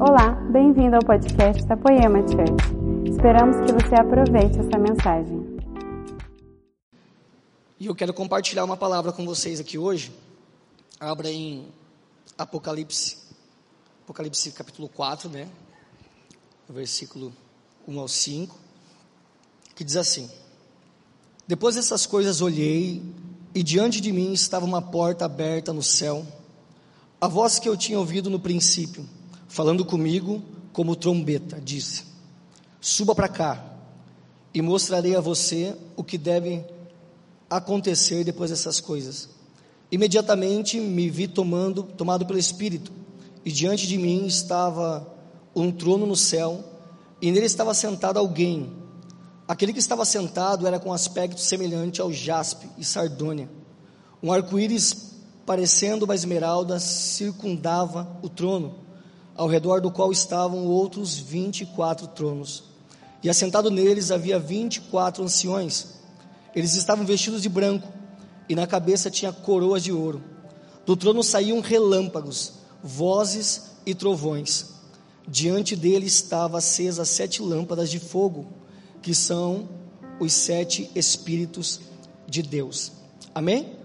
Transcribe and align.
Olá, 0.00 0.30
bem-vindo 0.52 0.94
ao 0.94 1.02
podcast 1.02 1.66
da 1.66 1.76
Poema 1.76 2.20
Church. 2.20 3.10
Esperamos 3.10 3.56
que 3.66 3.72
você 3.72 3.96
aproveite 3.96 4.56
essa 4.60 4.78
mensagem. 4.78 5.58
E 7.80 7.86
eu 7.86 7.94
quero 7.96 8.14
compartilhar 8.14 8.64
uma 8.64 8.76
palavra 8.76 9.10
com 9.10 9.26
vocês 9.26 9.58
aqui 9.58 9.76
hoje. 9.76 10.12
Abra 11.00 11.28
em 11.28 11.66
Apocalipse, 12.38 13.18
Apocalipse 14.04 14.52
capítulo 14.52 14.88
4, 14.88 15.28
né? 15.30 15.48
Versículo 16.68 17.32
1 17.88 17.98
ao 17.98 18.06
5, 18.06 18.56
que 19.74 19.82
diz 19.82 19.96
assim: 19.96 20.30
Depois 21.44 21.74
dessas 21.74 22.06
coisas 22.06 22.40
olhei, 22.40 23.02
e 23.52 23.64
diante 23.64 24.00
de 24.00 24.12
mim 24.12 24.32
estava 24.32 24.64
uma 24.64 24.80
porta 24.80 25.24
aberta 25.24 25.72
no 25.72 25.82
céu. 25.82 26.24
A 27.20 27.26
voz 27.26 27.58
que 27.58 27.68
eu 27.68 27.76
tinha 27.76 27.98
ouvido 27.98 28.30
no 28.30 28.38
princípio, 28.38 29.04
falando 29.48 29.84
comigo 29.84 30.42
como 30.72 30.94
trombeta, 30.94 31.60
disse: 31.60 32.04
Suba 32.80 33.14
para 33.14 33.28
cá 33.28 33.64
e 34.54 34.62
mostrarei 34.62 35.16
a 35.16 35.20
você 35.20 35.74
o 35.96 36.04
que 36.04 36.16
deve 36.16 36.64
acontecer 37.50 38.24
depois 38.24 38.50
dessas 38.50 38.78
coisas. 38.80 39.28
Imediatamente 39.90 40.78
me 40.78 41.08
vi 41.08 41.26
tomando, 41.26 41.82
tomado 41.82 42.26
pelo 42.26 42.38
Espírito, 42.38 42.92
e 43.44 43.50
diante 43.50 43.86
de 43.86 43.96
mim 43.96 44.26
estava 44.26 45.16
um 45.56 45.72
trono 45.72 46.06
no 46.06 46.16
céu, 46.16 46.62
e 47.20 47.32
nele 47.32 47.46
estava 47.46 47.72
sentado 47.72 48.18
alguém. 48.18 48.70
Aquele 49.46 49.72
que 49.72 49.78
estava 49.78 50.04
sentado 50.04 50.66
era 50.66 50.78
com 50.78 50.92
aspecto 50.92 51.40
semelhante 51.40 52.00
ao 52.00 52.12
jaspe 52.12 52.68
e 52.76 52.84
sardônia. 52.84 53.48
Um 54.22 54.30
arco-íris 54.30 55.14
parecendo 55.46 56.04
uma 56.04 56.14
esmeralda 56.14 56.78
circundava 56.78 58.18
o 58.22 58.28
trono, 58.28 58.74
ao 59.38 59.46
redor 59.48 59.80
do 59.80 59.90
qual 59.90 60.12
estavam 60.12 60.66
outros 60.66 61.16
vinte 61.16 61.62
e 61.62 61.66
quatro 61.66 62.08
tronos. 62.08 62.64
E 63.22 63.30
assentado 63.30 63.70
neles 63.70 64.10
havia 64.10 64.38
vinte 64.38 64.76
e 64.76 64.80
quatro 64.80 65.24
anciões. 65.24 65.94
Eles 66.54 66.74
estavam 66.74 67.06
vestidos 67.06 67.40
de 67.40 67.48
branco, 67.48 67.88
e 68.48 68.54
na 68.54 68.66
cabeça 68.66 69.10
tinha 69.10 69.32
coroas 69.32 69.82
de 69.84 69.92
ouro. 69.92 70.22
Do 70.84 70.96
trono 70.96 71.22
saíam 71.22 71.60
relâmpagos, 71.60 72.54
vozes 72.82 73.70
e 73.86 73.94
trovões. 73.94 74.74
Diante 75.26 75.76
dele 75.76 76.06
estava 76.06 76.58
acesas 76.58 77.08
sete 77.08 77.40
lâmpadas 77.40 77.90
de 77.90 78.00
fogo, 78.00 78.46
que 79.00 79.14
são 79.14 79.68
os 80.18 80.32
sete 80.32 80.90
Espíritos 80.94 81.80
de 82.26 82.42
Deus. 82.42 82.90
Amém? 83.34 83.76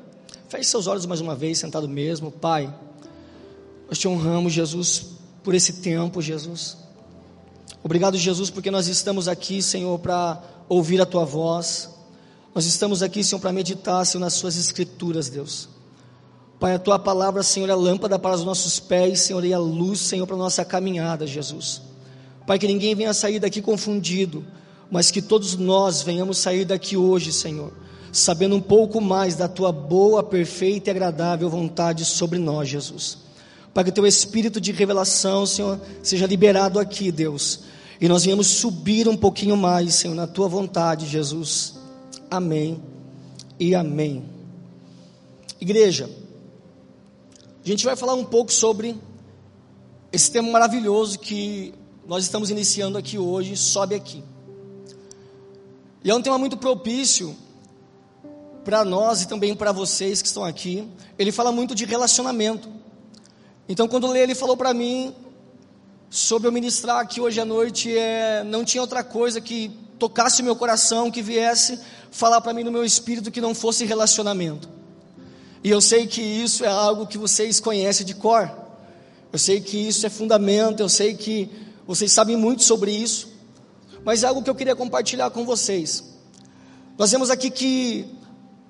Feche 0.48 0.66
seus 0.66 0.88
olhos 0.88 1.06
mais 1.06 1.22
uma 1.22 1.36
vez, 1.36 1.60
sentado 1.60 1.88
mesmo. 1.88 2.32
Pai, 2.32 2.74
nós 3.88 4.00
te 4.00 4.08
honramos, 4.08 4.54
Jesus, 4.54 5.13
por 5.44 5.54
esse 5.54 5.74
tempo, 5.74 6.22
Jesus. 6.22 6.78
Obrigado, 7.84 8.18
Jesus, 8.18 8.50
porque 8.50 8.72
nós 8.72 8.88
estamos 8.88 9.28
aqui, 9.28 9.62
Senhor, 9.62 10.00
para 10.00 10.42
ouvir 10.70 11.02
a 11.02 11.06
tua 11.06 11.26
voz. 11.26 11.90
Nós 12.56 12.66
estamos 12.66 13.04
aqui, 13.04 13.24
Senhor, 13.24 13.42
para 13.42 13.52
meditar, 13.52 14.06
Senhor, 14.06 14.24
nas 14.24 14.34
Suas 14.34 14.56
Escrituras, 14.58 15.28
Deus. 15.28 15.68
Pai, 16.60 16.76
a 16.76 16.80
Tua 16.80 16.98
palavra, 16.98 17.44
Senhor, 17.44 17.70
é 17.70 17.76
lâmpada 17.76 18.18
para 18.18 18.36
os 18.36 18.46
nossos 18.46 18.80
pés, 18.80 19.22
Senhor, 19.22 19.44
e 19.44 19.54
a 19.54 19.60
luz, 19.60 20.00
Senhor, 20.00 20.26
para 20.26 20.36
a 20.36 20.40
nossa 20.40 20.64
caminhada, 20.64 21.28
Jesus. 21.28 21.82
Pai, 22.48 22.58
que 22.58 22.68
ninguém 22.68 22.96
venha 22.96 23.14
sair 23.14 23.40
daqui 23.40 23.62
confundido, 23.62 24.46
mas 24.90 25.12
que 25.12 25.22
todos 25.22 25.58
nós 25.58 26.02
venhamos 26.02 26.38
sair 26.38 26.64
daqui 26.64 26.96
hoje, 26.96 27.34
Senhor, 27.34 27.74
sabendo 28.14 28.56
um 28.56 28.62
pouco 28.62 29.02
mais 29.02 29.36
da 29.36 29.50
Tua 29.50 29.74
boa, 29.74 30.24
perfeita 30.24 30.90
e 30.90 30.92
agradável 30.92 31.50
vontade 31.50 32.06
sobre 32.06 32.40
nós, 32.40 32.70
Jesus. 32.70 33.23
Pai, 33.74 33.84
que 33.84 33.90
o 33.90 33.94
Teu 33.94 34.06
Espírito 34.06 34.62
de 34.62 34.72
revelação, 34.72 35.46
Senhor, 35.46 35.80
seja 36.04 36.28
liberado 36.28 36.80
aqui, 36.80 37.12
Deus, 37.12 37.62
e 38.00 38.08
nós 38.08 38.24
venhamos 38.24 38.48
subir 38.48 39.08
um 39.08 39.18
pouquinho 39.18 39.58
mais, 39.58 39.96
Senhor, 39.96 40.14
na 40.14 40.28
Tua 40.28 40.48
vontade, 40.48 41.08
Jesus. 41.08 41.76
Amém 42.30 42.82
e 43.60 43.74
amém. 43.74 44.26
Igreja, 45.60 46.10
a 47.64 47.68
gente 47.68 47.86
vai 47.86 47.96
falar 47.96 48.14
um 48.14 48.26
pouco 48.26 48.52
sobre 48.52 48.96
esse 50.12 50.30
tema 50.30 50.52
maravilhoso 50.52 51.18
que 51.18 51.74
nós 52.06 52.24
estamos 52.24 52.50
iniciando 52.50 52.98
aqui 52.98 53.18
hoje, 53.18 53.56
sobe 53.56 53.96
aqui. 53.96 54.24
E 56.04 56.12
é 56.12 56.16
um 56.16 56.22
tema 56.22 56.38
muito 56.38 56.58
propício 56.58 57.36
para 58.66 58.84
nós 58.84 59.22
e 59.22 59.28
também 59.28 59.56
para 59.56 59.72
vocês 59.72 60.22
que 60.22 60.28
estão 60.28 60.44
aqui. 60.44 60.88
Ele 61.18 61.32
fala 61.32 61.52
muito 61.52 61.74
de 61.74 61.86
relacionamento. 61.86 62.70
Então, 63.68 63.88
quando 63.88 64.16
ele 64.16 64.36
falou 64.36 64.58
para 64.58 64.74
mim 64.74 65.14
sobre 66.10 66.48
eu 66.48 66.52
ministrar 66.52 67.00
aqui 67.00 67.22
hoje 67.22 67.40
à 67.40 67.46
noite, 67.46 67.96
é, 67.98 68.44
não 68.44 68.64
tinha 68.64 68.82
outra 68.82 69.04
coisa 69.04 69.40
que 69.40 69.72
tocasse 69.98 70.44
meu 70.44 70.56
coração, 70.56 71.10
que 71.10 71.22
viesse 71.22 71.80
falar 72.12 72.42
para 72.42 72.54
mim 72.54 72.64
no 72.64 72.72
meu 72.72 72.84
espírito 72.84 73.32
que 73.32 73.40
não 73.40 73.56
fosse 73.56 73.86
relacionamento. 73.86 74.70
E 75.64 75.70
eu 75.70 75.80
sei 75.80 76.06
que 76.06 76.22
isso 76.22 76.66
é 76.66 76.68
algo 76.68 77.08
que 77.08 77.18
vocês 77.18 77.60
conhecem 77.60 78.06
de 78.06 78.14
cor. 78.14 78.52
Eu 79.32 79.40
sei 79.40 79.62
que 79.62 79.78
isso 79.78 80.06
é 80.06 80.10
fundamento, 80.10 80.82
eu 80.82 80.90
sei 80.90 81.16
que 81.16 81.50
vocês 81.88 82.12
sabem 82.12 82.36
muito 82.36 82.64
sobre 82.64 82.92
isso. 82.92 83.30
Mas 84.04 84.24
é 84.24 84.28
algo 84.28 84.44
que 84.44 84.50
eu 84.50 84.56
queria 84.56 84.76
compartilhar 84.76 85.30
com 85.30 85.46
vocês. 85.46 86.04
Nós 86.98 87.10
vemos 87.10 87.30
aqui 87.30 87.50
que 87.50 88.06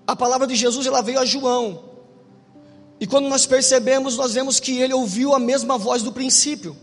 a 0.05 0.15
palavra 0.15 0.45
de 0.45 0.55
Jesus 0.55 0.85
ela 0.85 1.01
veio 1.01 1.19
a 1.19 1.25
João. 1.25 1.92
E 2.99 3.07
quando 3.07 3.27
nós 3.27 3.45
percebemos, 3.45 4.17
nós 4.17 4.33
vemos 4.33 4.59
que 4.59 4.79
ele 4.79 4.93
ouviu 4.93 5.33
a 5.33 5.39
mesma 5.39 5.77
voz 5.77 6.01
do 6.01 6.11
princípio. 6.11 6.75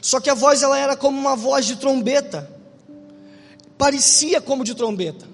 Só 0.00 0.20
que 0.20 0.30
a 0.30 0.34
voz 0.34 0.62
ela 0.62 0.78
era 0.78 0.96
como 0.96 1.18
uma 1.18 1.34
voz 1.34 1.66
de 1.66 1.76
trombeta. 1.76 2.50
Parecia 3.76 4.40
como 4.40 4.64
de 4.64 4.74
trombeta. 4.74 5.26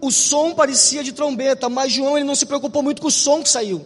O 0.00 0.10
som 0.10 0.54
parecia 0.54 1.02
de 1.02 1.12
trombeta, 1.12 1.68
mas 1.68 1.92
João 1.92 2.16
ele 2.16 2.26
não 2.26 2.34
se 2.34 2.46
preocupou 2.46 2.82
muito 2.82 3.02
com 3.02 3.08
o 3.08 3.10
som 3.10 3.42
que 3.42 3.48
saiu. 3.48 3.84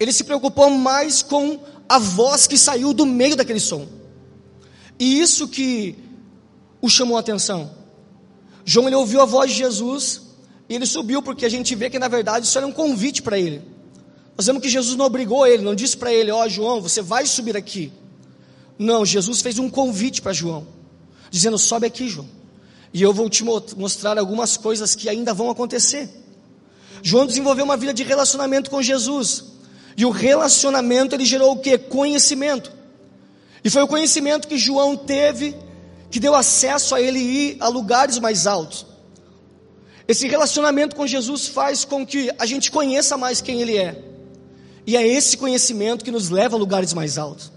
Ele 0.00 0.12
se 0.12 0.24
preocupou 0.24 0.70
mais 0.70 1.22
com 1.22 1.60
a 1.88 1.98
voz 1.98 2.46
que 2.46 2.58
saiu 2.58 2.92
do 2.92 3.06
meio 3.06 3.36
daquele 3.36 3.60
som. 3.60 3.86
E 4.98 5.20
isso 5.20 5.48
que 5.48 5.96
o 6.80 6.88
chamou 6.88 7.16
a 7.16 7.20
atenção. 7.20 7.70
João 8.64 8.86
ele 8.86 8.96
ouviu 8.96 9.20
a 9.20 9.26
voz 9.26 9.50
de 9.50 9.58
Jesus 9.58 10.22
e 10.68 10.74
ele 10.74 10.86
subiu 10.86 11.22
porque 11.22 11.44
a 11.44 11.48
gente 11.48 11.74
vê 11.74 11.90
que 11.90 11.98
na 11.98 12.08
verdade 12.08 12.46
isso 12.46 12.56
era 12.56 12.66
um 12.66 12.72
convite 12.72 13.22
para 13.22 13.38
ele. 13.38 13.73
Nós 14.36 14.46
vemos 14.46 14.62
que 14.62 14.68
Jesus 14.68 14.96
não 14.96 15.06
obrigou 15.06 15.46
ele, 15.46 15.62
não 15.62 15.74
disse 15.74 15.96
para 15.96 16.12
ele: 16.12 16.30
Ó 16.30 16.44
oh, 16.44 16.48
João, 16.48 16.80
você 16.80 17.00
vai 17.00 17.26
subir 17.26 17.56
aqui. 17.56 17.92
Não, 18.78 19.04
Jesus 19.04 19.40
fez 19.40 19.58
um 19.58 19.70
convite 19.70 20.20
para 20.20 20.32
João, 20.32 20.66
dizendo: 21.30 21.58
Sobe 21.58 21.86
aqui, 21.86 22.08
João 22.08 22.28
e 22.94 23.02
eu 23.02 23.12
vou 23.12 23.28
te 23.28 23.42
mostrar 23.42 24.16
algumas 24.16 24.56
coisas 24.56 24.94
que 24.94 25.08
ainda 25.08 25.34
vão 25.34 25.50
acontecer. 25.50 26.08
João 27.02 27.26
desenvolveu 27.26 27.64
uma 27.64 27.76
vida 27.76 27.92
de 27.92 28.04
relacionamento 28.04 28.70
com 28.70 28.80
Jesus. 28.80 29.46
E 29.96 30.06
o 30.06 30.10
relacionamento 30.10 31.12
ele 31.12 31.24
gerou 31.24 31.52
o 31.52 31.58
que? 31.58 31.76
Conhecimento. 31.76 32.72
E 33.64 33.68
foi 33.68 33.82
o 33.82 33.88
conhecimento 33.88 34.46
que 34.46 34.56
João 34.56 34.96
teve 34.96 35.56
que 36.08 36.20
deu 36.20 36.36
acesso 36.36 36.94
a 36.94 37.00
ele 37.00 37.18
ir 37.18 37.56
a 37.58 37.66
lugares 37.66 38.20
mais 38.20 38.46
altos. 38.46 38.86
Esse 40.06 40.28
relacionamento 40.28 40.94
com 40.94 41.04
Jesus 41.04 41.48
faz 41.48 41.84
com 41.84 42.06
que 42.06 42.30
a 42.38 42.46
gente 42.46 42.70
conheça 42.70 43.16
mais 43.16 43.40
quem 43.40 43.60
ele 43.60 43.76
é. 43.76 44.00
E 44.86 44.96
é 44.96 45.06
esse 45.06 45.36
conhecimento 45.36 46.04
que 46.04 46.10
nos 46.10 46.30
leva 46.30 46.56
a 46.56 46.58
lugares 46.58 46.92
mais 46.92 47.16
altos. 47.16 47.50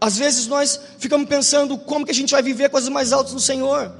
Às 0.00 0.16
vezes 0.16 0.46
nós 0.46 0.78
ficamos 0.98 1.28
pensando 1.28 1.76
como 1.76 2.04
que 2.04 2.12
a 2.12 2.14
gente 2.14 2.30
vai 2.30 2.42
viver 2.42 2.70
coisas 2.70 2.88
mais 2.88 3.12
altas 3.12 3.32
no 3.32 3.40
Senhor. 3.40 3.92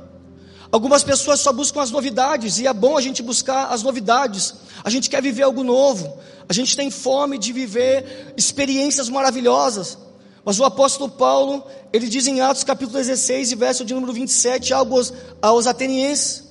Algumas 0.71 1.03
pessoas 1.03 1.41
só 1.41 1.53
buscam 1.53 1.81
as 1.81 1.91
novidades, 1.91 2.59
e 2.59 2.67
é 2.67 2.73
bom 2.73 2.97
a 2.97 3.01
gente 3.01 3.23
buscar 3.23 3.69
as 3.69 3.83
novidades. 3.83 4.55
A 4.85 4.91
gente 4.91 5.09
quer 5.09 5.23
viver 5.23 5.43
algo 5.43 5.65
novo, 5.65 6.19
a 6.49 6.53
gente 6.53 6.77
tem 6.77 6.91
fome 6.91 7.39
de 7.39 7.53
viver 7.53 8.35
experiências 8.37 9.09
maravilhosas. 9.09 9.99
Mas 10.45 10.61
o 10.61 10.65
apóstolo 10.65 11.11
Paulo, 11.11 11.65
ele 11.93 12.09
diz 12.09 12.27
em 12.27 12.41
Atos 12.41 12.65
capítulo 12.65 12.99
16, 12.99 13.53
verso 13.55 13.85
de 13.85 13.93
número 13.95 14.13
27, 14.13 14.73
algo 14.73 14.97
aos, 14.97 15.13
aos 15.43 15.67
atenienses. 15.67 16.45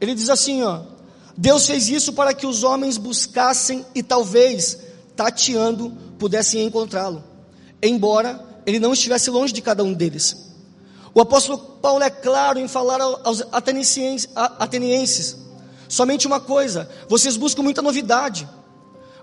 Ele 0.00 0.14
diz 0.14 0.28
assim: 0.28 0.62
ó, 0.62 0.82
Deus 1.36 1.66
fez 1.66 1.88
isso 1.88 2.12
para 2.12 2.34
que 2.34 2.46
os 2.46 2.64
homens 2.64 2.98
buscassem 2.98 3.84
e 3.94 4.02
talvez, 4.02 4.78
tateando, 5.20 5.90
pudessem 6.18 6.64
encontrá-lo, 6.64 7.22
embora 7.82 8.42
ele 8.64 8.80
não 8.80 8.94
estivesse 8.94 9.28
longe 9.28 9.52
de 9.52 9.60
cada 9.60 9.84
um 9.84 9.92
deles. 9.92 10.50
O 11.12 11.20
apóstolo 11.20 11.58
Paulo 11.58 12.02
é 12.02 12.08
claro 12.08 12.58
em 12.58 12.66
falar 12.66 13.02
aos 13.02 13.42
atenienses, 13.52 15.36
somente 15.86 16.26
uma 16.26 16.40
coisa: 16.40 16.88
vocês 17.06 17.36
buscam 17.36 17.62
muita 17.62 17.82
novidade, 17.82 18.48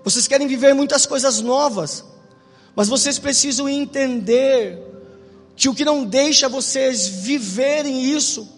vocês 0.04 0.28
querem 0.28 0.46
viver 0.46 0.72
muitas 0.72 1.04
coisas 1.04 1.40
novas, 1.40 2.04
mas 2.76 2.88
vocês 2.88 3.18
precisam 3.18 3.68
entender 3.68 4.80
que 5.56 5.68
o 5.68 5.74
que 5.74 5.84
não 5.84 6.04
deixa 6.04 6.48
vocês 6.48 7.08
viverem 7.08 8.04
isso 8.04 8.48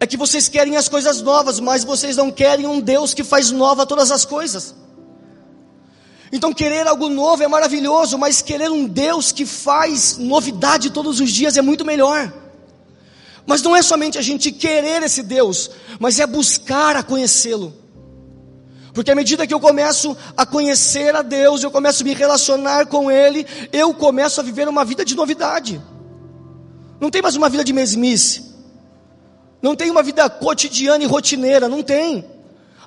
é 0.00 0.06
que 0.06 0.16
vocês 0.16 0.48
querem 0.48 0.76
as 0.76 0.88
coisas 0.88 1.22
novas, 1.22 1.60
mas 1.60 1.84
vocês 1.84 2.16
não 2.16 2.32
querem 2.32 2.66
um 2.66 2.80
Deus 2.80 3.14
que 3.14 3.22
faz 3.22 3.52
nova 3.52 3.86
todas 3.86 4.10
as 4.10 4.24
coisas. 4.24 4.81
Então, 6.32 6.52
querer 6.54 6.86
algo 6.88 7.10
novo 7.10 7.42
é 7.42 7.48
maravilhoso, 7.48 8.16
mas 8.16 8.40
querer 8.40 8.70
um 8.70 8.86
Deus 8.86 9.30
que 9.30 9.44
faz 9.44 10.16
novidade 10.16 10.90
todos 10.90 11.20
os 11.20 11.30
dias 11.30 11.58
é 11.58 11.62
muito 11.62 11.84
melhor. 11.84 12.32
Mas 13.44 13.60
não 13.60 13.76
é 13.76 13.82
somente 13.82 14.16
a 14.16 14.22
gente 14.22 14.50
querer 14.50 15.02
esse 15.02 15.22
Deus, 15.22 15.70
mas 15.98 16.18
é 16.18 16.26
buscar 16.26 16.96
a 16.96 17.02
conhecê-lo. 17.02 17.74
Porque 18.94 19.10
à 19.10 19.14
medida 19.14 19.46
que 19.46 19.52
eu 19.52 19.60
começo 19.60 20.16
a 20.34 20.46
conhecer 20.46 21.14
a 21.14 21.20
Deus, 21.20 21.62
eu 21.62 21.70
começo 21.70 22.02
a 22.02 22.04
me 22.04 22.14
relacionar 22.14 22.86
com 22.86 23.10
Ele, 23.10 23.46
eu 23.70 23.92
começo 23.92 24.40
a 24.40 24.42
viver 24.42 24.68
uma 24.68 24.84
vida 24.86 25.04
de 25.04 25.14
novidade. 25.14 25.82
Não 26.98 27.10
tem 27.10 27.20
mais 27.20 27.36
uma 27.36 27.48
vida 27.50 27.64
de 27.64 27.72
mesmice. 27.72 28.52
Não 29.60 29.76
tem 29.76 29.90
uma 29.90 30.02
vida 30.02 30.28
cotidiana 30.30 31.04
e 31.04 31.06
rotineira, 31.06 31.68
não 31.68 31.82
tem. 31.82 32.24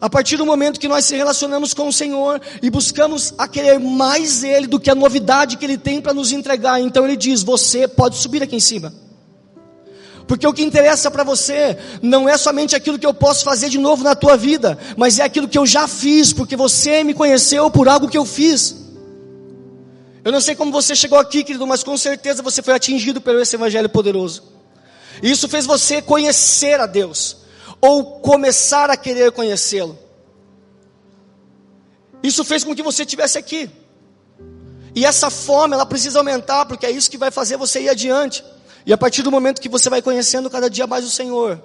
A 0.05 0.09
partir 0.09 0.37
do 0.37 0.45
momento 0.45 0.79
que 0.79 0.87
nós 0.87 1.03
se 1.03 1.15
relacionamos 1.15 1.73
com 1.73 1.87
o 1.87 1.91
Senhor 1.91 2.39
e 2.61 2.69
buscamos 2.69 3.33
a 3.39 3.47
querer 3.47 3.79
mais 3.79 4.43
Ele 4.43 4.67
do 4.67 4.79
que 4.79 4.91
a 4.91 4.93
novidade 4.93 5.57
que 5.57 5.65
Ele 5.65 5.79
tem 5.79 5.99
para 5.99 6.13
nos 6.13 6.31
entregar, 6.31 6.79
então 6.79 7.05
Ele 7.05 7.17
diz: 7.17 7.41
Você 7.41 7.87
pode 7.87 8.15
subir 8.17 8.43
aqui 8.43 8.55
em 8.55 8.59
cima. 8.59 8.93
Porque 10.27 10.45
o 10.45 10.53
que 10.53 10.61
interessa 10.61 11.09
para 11.09 11.23
você 11.23 11.75
não 12.03 12.29
é 12.29 12.37
somente 12.37 12.75
aquilo 12.75 12.99
que 12.99 13.05
eu 13.07 13.15
posso 13.15 13.43
fazer 13.43 13.67
de 13.67 13.79
novo 13.79 14.03
na 14.03 14.13
tua 14.13 14.37
vida, 14.37 14.77
mas 14.95 15.17
é 15.17 15.23
aquilo 15.23 15.47
que 15.47 15.57
eu 15.57 15.65
já 15.65 15.87
fiz, 15.87 16.31
porque 16.31 16.55
você 16.55 17.03
me 17.03 17.15
conheceu 17.15 17.71
por 17.71 17.89
algo 17.89 18.07
que 18.07 18.17
eu 18.17 18.25
fiz. 18.25 18.75
Eu 20.23 20.31
não 20.31 20.39
sei 20.39 20.53
como 20.53 20.71
você 20.71 20.95
chegou 20.95 21.17
aqui, 21.17 21.43
querido, 21.43 21.65
mas 21.65 21.83
com 21.83 21.97
certeza 21.97 22.43
você 22.43 22.61
foi 22.61 22.75
atingido 22.75 23.19
pelo 23.19 23.41
esse 23.41 23.55
evangelho 23.55 23.89
poderoso. 23.89 24.43
E 25.23 25.31
isso 25.31 25.49
fez 25.49 25.65
você 25.65 25.99
conhecer 25.99 26.79
a 26.79 26.85
Deus, 26.85 27.37
ou 27.85 28.19
começar 28.19 28.89
a 28.89 28.97
querer 28.97 29.31
conhecê-lo. 29.31 29.95
Isso 32.23 32.43
fez 32.43 32.63
com 32.63 32.75
que 32.75 32.81
você 32.81 33.03
estivesse 33.03 33.37
aqui. 33.37 33.69
E 34.95 35.05
essa 35.05 35.29
fome, 35.29 35.75
ela 35.75 35.85
precisa 35.85 36.17
aumentar, 36.17 36.65
porque 36.65 36.87
é 36.87 36.89
isso 36.89 37.11
que 37.11 37.17
vai 37.17 37.29
fazer 37.29 37.57
você 37.57 37.81
ir 37.81 37.89
adiante. 37.89 38.43
E 38.87 38.91
a 38.91 38.97
partir 38.97 39.21
do 39.21 39.29
momento 39.29 39.61
que 39.61 39.69
você 39.69 39.87
vai 39.87 40.01
conhecendo 40.01 40.49
cada 40.49 40.67
dia 40.67 40.87
mais 40.87 41.05
o 41.05 41.11
Senhor, 41.11 41.61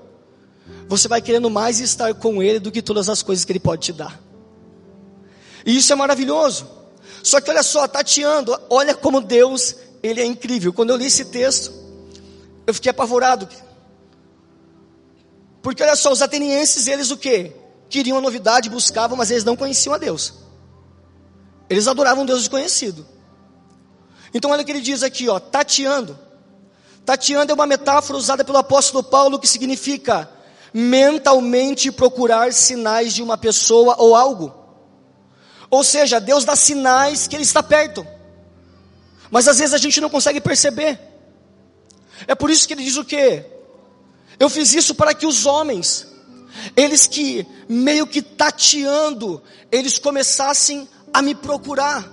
você 0.87 1.09
vai 1.09 1.23
querendo 1.23 1.49
mais 1.49 1.81
estar 1.81 2.13
com 2.13 2.43
Ele 2.43 2.59
do 2.59 2.71
que 2.71 2.83
todas 2.83 3.09
as 3.09 3.23
coisas 3.23 3.43
que 3.43 3.53
Ele 3.53 3.61
pode 3.61 3.83
te 3.87 3.93
dar. 3.95 4.21
E 5.65 5.75
isso 5.75 5.91
é 5.91 5.97
maravilhoso. 5.97 6.69
Só 7.23 7.41
que 7.41 7.51
olha 7.51 7.63
só, 7.63 7.89
tateando, 7.89 8.59
olha 8.69 8.95
como 8.95 9.23
Deus, 9.23 9.75
Ele 10.03 10.21
é 10.21 10.27
incrível. 10.27 10.71
Quando 10.71 10.91
eu 10.91 10.97
li 10.97 11.07
esse 11.07 11.25
texto, 11.27 11.73
eu 12.67 12.75
fiquei 12.75 12.91
apavorado. 12.91 13.49
Porque 15.63 15.83
olha 15.83 15.97
só, 15.97 16.11
os 16.11 16.23
atenienses, 16.23 16.87
eles 16.87 17.11
o 17.11 17.17
que? 17.17 17.53
Queriam 17.89 18.19
a 18.19 18.21
novidade, 18.21 18.71
buscavam, 18.71 19.17
mas 19.17 19.31
eles 19.31 19.45
não 19.45 19.57
conheciam 19.57 19.95
a 19.95 19.99
Deus. 19.99 20.35
Eles 21.69 21.87
adoravam 21.87 22.23
um 22.23 22.27
Deus 22.27 22.41
desconhecido. 22.41 23.07
Então 24.33 24.51
olha 24.51 24.63
o 24.63 24.65
que 24.65 24.73
ele 24.73 24.81
diz 24.81 25.03
aqui, 25.03 25.29
ó, 25.29 25.39
tateando. 25.39 26.19
Tateando 27.05 27.53
é 27.53 27.55
uma 27.55 27.67
metáfora 27.67 28.19
usada 28.19 28.45
pelo 28.45 28.59
apóstolo 28.59 29.03
Paulo 29.03 29.39
que 29.39 29.47
significa 29.47 30.31
mentalmente 30.73 31.91
procurar 31.91 32.53
sinais 32.53 33.13
de 33.13 33.23
uma 33.23 33.37
pessoa 33.37 33.97
ou 33.99 34.15
algo. 34.15 34.55
Ou 35.69 35.83
seja, 35.85 36.21
Deus 36.21 36.45
dá 36.45 36.57
sinais 36.57 37.27
que 37.27 37.37
Ele 37.37 37.43
está 37.43 37.63
perto, 37.63 38.07
mas 39.31 39.47
às 39.47 39.59
vezes 39.59 39.75
a 39.75 39.79
gente 39.79 40.01
não 40.01 40.11
consegue 40.11 40.41
perceber. 40.41 40.99
É 42.27 42.35
por 42.35 42.51
isso 42.51 42.67
que 42.67 42.75
ele 42.75 42.85
diz 42.85 42.97
o 42.97 43.05
que? 43.05 43.45
Eu 44.41 44.51
fiz 44.51 44.75
isso 44.75 44.95
para 44.95 45.15
que 45.15 45.27
os 45.27 45.47
homens, 45.47 46.07
eles 46.75 47.07
que 47.07 47.47
meio 47.69 48.07
que 48.07 48.21
tateando, 48.21 49.41
eles 49.71 49.99
começassem 49.99 50.89
a 51.13 51.23
me 51.23 51.35
procurar, 51.35 52.11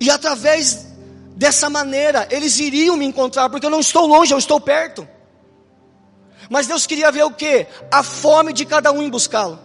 e 0.00 0.10
através 0.10 0.94
Dessa 1.36 1.68
maneira, 1.68 2.28
eles 2.30 2.60
iriam 2.60 2.96
me 2.96 3.04
encontrar, 3.04 3.50
porque 3.50 3.66
eu 3.66 3.70
não 3.70 3.80
estou 3.80 4.06
longe, 4.06 4.32
eu 4.32 4.38
estou 4.38 4.60
perto. 4.60 5.06
Mas 6.48 6.68
Deus 6.68 6.86
queria 6.86 7.10
ver 7.10 7.24
o 7.24 7.32
que? 7.32 7.66
A 7.90 8.04
fome 8.04 8.52
de 8.52 8.64
cada 8.64 8.92
um 8.92 9.02
em 9.02 9.10
buscá-lo. 9.10 9.58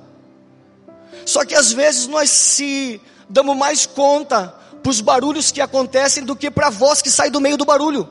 Só 1.25 1.45
que 1.45 1.53
às 1.53 1.71
vezes 1.71 2.07
nós 2.07 2.29
se 2.31 2.99
damos 3.29 3.55
mais 3.55 3.85
conta 3.85 4.55
para 4.81 4.89
os 4.89 4.99
barulhos 4.99 5.51
que 5.51 5.61
acontecem 5.61 6.23
do 6.23 6.35
que 6.35 6.49
para 6.49 6.67
a 6.67 6.71
voz 6.71 7.03
que 7.03 7.11
sai 7.11 7.29
do 7.29 7.39
meio 7.39 7.57
do 7.57 7.65
barulho. 7.65 8.09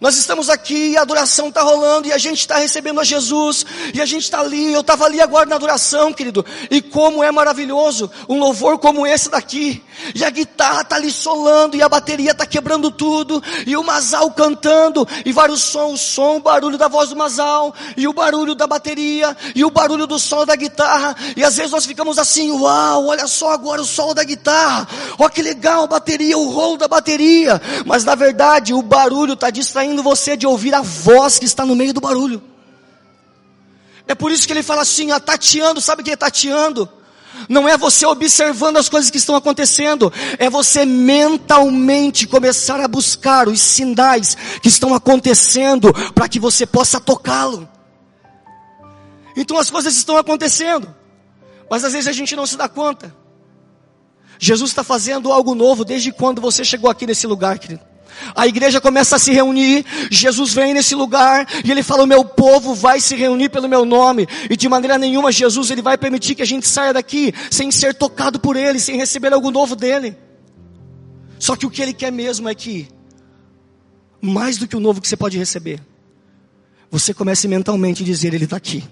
Nós 0.00 0.16
estamos 0.16 0.48
aqui 0.48 0.92
e 0.92 0.96
a 0.96 1.02
adoração 1.02 1.48
está 1.48 1.60
rolando 1.60 2.08
e 2.08 2.12
a 2.12 2.16
gente 2.16 2.38
está 2.38 2.56
recebendo 2.56 3.00
a 3.00 3.04
Jesus 3.04 3.66
e 3.92 4.00
a 4.00 4.06
gente 4.06 4.22
está 4.22 4.40
ali. 4.40 4.72
Eu 4.72 4.80
estava 4.80 5.04
ali 5.04 5.20
agora 5.20 5.44
na 5.44 5.56
adoração, 5.56 6.10
querido. 6.10 6.42
E 6.70 6.80
como 6.80 7.22
é 7.22 7.30
maravilhoso 7.30 8.10
um 8.26 8.38
louvor 8.38 8.78
como 8.78 9.06
esse 9.06 9.28
daqui. 9.28 9.84
E 10.14 10.24
a 10.24 10.30
guitarra 10.30 10.80
está 10.80 10.96
ali 10.96 11.10
solando 11.10 11.76
e 11.76 11.82
a 11.82 11.88
bateria 11.88 12.30
está 12.30 12.46
quebrando 12.46 12.90
tudo 12.90 13.42
e 13.66 13.76
o 13.76 13.84
Mazal 13.84 14.30
cantando 14.30 15.06
e 15.22 15.32
vários 15.32 15.60
sons, 15.60 16.00
o 16.00 16.02
som, 16.02 16.36
o 16.36 16.40
barulho 16.40 16.78
da 16.78 16.88
voz 16.88 17.10
do 17.10 17.16
Mazal 17.16 17.74
e 17.94 18.08
o 18.08 18.14
barulho 18.14 18.54
da 18.54 18.66
bateria 18.66 19.36
e 19.54 19.62
o 19.66 19.70
barulho 19.70 20.06
do 20.06 20.18
sol 20.18 20.46
da 20.46 20.56
guitarra. 20.56 21.14
E 21.36 21.44
às 21.44 21.58
vezes 21.58 21.72
nós 21.72 21.84
ficamos 21.84 22.18
assim, 22.18 22.50
uau, 22.52 23.08
olha 23.08 23.26
só 23.26 23.52
agora 23.52 23.82
o 23.82 23.86
sol 23.86 24.14
da 24.14 24.24
guitarra. 24.24 24.88
Olha 25.18 25.28
que 25.28 25.42
legal 25.42 25.84
a 25.84 25.86
bateria, 25.86 26.38
o 26.38 26.50
rolo 26.50 26.78
da 26.78 26.88
bateria. 26.88 27.60
Mas 27.84 28.02
na 28.02 28.14
verdade 28.14 28.72
o 28.72 28.80
barulho 28.80 29.34
está 29.34 29.50
distraindo 29.50 29.89
distraindo 29.90 30.02
você 30.02 30.36
de 30.36 30.46
ouvir 30.46 30.74
a 30.74 30.80
voz 30.80 31.38
que 31.38 31.44
está 31.44 31.66
no 31.66 31.74
meio 31.74 31.92
do 31.92 32.00
barulho. 32.00 32.42
É 34.06 34.14
por 34.14 34.30
isso 34.32 34.46
que 34.46 34.52
ele 34.52 34.62
fala 34.62 34.82
assim, 34.82 35.12
ó, 35.12 35.18
tateando, 35.18 35.80
sabe 35.80 36.02
o 36.02 36.04
que 36.04 36.12
é 36.12 36.16
tateando? 36.16 36.88
Não 37.48 37.68
é 37.68 37.76
você 37.76 38.04
observando 38.06 38.76
as 38.76 38.88
coisas 38.88 39.10
que 39.10 39.18
estão 39.18 39.36
acontecendo, 39.36 40.12
é 40.38 40.50
você 40.50 40.84
mentalmente 40.84 42.26
começar 42.26 42.80
a 42.80 42.88
buscar 42.88 43.48
os 43.48 43.60
sinais 43.60 44.36
que 44.60 44.68
estão 44.68 44.94
acontecendo 44.94 45.92
para 46.12 46.28
que 46.28 46.40
você 46.40 46.66
possa 46.66 47.00
tocá-lo. 47.00 47.68
Então 49.36 49.58
as 49.58 49.70
coisas 49.70 49.96
estão 49.96 50.16
acontecendo, 50.16 50.92
mas 51.70 51.84
às 51.84 51.92
vezes 51.92 52.08
a 52.08 52.12
gente 52.12 52.34
não 52.34 52.46
se 52.46 52.56
dá 52.56 52.68
conta. 52.68 53.14
Jesus 54.38 54.70
está 54.70 54.82
fazendo 54.82 55.30
algo 55.30 55.54
novo 55.54 55.84
desde 55.84 56.10
quando 56.10 56.40
você 56.40 56.64
chegou 56.64 56.90
aqui 56.90 57.06
nesse 57.06 57.26
lugar, 57.26 57.58
querido. 57.58 57.89
A 58.34 58.46
igreja 58.46 58.80
começa 58.80 59.16
a 59.16 59.18
se 59.18 59.32
reunir, 59.32 59.84
Jesus 60.10 60.52
vem 60.52 60.74
nesse 60.74 60.94
lugar 60.94 61.46
e 61.64 61.70
ele 61.70 61.82
fala: 61.82 62.04
"O 62.04 62.06
meu 62.06 62.24
povo 62.24 62.74
vai 62.74 63.00
se 63.00 63.14
reunir 63.14 63.48
pelo 63.48 63.68
meu 63.68 63.84
nome". 63.84 64.26
E 64.48 64.56
de 64.56 64.68
maneira 64.68 64.98
nenhuma 64.98 65.32
Jesus 65.32 65.70
ele 65.70 65.82
vai 65.82 65.96
permitir 65.96 66.34
que 66.34 66.42
a 66.42 66.46
gente 66.46 66.66
saia 66.66 66.92
daqui 66.92 67.32
sem 67.50 67.70
ser 67.70 67.94
tocado 67.94 68.38
por 68.38 68.56
ele, 68.56 68.78
sem 68.78 68.96
receber 68.96 69.32
algo 69.32 69.50
novo 69.50 69.74
dele. 69.76 70.16
Só 71.38 71.56
que 71.56 71.66
o 71.66 71.70
que 71.70 71.80
ele 71.80 71.92
quer 71.92 72.12
mesmo 72.12 72.48
é 72.48 72.54
que 72.54 72.88
mais 74.20 74.58
do 74.58 74.68
que 74.68 74.76
o 74.76 74.80
novo 74.80 75.00
que 75.00 75.08
você 75.08 75.16
pode 75.16 75.38
receber, 75.38 75.80
você 76.90 77.14
comece 77.14 77.48
mentalmente 77.48 78.02
a 78.02 78.06
dizer: 78.06 78.34
Ele 78.34 78.44
está 78.44 78.56
aqui. 78.56 78.84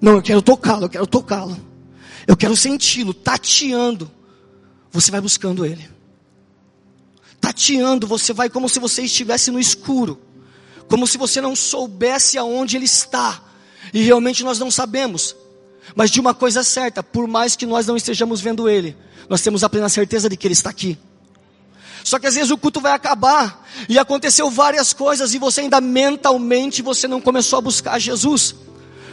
Não, 0.00 0.12
eu 0.12 0.22
quero 0.22 0.42
tocá-lo, 0.42 0.84
eu 0.84 0.90
quero 0.90 1.06
tocá-lo. 1.06 1.56
Eu 2.26 2.36
quero 2.36 2.56
senti-lo, 2.56 3.14
tateando. 3.14 4.10
Você 4.92 5.10
vai 5.10 5.20
buscando 5.20 5.64
Ele 5.64 5.99
tateando, 7.40 8.06
você 8.06 8.32
vai 8.32 8.50
como 8.50 8.68
se 8.68 8.78
você 8.78 9.02
estivesse 9.02 9.50
no 9.50 9.58
escuro, 9.58 10.20
como 10.88 11.06
se 11.06 11.16
você 11.16 11.40
não 11.40 11.56
soubesse 11.56 12.36
aonde 12.36 12.76
ele 12.76 12.84
está, 12.84 13.42
e 13.94 14.02
realmente 14.02 14.44
nós 14.44 14.58
não 14.58 14.70
sabemos. 14.70 15.34
Mas 15.94 16.10
de 16.10 16.20
uma 16.20 16.34
coisa 16.34 16.62
certa, 16.62 17.02
por 17.02 17.26
mais 17.26 17.56
que 17.56 17.66
nós 17.66 17.86
não 17.86 17.96
estejamos 17.96 18.40
vendo 18.40 18.68
ele, 18.68 18.96
nós 19.28 19.40
temos 19.40 19.64
a 19.64 19.68
plena 19.68 19.88
certeza 19.88 20.28
de 20.28 20.36
que 20.36 20.46
ele 20.46 20.52
está 20.52 20.70
aqui. 20.70 20.98
Só 22.04 22.18
que 22.18 22.26
às 22.26 22.34
vezes 22.34 22.50
o 22.50 22.58
culto 22.58 22.80
vai 22.80 22.92
acabar 22.92 23.66
e 23.88 23.98
aconteceu 23.98 24.50
várias 24.50 24.92
coisas 24.92 25.34
e 25.34 25.38
você 25.38 25.62
ainda 25.62 25.80
mentalmente 25.80 26.82
você 26.82 27.06
não 27.06 27.20
começou 27.20 27.58
a 27.58 27.62
buscar 27.62 27.98
Jesus. 27.98 28.54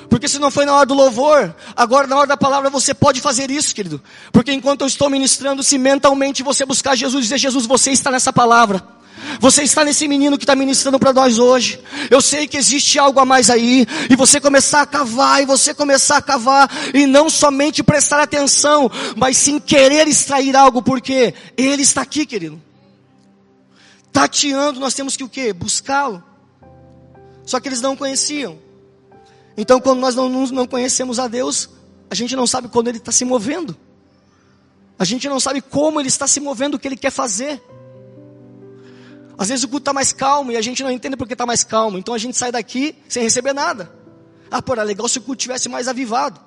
Porque 0.09 0.27
se 0.27 0.39
não 0.39 0.49
foi 0.49 0.65
na 0.65 0.73
hora 0.73 0.85
do 0.85 0.93
louvor, 0.93 1.53
agora 1.75 2.07
na 2.07 2.15
hora 2.15 2.27
da 2.27 2.37
palavra 2.37 2.69
você 2.69 2.93
pode 2.93 3.19
fazer 3.19 3.51
isso, 3.51 3.75
querido. 3.75 4.01
Porque 4.31 4.51
enquanto 4.51 4.81
eu 4.81 4.87
estou 4.87 5.09
ministrando, 5.09 5.63
se 5.63 5.77
mentalmente 5.77 6.43
você 6.43 6.65
buscar 6.65 6.95
Jesus 6.95 7.25
e 7.25 7.27
dizer, 7.27 7.37
Jesus, 7.37 7.65
você 7.65 7.91
está 7.91 8.09
nessa 8.09 8.31
palavra. 8.31 8.97
Você 9.39 9.63
está 9.63 9.83
nesse 9.83 10.07
menino 10.07 10.37
que 10.37 10.43
está 10.43 10.55
ministrando 10.55 10.99
para 10.99 11.11
nós 11.11 11.39
hoje. 11.39 11.81
Eu 12.09 12.21
sei 12.21 12.47
que 12.47 12.57
existe 12.57 12.97
algo 12.97 13.19
a 13.19 13.25
mais 13.25 13.49
aí. 13.49 13.85
E 14.09 14.15
você 14.15 14.39
começar 14.39 14.81
a 14.81 14.85
cavar, 14.85 15.41
e 15.41 15.45
você 15.45 15.73
começar 15.73 16.17
a 16.17 16.21
cavar, 16.21 16.69
e 16.93 17.05
não 17.05 17.29
somente 17.29 17.83
prestar 17.83 18.21
atenção, 18.21 18.89
mas 19.15 19.37
sim 19.37 19.59
querer 19.59 20.07
extrair 20.07 20.55
algo, 20.55 20.81
porque 20.81 21.33
Ele 21.57 21.81
está 21.81 22.01
aqui, 22.01 22.25
querido. 22.25 22.61
Tateando, 24.11 24.79
nós 24.79 24.93
temos 24.93 25.17
que 25.17 25.23
o 25.23 25.29
quê? 25.29 25.51
Buscá-lo. 25.51 26.23
Só 27.45 27.59
que 27.59 27.67
eles 27.67 27.81
não 27.81 27.95
conheciam. 27.95 28.66
Então, 29.57 29.81
quando 29.81 29.99
nós 29.99 30.13
não, 30.13 30.29
não 30.29 30.67
conhecemos 30.67 31.17
a 31.17 31.27
Deus, 31.27 31.69
a 32.09 32.15
gente 32.15 32.35
não 32.35 32.45
sabe 32.45 32.67
quando 32.67 32.87
Ele 32.87 32.99
está 32.99 33.11
se 33.11 33.25
movendo. 33.25 33.75
A 34.99 35.03
gente 35.03 35.27
não 35.27 35.39
sabe 35.39 35.61
como 35.61 35.99
Ele 35.99 36.07
está 36.07 36.27
se 36.27 36.39
movendo, 36.39 36.75
o 36.75 36.79
que 36.79 36.87
Ele 36.87 36.95
quer 36.95 37.11
fazer. 37.11 37.61
Às 39.37 39.49
vezes 39.49 39.63
o 39.63 39.67
culto 39.67 39.81
está 39.81 39.93
mais 39.93 40.11
calmo 40.11 40.51
e 40.51 40.57
a 40.57 40.61
gente 40.61 40.83
não 40.83 40.91
entende 40.91 41.15
porque 41.15 41.33
está 41.33 41.45
mais 41.45 41.63
calmo. 41.63 41.97
Então 41.97 42.13
a 42.13 42.17
gente 42.17 42.37
sai 42.37 42.51
daqui 42.51 42.95
sem 43.09 43.21
receber 43.21 43.53
nada. 43.53 43.91
Ah, 44.49 44.61
pô, 44.61 44.73
era 44.73 44.83
legal 44.83 45.07
se 45.07 45.19
o 45.19 45.21
culto 45.21 45.41
tivesse 45.41 45.69
mais 45.69 45.87
avivado. 45.87 46.39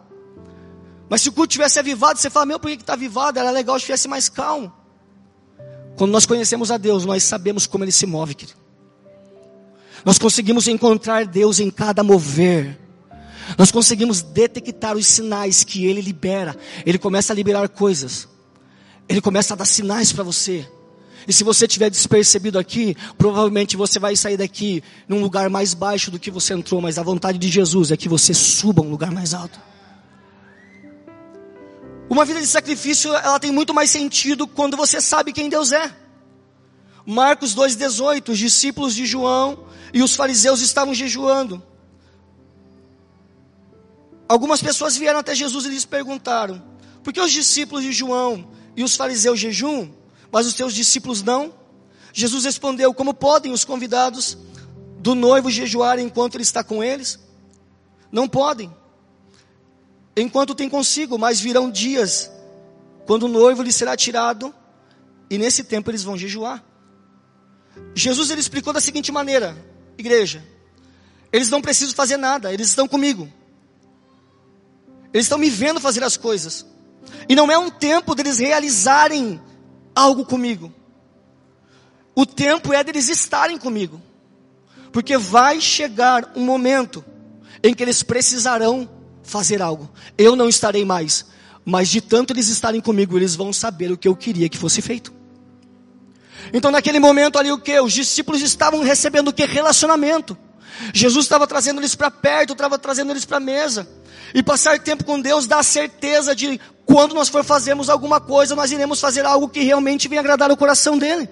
Mas 1.09 1.23
se 1.23 1.29
o 1.29 1.33
culto 1.33 1.53
tivesse 1.53 1.79
avivado, 1.79 2.19
você 2.19 2.31
fala, 2.31 2.47
meu, 2.47 2.59
por 2.59 2.69
que 2.71 2.77
está 2.77 2.95
avivado? 2.95 3.39
Era 3.39 3.51
legal 3.51 3.77
se 3.77 3.83
estivesse 3.83 4.09
mais 4.09 4.29
calmo. 4.29 4.73
Quando 5.97 6.11
nós 6.11 6.27
conhecemos 6.27 6.71
a 6.71 6.79
Deus, 6.79 7.05
nós 7.05 7.23
sabemos 7.23 7.67
como 7.67 7.85
Ele 7.85 7.93
se 7.93 8.07
move, 8.07 8.35
querido. 8.35 8.59
Nós 10.05 10.19
conseguimos 10.19 10.67
encontrar 10.67 11.27
Deus 11.27 11.61
em 11.61 11.71
cada 11.71 12.03
mover. 12.03 12.79
Nós 13.59 13.71
conseguimos 13.71 14.23
detectar 14.23 14.97
os 14.97 15.07
sinais 15.07 15.65
que 15.65 15.87
Ele 15.87 16.01
libera. 16.01 16.57
Ele 16.85 16.99
começa 16.99 17.33
a 17.33 17.37
liberar 17.37 17.69
coisas. 17.69 18.29
Ele 19.09 19.21
começa 19.21 19.55
a 19.55 19.57
dar 19.57 19.65
sinais 19.65 20.13
para 20.13 20.25
você. 20.25 20.69
E 21.27 21.33
se 21.33 21.45
você 21.45 21.69
tiver 21.69 21.91
despercebido 21.91 22.59
aqui, 22.59 22.97
provavelmente 23.19 23.77
você 23.77 23.99
vai 23.99 24.17
sair 24.17 24.37
daqui 24.37 24.83
num 25.09 25.21
lugar 25.21 25.51
mais 25.51 25.75
baixo 25.75 26.11
do 26.11 26.19
que 26.19 26.31
você 26.31 26.55
entrou, 26.55 26.81
mas 26.81 26.99
a 26.99 27.03
vontade 27.03 27.39
de 27.39 27.49
Jesus 27.49 27.91
é 27.91 27.97
que 27.97 28.09
você 28.09 28.33
suba 28.33 28.83
um 28.83 28.91
lugar 28.91 29.11
mais 29.11 29.35
alto. 29.35 29.61
Uma 32.09 32.25
vida 32.25 32.41
de 32.41 32.47
sacrifício, 32.47 33.15
ela 33.15 33.39
tem 33.39 33.53
muito 33.53 33.73
mais 33.73 33.91
sentido 33.91 34.47
quando 34.47 34.77
você 34.77 35.01
sabe 35.01 35.33
quem 35.33 35.49
Deus 35.49 35.71
é. 35.73 35.95
Marcos 37.07 37.55
2,18, 37.55 38.31
os 38.31 38.39
discípulos 38.39 38.95
de 38.95 39.07
João 39.07 39.67
e 39.93 40.03
os 40.03 40.17
fariseus 40.17 40.61
estavam 40.61 40.95
jejuando. 40.95 41.63
Algumas 44.31 44.63
pessoas 44.63 44.97
vieram 44.97 45.19
até 45.19 45.35
Jesus 45.35 45.65
e 45.65 45.71
lhes 45.71 45.85
perguntaram: 45.85 46.63
por 47.03 47.13
que 47.13 47.21
os 47.21 47.33
discípulos 47.33 47.83
de 47.83 47.91
João 47.91 48.49
e 48.77 48.85
os 48.85 48.95
fariseus 48.95 49.41
jejum, 49.41 49.91
mas 50.31 50.47
os 50.47 50.55
teus 50.55 50.73
discípulos 50.73 51.21
não? 51.21 51.53
Jesus 52.13 52.45
respondeu: 52.45 52.95
Como 52.95 53.13
podem 53.13 53.51
os 53.51 53.65
convidados 53.65 54.39
do 55.01 55.17
noivo 55.17 55.51
jejuar 55.51 55.99
enquanto 55.99 56.37
ele 56.37 56.45
está 56.45 56.63
com 56.63 56.85
eles? 56.85 57.19
Não 58.13 58.29
podem 58.29 58.73
enquanto 60.17 60.55
tem 60.55 60.69
consigo, 60.69 61.19
mas 61.19 61.41
virão 61.41 61.69
dias 61.69 62.31
quando 63.07 63.25
o 63.25 63.29
noivo 63.29 63.65
lhe 63.65 63.73
será 63.73 63.97
tirado 63.97 64.55
e 65.29 65.39
nesse 65.39 65.65
tempo 65.65 65.91
eles 65.91 66.05
vão 66.05 66.17
jejuar. 66.17 66.65
Jesus 67.97 68.31
ele 68.31 68.41
explicou 68.41 68.73
da 68.73 68.81
seguinte 68.81 69.11
maneira, 69.11 69.57
igreja: 69.99 70.41
eles 71.33 71.49
não 71.49 71.61
precisam 71.61 71.97
fazer 71.97 72.17
nada, 72.17 72.55
eles 72.55 72.69
estão 72.69 72.87
comigo. 72.87 73.40
Eles 75.13 75.27
estão 75.27 75.39
me 75.39 75.51
vendo 75.51 75.81
fazer 75.81 76.03
as 76.05 76.17
coisas. 76.17 76.67
E 77.29 77.35
não 77.35 77.51
é 77.51 77.59
um 77.59 77.71
tempo 77.71 78.15
deles 78.15 78.39
realizarem 78.39 79.41
algo 79.95 80.25
comigo. 80.25 80.73
O 82.15 82.27
tempo 82.27 82.73
é 82.73 82.83
deles 82.83 83.09
estarem 83.09 83.59
comigo. 83.59 84.01
Porque 84.93 85.17
vai 85.17 85.61
chegar 85.61 86.33
um 86.35 86.45
momento 86.45 87.05
em 87.63 87.75
que 87.75 87.83
eles 87.83 88.03
precisarão 88.03 88.89
fazer 89.23 89.63
algo. 89.63 89.91
Eu 90.19 90.35
não 90.35 90.49
estarei 90.49 90.85
mais, 90.85 91.27
mas 91.65 91.89
de 91.89 92.01
tanto 92.01 92.33
eles 92.33 92.49
estarem 92.49 92.81
comigo, 92.81 93.17
eles 93.17 93.35
vão 93.37 93.53
saber 93.53 93.93
o 93.93 93.99
que 93.99 94.09
eu 94.09 94.17
queria 94.17 94.49
que 94.49 94.59
fosse 94.59 94.83
feito. 94.83 95.13
Então, 96.53 96.71
naquele 96.71 96.99
momento 96.99 97.39
ali, 97.39 97.53
o 97.53 97.59
que? 97.59 97.79
Os 97.81 97.93
discípulos 97.93 98.41
estavam 98.43 98.83
recebendo 98.83 99.29
o 99.29 99.33
que? 99.33 99.45
Relacionamento. 99.45 100.37
Jesus 100.95 101.27
estava 101.27 101.47
trazendo 101.47 101.81
eles 101.81 101.95
para 101.95 102.11
perto, 102.11 102.53
estava 102.55 102.79
trazendo 102.79 103.13
eles 103.13 103.25
para 103.25 103.37
a 103.37 103.41
mesa. 103.41 103.89
E 104.35 104.43
passar 104.43 104.79
tempo 104.79 105.05
com 105.05 105.21
Deus 105.21 105.47
dá 105.47 105.59
a 105.59 105.63
certeza 105.63 106.35
de 106.35 106.61
quando 106.87 107.15
nós 107.15 107.29
for 107.29 107.45
fazermos 107.45 107.89
alguma 107.89 108.21
coisa, 108.21 108.55
nós 108.55 108.71
iremos 108.71 109.01
fazer 109.01 109.25
algo 109.25 109.49
que 109.49 109.61
realmente 109.61 110.09
venha 110.09 110.21
agradar 110.21 110.51
o 110.51 110.57
coração 110.57 110.99
dele. 110.99 111.29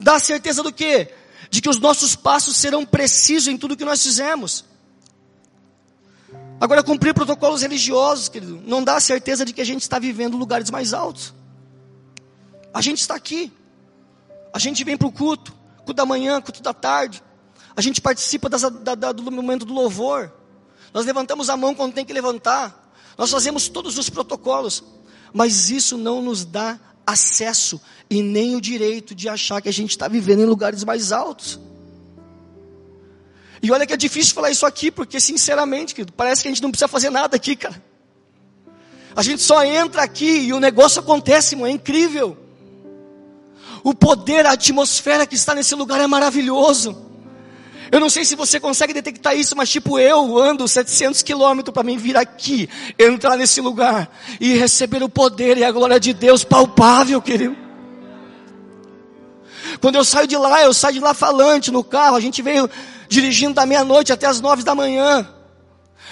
Dá 0.00 0.16
a 0.16 0.20
certeza 0.20 0.62
do 0.62 0.72
que? 0.72 1.08
De 1.50 1.60
que 1.60 1.68
os 1.68 1.78
nossos 1.78 2.16
passos 2.16 2.56
serão 2.56 2.84
precisos 2.84 3.48
em 3.48 3.56
tudo 3.56 3.76
que 3.76 3.84
nós 3.84 4.02
fizemos. 4.02 4.64
Agora, 6.60 6.82
cumprir 6.82 7.14
protocolos 7.14 7.62
religiosos, 7.62 8.28
querido, 8.28 8.62
não 8.66 8.84
dá 8.84 8.96
a 8.96 9.00
certeza 9.00 9.44
de 9.44 9.52
que 9.52 9.60
a 9.60 9.64
gente 9.64 9.82
está 9.82 9.98
vivendo 9.98 10.36
lugares 10.36 10.70
mais 10.70 10.92
altos. 10.92 11.34
A 12.72 12.80
gente 12.80 13.00
está 13.00 13.14
aqui. 13.14 13.52
A 14.52 14.58
gente 14.58 14.84
vem 14.84 14.96
para 14.96 15.08
o 15.08 15.12
culto, 15.12 15.54
culto 15.78 15.94
da 15.94 16.04
manhã, 16.04 16.40
culto 16.40 16.62
da 16.62 16.74
tarde. 16.74 17.22
A 17.74 17.80
gente 17.80 18.00
participa 18.00 18.48
das, 18.48 18.62
da, 18.62 18.94
da, 18.94 19.12
do 19.12 19.30
momento 19.30 19.64
do 19.64 19.72
louvor. 19.72 20.32
Nós 20.92 21.06
levantamos 21.06 21.48
a 21.48 21.56
mão 21.56 21.74
quando 21.74 21.94
tem 21.94 22.04
que 22.04 22.12
levantar. 22.12 22.92
Nós 23.16 23.30
fazemos 23.30 23.68
todos 23.68 23.98
os 23.98 24.08
protocolos. 24.10 24.82
Mas 25.32 25.70
isso 25.70 25.96
não 25.96 26.20
nos 26.20 26.44
dá 26.44 26.78
acesso 27.06 27.80
e 28.08 28.22
nem 28.22 28.56
o 28.56 28.60
direito 28.60 29.14
de 29.14 29.28
achar 29.28 29.60
que 29.60 29.68
a 29.68 29.72
gente 29.72 29.90
está 29.90 30.08
vivendo 30.08 30.40
em 30.40 30.46
lugares 30.46 30.84
mais 30.84 31.12
altos. 31.12 31.58
E 33.62 33.70
olha 33.70 33.86
que 33.86 33.92
é 33.92 33.96
difícil 33.96 34.34
falar 34.34 34.50
isso 34.50 34.64
aqui, 34.64 34.90
porque 34.90 35.20
sinceramente, 35.20 35.94
querido, 35.94 36.12
parece 36.12 36.42
que 36.42 36.48
a 36.48 36.50
gente 36.50 36.62
não 36.62 36.70
precisa 36.70 36.88
fazer 36.88 37.10
nada 37.10 37.36
aqui, 37.36 37.54
cara. 37.54 37.82
A 39.14 39.22
gente 39.22 39.42
só 39.42 39.62
entra 39.64 40.02
aqui 40.02 40.46
e 40.46 40.52
o 40.52 40.60
negócio 40.60 41.00
acontece, 41.00 41.54
irmão, 41.54 41.66
é 41.66 41.70
incrível. 41.70 42.36
O 43.82 43.94
poder, 43.94 44.46
a 44.46 44.52
atmosfera 44.52 45.26
que 45.26 45.34
está 45.34 45.54
nesse 45.54 45.74
lugar 45.74 46.00
é 46.00 46.06
maravilhoso. 46.06 47.09
Eu 47.92 47.98
não 47.98 48.08
sei 48.08 48.24
se 48.24 48.36
você 48.36 48.60
consegue 48.60 48.92
detectar 48.92 49.36
isso, 49.36 49.56
mas 49.56 49.68
tipo 49.68 49.98
eu 49.98 50.38
ando 50.38 50.66
700 50.68 51.22
quilômetros 51.22 51.74
para 51.74 51.82
mim 51.82 51.98
vir 51.98 52.16
aqui, 52.16 52.68
entrar 52.98 53.36
nesse 53.36 53.60
lugar 53.60 54.08
e 54.40 54.54
receber 54.54 55.02
o 55.02 55.08
poder 55.08 55.58
e 55.58 55.64
a 55.64 55.72
glória 55.72 55.98
de 55.98 56.12
Deus 56.12 56.44
palpável, 56.44 57.20
querido. 57.20 57.56
Quando 59.80 59.96
eu 59.96 60.04
saio 60.04 60.26
de 60.26 60.36
lá, 60.36 60.62
eu 60.62 60.72
saio 60.72 60.94
de 60.94 61.00
lá 61.00 61.14
falante 61.14 61.70
no 61.70 61.82
carro, 61.82 62.16
a 62.16 62.20
gente 62.20 62.42
veio 62.42 62.70
dirigindo 63.08 63.54
da 63.54 63.66
meia-noite 63.66 64.12
até 64.12 64.26
as 64.26 64.40
nove 64.40 64.62
da 64.62 64.74
manhã. 64.74 65.28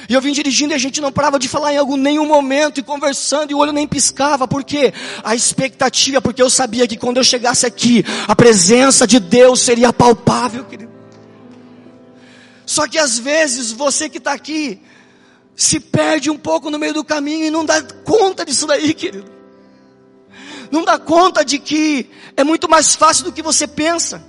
E 0.08 0.14
eu 0.14 0.20
vim 0.20 0.32
dirigindo 0.32 0.72
e 0.72 0.76
a 0.76 0.78
gente 0.78 1.00
não 1.00 1.12
parava 1.12 1.38
de 1.38 1.48
falar 1.48 1.72
em 1.72 1.76
algum 1.76 1.96
nenhum 1.96 2.26
momento 2.26 2.78
e 2.78 2.82
conversando 2.82 3.50
e 3.50 3.54
o 3.54 3.58
olho 3.58 3.72
nem 3.72 3.86
piscava, 3.86 4.46
porque 4.46 4.92
a 5.24 5.34
expectativa, 5.34 6.20
porque 6.20 6.42
eu 6.42 6.50
sabia 6.50 6.86
que 6.86 6.96
quando 6.96 7.18
eu 7.18 7.24
chegasse 7.24 7.66
aqui, 7.66 8.04
a 8.26 8.34
presença 8.34 9.06
de 9.06 9.18
Deus 9.18 9.60
seria 9.60 9.92
palpável, 9.92 10.64
querido. 10.64 10.97
Só 12.68 12.86
que 12.86 12.98
às 12.98 13.18
vezes 13.18 13.72
você 13.72 14.10
que 14.10 14.18
está 14.18 14.34
aqui 14.34 14.78
se 15.56 15.80
perde 15.80 16.28
um 16.28 16.36
pouco 16.36 16.68
no 16.68 16.78
meio 16.78 16.92
do 16.92 17.02
caminho 17.02 17.46
e 17.46 17.50
não 17.50 17.64
dá 17.64 17.82
conta 17.82 18.44
disso 18.44 18.66
daí, 18.66 18.92
querido. 18.92 19.32
Não 20.70 20.84
dá 20.84 20.98
conta 20.98 21.42
de 21.42 21.58
que 21.58 22.10
é 22.36 22.44
muito 22.44 22.68
mais 22.68 22.94
fácil 22.94 23.24
do 23.24 23.32
que 23.32 23.40
você 23.40 23.66
pensa. 23.66 24.22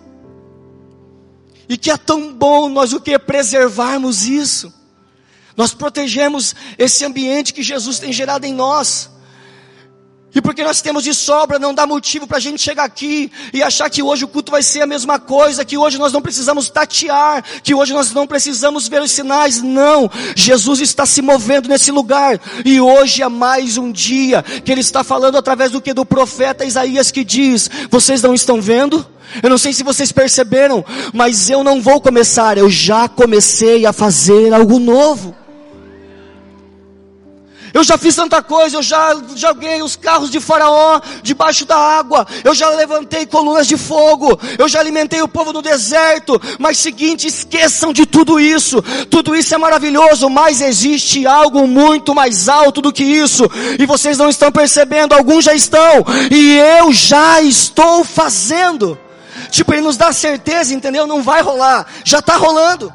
E 1.67 1.77
que 1.77 1.91
é 1.91 1.97
tão 1.97 2.33
bom 2.33 2.69
nós 2.69 2.93
o 2.93 3.01
que? 3.01 3.19
Preservarmos 3.19 4.25
isso. 4.25 4.73
Nós 5.57 5.73
protegemos 5.73 6.55
esse 6.77 7.03
ambiente 7.03 7.53
que 7.53 7.61
Jesus 7.61 7.99
tem 7.99 8.13
gerado 8.13 8.45
em 8.45 8.53
nós. 8.53 9.09
E 10.33 10.41
porque 10.41 10.63
nós 10.63 10.79
temos 10.79 11.03
de 11.03 11.13
sobra, 11.13 11.57
não 11.57 11.73
dá 11.73 11.87
motivo 11.87 12.27
para 12.27 12.37
a 12.37 12.39
gente 12.39 12.61
chegar 12.61 12.83
aqui 12.83 13.31
e 13.51 13.63
achar 13.63 13.89
que 13.89 14.03
hoje 14.03 14.25
o 14.25 14.27
culto 14.27 14.51
vai 14.51 14.61
ser 14.61 14.81
a 14.81 14.85
mesma 14.85 15.17
coisa, 15.17 15.65
que 15.65 15.75
hoje 15.75 15.97
nós 15.97 16.13
não 16.13 16.21
precisamos 16.21 16.69
tatear, 16.69 17.43
que 17.63 17.73
hoje 17.73 17.93
nós 17.93 18.11
não 18.13 18.27
precisamos 18.27 18.87
ver 18.87 19.01
os 19.01 19.11
sinais. 19.11 19.59
Não, 19.59 20.09
Jesus 20.35 20.81
está 20.81 21.03
se 21.03 21.21
movendo 21.21 21.67
nesse 21.67 21.91
lugar. 21.91 22.39
E 22.63 22.79
hoje 22.79 23.23
é 23.23 23.27
mais 23.27 23.75
um 23.77 23.91
dia 23.91 24.43
que 24.43 24.71
Ele 24.71 24.81
está 24.81 25.03
falando 25.03 25.35
através 25.35 25.71
do 25.71 25.81
que? 25.81 25.93
Do 25.93 26.05
profeta 26.05 26.63
Isaías 26.63 27.09
que 27.09 27.23
diz: 27.23 27.69
Vocês 27.89 28.21
não 28.21 28.35
estão 28.35 28.61
vendo? 28.61 29.05
Eu 29.41 29.49
não 29.49 29.57
sei 29.57 29.73
se 29.73 29.83
vocês 29.83 30.11
perceberam, 30.11 30.83
mas 31.13 31.49
eu 31.49 31.63
não 31.63 31.81
vou 31.81 32.01
começar, 32.01 32.57
eu 32.57 32.69
já 32.69 33.07
comecei 33.07 33.85
a 33.85 33.93
fazer 33.93 34.53
algo 34.53 34.79
novo. 34.79 35.35
Eu 37.73 37.83
já 37.83 37.97
fiz 37.97 38.15
tanta 38.15 38.41
coisa, 38.41 38.77
eu 38.77 38.83
já 38.83 39.15
joguei 39.35 39.81
os 39.81 39.95
carros 39.95 40.29
de 40.29 40.39
Faraó 40.39 40.99
debaixo 41.21 41.65
da 41.65 41.77
água, 41.77 42.25
eu 42.43 42.53
já 42.53 42.69
levantei 42.69 43.25
colunas 43.25 43.67
de 43.67 43.77
fogo, 43.77 44.39
eu 44.57 44.67
já 44.67 44.79
alimentei 44.79 45.21
o 45.21 45.27
povo 45.27 45.53
no 45.53 45.61
deserto. 45.61 46.39
Mas 46.57 46.77
seguinte, 46.77 47.27
esqueçam 47.27 47.93
de 47.93 48.05
tudo 48.05 48.39
isso, 48.39 48.81
tudo 49.09 49.35
isso 49.35 49.53
é 49.53 49.57
maravilhoso, 49.57 50.29
mas 50.29 50.61
existe 50.61 51.25
algo 51.27 51.67
muito 51.67 52.15
mais 52.15 52.49
alto 52.49 52.81
do 52.81 52.91
que 52.91 53.03
isso, 53.03 53.49
e 53.77 53.85
vocês 53.85 54.17
não 54.17 54.29
estão 54.29 54.51
percebendo, 54.51 55.13
alguns 55.13 55.45
já 55.45 55.53
estão, 55.53 56.05
e 56.31 56.57
eu 56.79 56.91
já 56.91 57.41
estou 57.41 58.03
fazendo. 58.03 58.97
Tipo, 59.51 59.73
ele 59.73 59.81
nos 59.81 59.97
dá 59.97 60.11
certeza, 60.11 60.73
entendeu? 60.73 61.07
Não 61.07 61.23
vai 61.23 61.41
rolar, 61.41 61.87
já 62.03 62.19
está 62.19 62.35
rolando, 62.35 62.93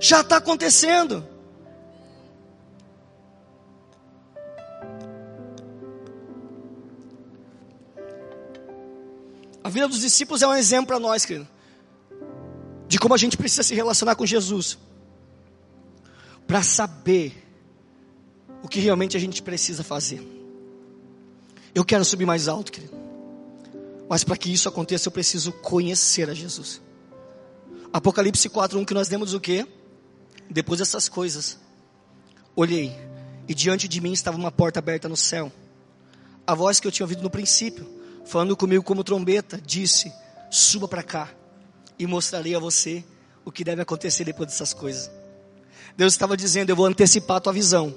já 0.00 0.20
está 0.20 0.36
acontecendo. 0.36 1.31
A 9.64 9.68
vida 9.68 9.88
dos 9.88 10.00
discípulos 10.00 10.42
é 10.42 10.46
um 10.46 10.54
exemplo 10.54 10.88
para 10.88 10.98
nós, 10.98 11.24
querido, 11.24 11.48
de 12.88 12.98
como 12.98 13.14
a 13.14 13.16
gente 13.16 13.36
precisa 13.36 13.62
se 13.62 13.74
relacionar 13.74 14.14
com 14.16 14.26
Jesus, 14.26 14.78
para 16.46 16.62
saber 16.62 17.42
o 18.62 18.68
que 18.68 18.80
realmente 18.80 19.16
a 19.16 19.20
gente 19.20 19.42
precisa 19.42 19.82
fazer. 19.82 20.26
Eu 21.74 21.84
quero 21.84 22.04
subir 22.04 22.26
mais 22.26 22.48
alto, 22.48 22.72
querido, 22.72 22.94
mas 24.08 24.24
para 24.24 24.36
que 24.36 24.52
isso 24.52 24.68
aconteça 24.68 25.08
eu 25.08 25.12
preciso 25.12 25.52
conhecer 25.52 26.28
a 26.28 26.34
Jesus. 26.34 26.80
Apocalipse 27.92 28.48
4:1 28.48 28.84
que 28.84 28.94
nós 28.94 29.08
demos 29.08 29.32
o 29.32 29.40
quê? 29.40 29.66
Depois 30.50 30.80
dessas 30.80 31.08
coisas, 31.08 31.58
olhei 32.54 32.94
e 33.48 33.54
diante 33.54 33.88
de 33.88 34.00
mim 34.00 34.12
estava 34.12 34.36
uma 34.36 34.50
porta 34.50 34.78
aberta 34.78 35.08
no 35.08 35.16
céu. 35.16 35.50
A 36.46 36.54
voz 36.54 36.80
que 36.80 36.86
eu 36.86 36.92
tinha 36.92 37.04
ouvido 37.04 37.22
no 37.22 37.30
princípio, 37.30 37.86
falando 38.24 38.56
comigo 38.56 38.82
como 38.82 39.04
trombeta, 39.04 39.60
disse: 39.64 40.12
Suba 40.50 40.86
para 40.88 41.02
cá 41.02 41.30
e 41.98 42.06
mostrarei 42.06 42.54
a 42.54 42.58
você 42.58 43.04
o 43.44 43.52
que 43.52 43.64
deve 43.64 43.82
acontecer 43.82 44.24
depois 44.24 44.48
dessas 44.48 44.72
coisas. 44.72 45.10
Deus 45.96 46.12
estava 46.12 46.36
dizendo: 46.36 46.70
Eu 46.70 46.76
vou 46.76 46.86
antecipar 46.86 47.38
a 47.38 47.40
tua 47.40 47.52
visão, 47.52 47.94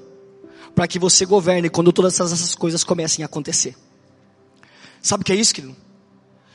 para 0.73 0.87
que 0.87 0.99
você 0.99 1.25
governe 1.25 1.69
quando 1.69 1.91
todas 1.91 2.19
essas 2.19 2.55
coisas 2.55 2.83
comecem 2.83 3.23
a 3.23 3.25
acontecer. 3.25 3.75
Sabe 5.01 5.21
o 5.21 5.25
que 5.25 5.31
é 5.31 5.35
isso, 5.35 5.53
querido? 5.53 5.75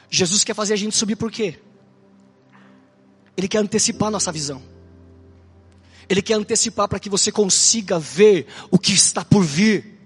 Jesus 0.09 0.43
quer 0.43 0.55
fazer 0.55 0.75
a 0.75 0.77
gente 0.77 0.97
subir 0.97 1.17
por 1.17 1.31
quê? 1.31 1.59
Ele 3.37 3.47
quer 3.47 3.59
antecipar 3.59 4.09
a 4.09 4.11
nossa 4.11 4.33
visão. 4.33 4.61
Ele 6.09 6.21
quer 6.21 6.35
antecipar 6.35 6.89
para 6.89 6.99
que 6.99 7.09
você 7.09 7.31
consiga 7.31 7.99
ver 7.99 8.49
o 8.69 8.79
que 8.79 8.93
está 8.93 9.25
por 9.25 9.45
vir. 9.45 10.00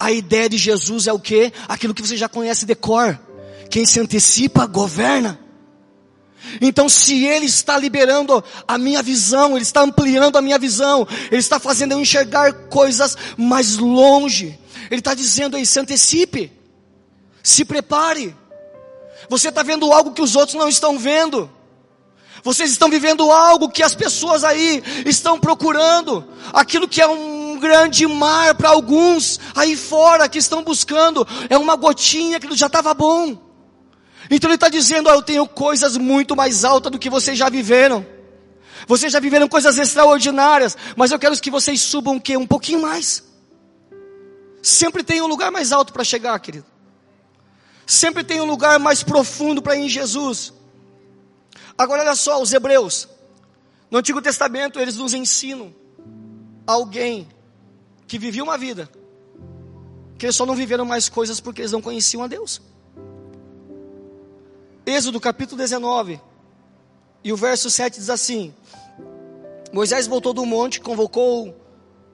A 0.00 0.10
ideia 0.10 0.48
de 0.48 0.56
Jesus 0.56 1.06
é 1.06 1.12
o 1.12 1.18
que? 1.18 1.52
Aquilo 1.68 1.92
que 1.92 2.00
você 2.00 2.16
já 2.16 2.26
conhece 2.26 2.64
de 2.64 2.74
cor. 2.74 3.20
Quem 3.68 3.84
se 3.84 4.00
antecipa, 4.00 4.64
governa. 4.64 5.38
Então, 6.58 6.88
se 6.88 7.26
Ele 7.26 7.44
está 7.44 7.76
liberando 7.76 8.42
a 8.66 8.78
minha 8.78 9.02
visão, 9.02 9.52
Ele 9.52 9.62
está 9.62 9.82
ampliando 9.82 10.38
a 10.38 10.40
minha 10.40 10.58
visão, 10.58 11.06
Ele 11.30 11.40
está 11.40 11.60
fazendo 11.60 11.92
eu 11.92 12.00
enxergar 12.00 12.50
coisas 12.68 13.14
mais 13.36 13.76
longe, 13.76 14.58
Ele 14.90 15.00
está 15.00 15.12
dizendo 15.12 15.58
aí, 15.58 15.66
se 15.66 15.78
antecipe, 15.78 16.50
se 17.42 17.62
prepare. 17.62 18.34
Você 19.28 19.50
está 19.50 19.62
vendo 19.62 19.92
algo 19.92 20.12
que 20.12 20.22
os 20.22 20.34
outros 20.34 20.56
não 20.56 20.68
estão 20.68 20.98
vendo. 20.98 21.50
Vocês 22.42 22.70
estão 22.70 22.88
vivendo 22.88 23.30
algo 23.30 23.68
que 23.68 23.82
as 23.82 23.94
pessoas 23.94 24.44
aí 24.44 24.82
estão 25.04 25.38
procurando, 25.38 26.26
aquilo 26.54 26.88
que 26.88 27.02
é 27.02 27.06
um 27.06 27.39
grande 27.60 28.06
mar 28.06 28.54
para 28.56 28.70
alguns 28.70 29.38
aí 29.54 29.76
fora 29.76 30.28
que 30.28 30.38
estão 30.38 30.64
buscando, 30.64 31.26
é 31.48 31.56
uma 31.56 31.76
gotinha 31.76 32.40
que 32.40 32.56
já 32.56 32.66
estava 32.66 32.92
bom. 32.92 33.38
Então 34.28 34.50
ele 34.50 34.56
está 34.56 34.68
dizendo: 34.68 35.08
oh, 35.08 35.12
Eu 35.12 35.22
tenho 35.22 35.46
coisas 35.46 35.96
muito 35.96 36.34
mais 36.34 36.64
altas 36.64 36.90
do 36.90 36.98
que 36.98 37.08
vocês 37.08 37.38
já 37.38 37.48
viveram. 37.48 38.04
Vocês 38.86 39.12
já 39.12 39.20
viveram 39.20 39.46
coisas 39.46 39.78
extraordinárias, 39.78 40.76
mas 40.96 41.12
eu 41.12 41.18
quero 41.18 41.38
que 41.38 41.50
vocês 41.50 41.80
subam 41.80 42.16
o 42.16 42.20
quê? 42.20 42.36
Um 42.36 42.46
pouquinho 42.46 42.80
mais. 42.80 43.22
Sempre 44.62 45.02
tem 45.04 45.20
um 45.20 45.26
lugar 45.26 45.52
mais 45.52 45.70
alto 45.70 45.92
para 45.92 46.02
chegar, 46.02 46.38
querido. 46.40 46.66
Sempre 47.86 48.24
tem 48.24 48.40
um 48.40 48.44
lugar 48.44 48.78
mais 48.78 49.02
profundo 49.02 49.60
para 49.60 49.76
ir 49.76 49.80
em 49.84 49.88
Jesus. 49.88 50.52
Agora 51.76 52.02
olha 52.02 52.14
só, 52.14 52.40
os 52.40 52.52
hebreus. 52.52 53.08
No 53.90 53.98
Antigo 53.98 54.22
Testamento 54.22 54.78
eles 54.78 54.96
nos 54.96 55.12
ensinam 55.12 55.74
alguém 56.66 57.28
que 58.10 58.18
vivia 58.18 58.42
uma 58.42 58.58
vida 58.58 58.90
que 60.18 60.26
eles 60.26 60.34
só 60.34 60.44
não 60.44 60.56
viveram 60.56 60.84
mais 60.84 61.08
coisas 61.08 61.38
porque 61.38 61.60
eles 61.60 61.70
não 61.70 61.80
conheciam 61.80 62.24
a 62.24 62.26
Deus. 62.26 62.60
Êxodo 64.84 65.20
capítulo 65.20 65.56
19 65.56 66.20
e 67.22 67.32
o 67.32 67.36
verso 67.36 67.70
7 67.70 68.00
diz 68.00 68.10
assim: 68.10 68.52
Moisés 69.72 70.08
voltou 70.08 70.32
do 70.32 70.44
monte, 70.44 70.80
convocou 70.80 71.54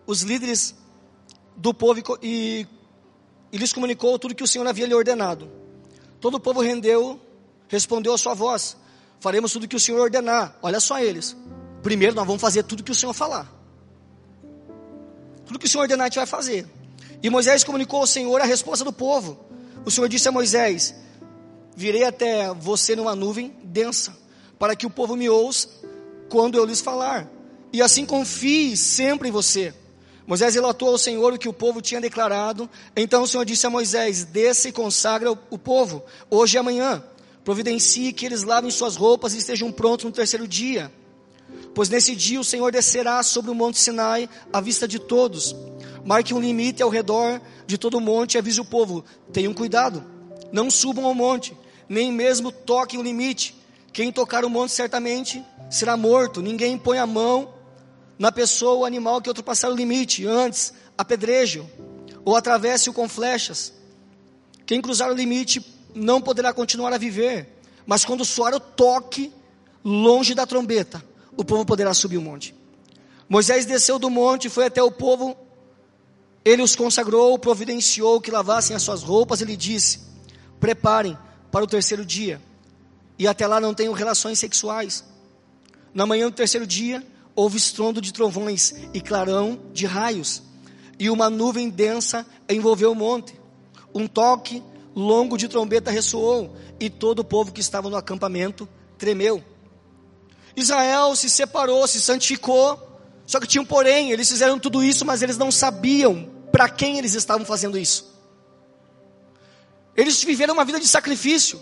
os 0.06 0.20
líderes 0.20 0.74
do 1.56 1.72
povo 1.72 2.02
e, 2.22 2.66
e 3.50 3.56
lhes 3.56 3.72
comunicou 3.72 4.18
tudo 4.18 4.34
que 4.34 4.44
o 4.44 4.46
Senhor 4.46 4.66
havia 4.66 4.86
lhe 4.86 4.94
ordenado. 4.94 5.50
Todo 6.20 6.34
o 6.34 6.40
povo 6.40 6.60
rendeu, 6.60 7.18
respondeu 7.68 8.12
a 8.12 8.18
sua 8.18 8.34
voz 8.34 8.76
faremos 9.18 9.50
tudo 9.50 9.66
que 9.66 9.76
o 9.76 9.80
Senhor 9.80 9.98
ordenar. 9.98 10.58
Olha 10.60 10.78
só 10.78 11.00
eles. 11.00 11.34
Primeiro 11.82 12.14
nós 12.14 12.26
vamos 12.26 12.42
fazer 12.42 12.64
tudo 12.64 12.84
que 12.84 12.92
o 12.92 12.94
Senhor 12.94 13.14
falar. 13.14 13.55
Tudo 15.46 15.58
que 15.58 15.66
o 15.66 15.68
Senhor 15.68 15.82
ordenar 15.82 16.04
a 16.04 16.08
gente 16.08 16.16
vai 16.16 16.26
fazer. 16.26 16.66
E 17.22 17.30
Moisés 17.30 17.64
comunicou 17.64 18.00
ao 18.00 18.06
Senhor 18.06 18.40
a 18.40 18.44
resposta 18.44 18.84
do 18.84 18.92
povo. 18.92 19.46
O 19.84 19.90
Senhor 19.90 20.08
disse 20.08 20.28
a 20.28 20.32
Moisés: 20.32 20.94
Virei 21.74 22.04
até 22.04 22.52
você 22.52 22.94
numa 22.96 23.14
nuvem 23.14 23.56
densa, 23.62 24.16
para 24.58 24.76
que 24.76 24.86
o 24.86 24.90
povo 24.90 25.16
me 25.16 25.28
ouça 25.28 25.68
quando 26.28 26.56
eu 26.56 26.64
lhes 26.64 26.80
falar. 26.80 27.30
E 27.72 27.80
assim 27.80 28.04
confie 28.04 28.76
sempre 28.76 29.28
em 29.28 29.32
você. 29.32 29.72
Moisés 30.26 30.54
relatou 30.54 30.88
ao 30.88 30.98
Senhor 30.98 31.32
o 31.32 31.38
que 31.38 31.48
o 31.48 31.52
povo 31.52 31.80
tinha 31.80 32.00
declarado. 32.00 32.68
Então 32.96 33.22
o 33.22 33.26
Senhor 33.26 33.44
disse 33.44 33.66
a 33.66 33.70
Moisés: 33.70 34.24
Desça 34.24 34.68
e 34.68 34.72
consagra 34.72 35.30
o 35.30 35.58
povo, 35.58 36.04
hoje 36.28 36.56
e 36.56 36.58
amanhã 36.58 37.02
Providencie 37.46 38.12
que 38.12 38.26
eles 38.26 38.42
lavem 38.42 38.72
suas 38.72 38.96
roupas 38.96 39.32
e 39.32 39.38
estejam 39.38 39.70
prontos 39.70 40.04
no 40.04 40.10
terceiro 40.10 40.48
dia. 40.48 40.92
Pois 41.74 41.88
nesse 41.88 42.14
dia 42.14 42.40
o 42.40 42.44
Senhor 42.44 42.72
descerá 42.72 43.22
sobre 43.22 43.50
o 43.50 43.54
monte 43.54 43.78
Sinai 43.78 44.28
à 44.52 44.60
vista 44.60 44.86
de 44.86 44.98
todos. 44.98 45.54
Marque 46.04 46.32
um 46.32 46.40
limite 46.40 46.82
ao 46.82 46.88
redor 46.88 47.40
de 47.66 47.76
todo 47.76 47.98
o 47.98 48.00
monte 48.00 48.34
e 48.34 48.38
avise 48.38 48.60
o 48.60 48.64
povo: 48.64 49.04
tenham 49.32 49.52
cuidado, 49.52 50.04
não 50.52 50.70
subam 50.70 51.04
ao 51.04 51.14
monte, 51.14 51.56
nem 51.88 52.12
mesmo 52.12 52.50
toquem 52.52 52.98
o 52.98 53.02
limite. 53.02 53.54
Quem 53.92 54.12
tocar 54.12 54.44
o 54.44 54.50
monte 54.50 54.72
certamente 54.72 55.44
será 55.70 55.96
morto. 55.96 56.42
Ninguém 56.42 56.76
põe 56.76 56.98
a 56.98 57.06
mão 57.06 57.54
na 58.18 58.30
pessoa 58.30 58.74
ou 58.74 58.84
animal 58.84 59.20
que 59.20 59.28
ultrapassar 59.28 59.70
o 59.70 59.74
limite. 59.74 60.26
Antes, 60.26 60.72
apedreje 60.96 61.64
ou 62.24 62.36
atravesse-o 62.36 62.92
com 62.92 63.08
flechas. 63.08 63.72
Quem 64.66 64.82
cruzar 64.82 65.10
o 65.10 65.14
limite 65.14 65.64
não 65.94 66.20
poderá 66.20 66.52
continuar 66.52 66.92
a 66.92 66.98
viver, 66.98 67.48
mas 67.86 68.04
quando 68.04 68.24
soar 68.24 68.54
o 68.54 68.60
toque, 68.60 69.32
longe 69.84 70.34
da 70.34 70.44
trombeta, 70.44 71.02
o 71.36 71.44
povo 71.44 71.64
poderá 71.64 71.92
subir 71.92 72.16
o 72.16 72.22
monte. 72.22 72.54
Moisés 73.28 73.66
desceu 73.66 73.98
do 73.98 74.08
monte, 74.08 74.48
foi 74.48 74.66
até 74.66 74.82
o 74.82 74.90
povo, 74.90 75.36
ele 76.44 76.62
os 76.62 76.76
consagrou, 76.76 77.38
providenciou 77.38 78.20
que 78.20 78.30
lavassem 78.30 78.76
as 78.76 78.82
suas 78.82 79.02
roupas, 79.02 79.40
ele 79.40 79.56
disse: 79.56 80.00
Preparem 80.60 81.18
para 81.50 81.64
o 81.64 81.66
terceiro 81.66 82.04
dia, 82.04 82.40
e 83.18 83.26
até 83.26 83.46
lá 83.46 83.60
não 83.60 83.74
tenham 83.74 83.92
relações 83.92 84.38
sexuais. 84.38 85.04
Na 85.92 86.06
manhã 86.06 86.26
do 86.26 86.34
terceiro 86.36 86.66
dia, 86.66 87.04
houve 87.34 87.56
estrondo 87.56 88.00
de 88.00 88.12
trovões 88.12 88.74
e 88.94 89.00
clarão 89.00 89.58
de 89.72 89.86
raios, 89.86 90.42
e 90.98 91.10
uma 91.10 91.28
nuvem 91.28 91.68
densa 91.68 92.24
envolveu 92.48 92.92
o 92.92 92.94
monte. 92.94 93.34
Um 93.94 94.06
toque 94.06 94.62
longo 94.94 95.36
de 95.36 95.48
trombeta 95.48 95.90
ressoou, 95.90 96.54
e 96.78 96.88
todo 96.88 97.20
o 97.20 97.24
povo 97.24 97.52
que 97.52 97.60
estava 97.60 97.90
no 97.90 97.96
acampamento 97.96 98.68
tremeu. 98.96 99.42
Israel 100.56 101.14
se 101.14 101.28
separou, 101.28 101.86
se 101.86 102.00
santificou, 102.00 102.82
só 103.26 103.38
que 103.38 103.46
tinha 103.46 103.60
um 103.60 103.66
porém, 103.66 104.10
eles 104.10 104.28
fizeram 104.28 104.58
tudo 104.58 104.82
isso, 104.82 105.04
mas 105.04 105.20
eles 105.20 105.36
não 105.36 105.52
sabiam 105.52 106.30
para 106.50 106.68
quem 106.68 106.98
eles 106.98 107.12
estavam 107.14 107.44
fazendo 107.44 107.76
isso. 107.76 108.16
Eles 109.94 110.22
viveram 110.22 110.54
uma 110.54 110.64
vida 110.64 110.80
de 110.80 110.88
sacrifício. 110.88 111.60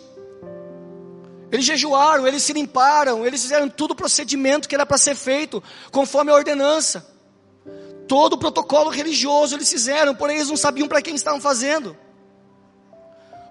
Eles 1.50 1.64
jejuaram, 1.64 2.26
eles 2.26 2.42
se 2.42 2.52
limparam, 2.52 3.24
eles 3.24 3.42
fizeram 3.42 3.68
todo 3.68 3.92
o 3.92 3.94
procedimento 3.94 4.68
que 4.68 4.74
era 4.74 4.85
para 4.85 4.98
ser 4.98 5.14
feito, 5.14 5.62
conforme 5.90 6.30
a 6.30 6.35
ordenança. 6.35 7.07
Todo 8.07 8.35
o 8.35 8.38
protocolo 8.38 8.90
religioso 8.90 9.54
eles 9.54 9.70
fizeram, 9.70 10.14
porém 10.14 10.37
eles 10.37 10.48
não 10.48 10.57
sabiam 10.57 10.87
para 10.87 11.00
quem 11.00 11.14
estavam 11.14 11.40
fazendo. 11.40 11.96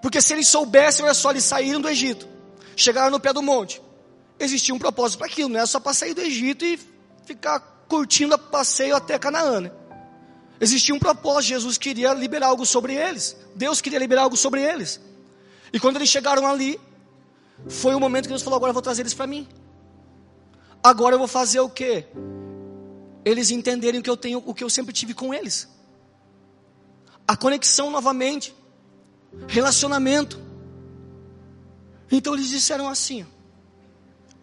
Porque 0.02 0.22
se 0.22 0.34
eles 0.34 0.48
soubessem, 0.48 1.04
olha 1.04 1.14
só, 1.14 1.32
eles 1.32 1.46
saíram 1.46 1.80
do 1.80 1.90
Egito, 1.90 2.28
chegaram 2.76 3.10
no 3.10 3.20
pé 3.20 3.32
do 3.32 3.42
monte. 3.42 3.82
Existia 4.40 4.74
um 4.74 4.80
propósito 4.80 5.20
para 5.20 5.28
aquilo, 5.28 5.50
não 5.50 5.60
é 5.60 5.66
só 5.66 5.80
para 5.80 5.94
sair 5.94 6.14
do 6.14 6.22
Egito 6.22 6.66
e 6.66 6.80
ficar 7.26 7.60
curtindo 7.88 8.36
o 8.36 8.38
passeio 8.38 8.96
até 8.96 9.18
Canaã. 9.20 9.62
Né? 9.62 9.72
Existia 10.60 10.94
um 10.94 11.00
propósito, 11.00 11.50
Jesus 11.50 11.78
queria 11.78 12.14
liberar 12.14 12.48
algo 12.48 12.66
sobre 12.66 12.94
eles. 12.94 13.36
Deus 13.56 13.82
queria 13.82 14.00
liberar 14.00 14.24
algo 14.24 14.38
sobre 14.38 14.62
eles. 14.62 15.00
E 15.72 15.80
quando 15.80 15.98
eles 15.98 16.10
chegaram 16.10 16.48
ali, 16.48 16.80
foi 17.68 17.96
o 17.96 18.00
momento 18.00 18.24
que 18.24 18.30
Deus 18.30 18.42
falou: 18.42 18.58
agora 18.58 18.70
eu 18.70 18.74
vou 18.74 18.82
trazer 18.82 19.02
eles 19.02 19.14
para 19.14 19.28
mim. 19.28 19.48
Agora 20.84 21.16
eu 21.16 21.20
vou 21.20 21.28
fazer 21.28 21.60
o 21.60 21.70
quê? 21.70 22.06
Eles 23.24 23.52
entenderem 23.52 24.00
o 24.00 24.04
que 24.04 24.10
eu 24.10 24.18
tenho, 24.18 24.44
o 24.46 24.54
que 24.54 24.64
eu 24.64 24.70
sempre 24.70 24.94
tive 24.94 25.14
com 25.14 25.34
eles. 25.34 25.70
A 27.28 27.38
conexão 27.38 27.90
novamente 27.90 28.54
relacionamento. 29.48 30.40
Então 32.12 32.34
eles 32.36 32.50
disseram 32.50 32.88
assim, 32.88 33.26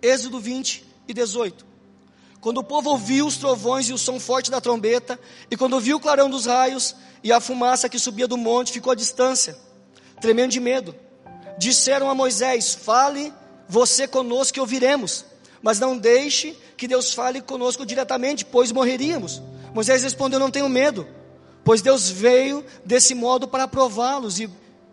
Êxodo 0.02 0.40
20 0.40 0.84
e 1.08 1.14
18. 1.14 1.66
Quando 2.40 2.58
o 2.58 2.64
povo 2.64 2.90
ouviu 2.90 3.26
os 3.26 3.36
trovões 3.36 3.88
e 3.88 3.92
o 3.92 3.98
som 3.98 4.18
forte 4.18 4.50
da 4.50 4.60
trombeta, 4.60 5.20
e 5.50 5.56
quando 5.56 5.74
ouviu 5.74 5.98
o 5.98 6.00
clarão 6.00 6.30
dos 6.30 6.46
raios 6.46 6.96
e 7.22 7.30
a 7.30 7.40
fumaça 7.40 7.88
que 7.88 7.98
subia 7.98 8.26
do 8.26 8.38
monte, 8.38 8.72
ficou 8.72 8.92
à 8.92 8.94
distância, 8.94 9.58
tremendo 10.20 10.52
de 10.52 10.60
medo. 10.60 10.94
Disseram 11.58 12.08
a 12.08 12.14
Moisés: 12.14 12.74
Fale 12.74 13.32
você 13.68 14.08
conosco 14.08 14.54
que 14.54 14.60
ouviremos, 14.60 15.26
mas 15.60 15.78
não 15.78 15.98
deixe 15.98 16.56
que 16.78 16.88
Deus 16.88 17.12
fale 17.12 17.42
conosco 17.42 17.84
diretamente, 17.84 18.44
pois 18.44 18.72
morreríamos. 18.72 19.42
Moisés 19.74 20.02
respondeu: 20.02 20.40
Não 20.40 20.50
tenho 20.50 20.68
medo, 20.68 21.06
pois 21.62 21.82
Deus 21.82 22.08
veio 22.08 22.64
desse 22.82 23.14
modo 23.14 23.46
para 23.46 23.68
prová-los 23.68 24.40
e 24.40 24.48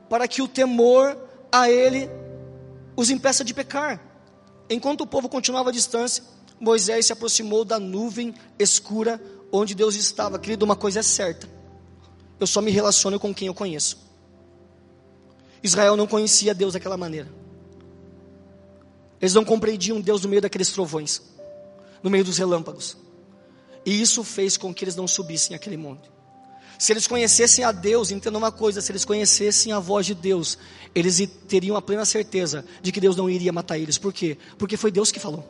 para 0.09 0.27
que 0.27 0.41
o 0.41 0.49
temor 0.49 1.17
a 1.49 1.69
ele 1.69 2.09
os 2.95 3.09
impeça 3.09 3.43
de 3.43 3.53
pecar. 3.53 4.06
Enquanto 4.69 5.01
o 5.01 5.07
povo 5.07 5.29
continuava 5.29 5.69
à 5.69 5.73
distância, 5.73 6.23
Moisés 6.59 7.05
se 7.05 7.13
aproximou 7.13 7.63
da 7.63 7.79
nuvem 7.79 8.33
escura 8.59 9.21
onde 9.51 9.75
Deus 9.75 9.95
estava. 9.95 10.39
Querido, 10.39 10.65
uma 10.65 10.75
coisa 10.75 10.99
é 10.99 11.03
certa: 11.03 11.47
eu 12.39 12.47
só 12.47 12.61
me 12.61 12.71
relaciono 12.71 13.19
com 13.19 13.33
quem 13.33 13.47
eu 13.47 13.53
conheço. 13.53 13.97
Israel 15.63 15.95
não 15.95 16.07
conhecia 16.07 16.53
Deus 16.53 16.73
daquela 16.73 16.97
maneira. 16.97 17.27
Eles 19.19 19.33
não 19.33 19.43
compreendiam 19.43 19.99
Deus 19.99 20.21
no 20.21 20.29
meio 20.29 20.41
daqueles 20.41 20.69
trovões, 20.71 21.21
no 22.03 22.09
meio 22.09 22.23
dos 22.23 22.37
relâmpagos. 22.37 22.95
E 23.85 24.01
isso 24.01 24.23
fez 24.23 24.57
com 24.57 24.73
que 24.73 24.83
eles 24.83 24.95
não 24.95 25.07
subissem 25.07 25.55
aquele 25.55 25.77
monte. 25.77 26.09
Se 26.77 26.93
eles 26.93 27.07
conhecessem 27.07 27.63
a 27.63 27.71
Deus, 27.71 28.11
entenda 28.11 28.37
uma 28.37 28.51
coisa: 28.51 28.81
se 28.81 28.91
eles 28.91 29.03
conhecessem 29.03 29.71
a 29.71 29.79
voz 29.79 30.05
de 30.05 30.13
Deus, 30.13 30.57
eles 30.93 31.27
teriam 31.47 31.75
a 31.75 31.81
plena 31.81 32.05
certeza 32.05 32.63
de 32.81 32.91
que 32.91 33.01
Deus 33.01 33.15
não 33.15 33.29
iria 33.29 33.51
matar 33.51 33.77
eles. 33.77 33.97
Por 33.97 34.13
quê? 34.13 34.37
Porque 34.57 34.77
foi 34.77 34.91
Deus 34.91 35.11
que 35.11 35.19
falou. 35.19 35.45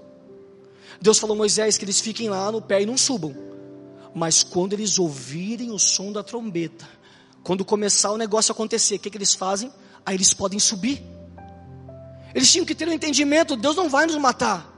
Deus 1.01 1.19
falou 1.19 1.35
a 1.35 1.37
Moisés 1.37 1.77
que 1.77 1.85
eles 1.85 1.99
fiquem 1.99 2.29
lá 2.29 2.51
no 2.51 2.61
pé 2.61 2.81
e 2.81 2.85
não 2.85 2.97
subam. 2.97 3.35
Mas 4.15 4.41
quando 4.41 4.73
eles 4.73 4.97
ouvirem 4.97 5.71
o 5.71 5.77
som 5.77 6.11
da 6.11 6.23
trombeta, 6.23 6.87
quando 7.43 7.63
começar 7.63 8.11
o 8.11 8.17
negócio 8.17 8.51
a 8.51 8.53
acontecer, 8.53 8.95
o 8.95 8.99
que, 8.99 9.09
que 9.09 9.17
eles 9.17 9.33
fazem? 9.33 9.71
Aí 10.05 10.15
eles 10.15 10.33
podem 10.33 10.59
subir. 10.59 11.03
Eles 12.33 12.51
tinham 12.51 12.65
que 12.65 12.73
ter 12.73 12.87
um 12.87 12.93
entendimento: 12.93 13.55
Deus 13.55 13.75
não 13.75 13.89
vai 13.89 14.05
nos 14.05 14.15
matar. 14.15 14.73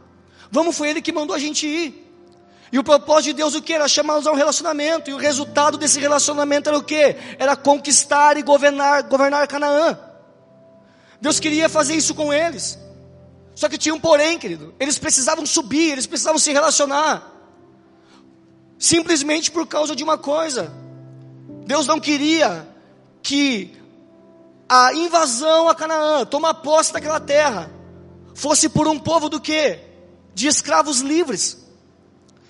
Vamos, 0.52 0.76
foi 0.76 0.90
Ele 0.90 1.02
que 1.02 1.12
mandou 1.12 1.36
a 1.36 1.40
gente 1.40 1.68
ir. 1.68 2.09
E 2.72 2.78
o 2.78 2.84
propósito 2.84 3.26
de 3.26 3.34
Deus 3.34 3.56
o 3.56 3.62
que? 3.62 3.74
Era 3.74 3.88
chamá-los 3.88 4.28
a 4.28 4.32
um 4.32 4.36
relacionamento. 4.36 5.10
E 5.10 5.14
o 5.14 5.18
resultado 5.18 5.78
desse 5.78 6.00
relacionamento 6.00 6.70
era 6.70 6.78
o 6.78 6.84
que? 6.84 7.16
Era 7.38 7.56
conquistar 7.56 8.38
e 8.38 8.44
governar, 8.44 9.04
governar 9.04 9.48
Canaã. 9.48 9.98
Deus 11.22 11.40
queria 11.40 11.68
fazer 11.68 11.96
isso 11.96 12.14
com 12.14 12.32
eles. 12.32 12.78
Só 13.56 13.68
que 13.68 13.78
tinha 13.78 13.94
um 13.94 14.00
porém, 14.00 14.38
querido. 14.38 14.74
Eles 14.80 14.98
precisavam 14.98 15.46
subir, 15.46 15.92
eles 15.92 16.08
precisavam 16.08 16.40
se 16.40 16.52
relacionar. 16.54 17.30
Simplesmente 18.78 19.52
por 19.52 19.68
causa 19.68 19.96
de 19.96 20.04
uma 20.04 20.18
coisa. 20.18 20.72
Deus 21.66 21.86
não 21.86 22.00
queria 22.00 22.68
que 23.22 23.78
a 24.70 24.94
invasão 24.94 25.68
a 25.68 25.76
Canaã, 25.76 26.26
tomar 26.26 26.54
posse 26.54 26.94
daquela 26.94 27.20
terra, 27.20 27.70
fosse 28.36 28.70
por 28.70 28.88
um 28.88 28.98
povo 28.98 29.28
do 29.28 29.42
que? 29.42 29.80
De 30.34 30.48
escravos 30.48 31.02
livres. 31.02 31.69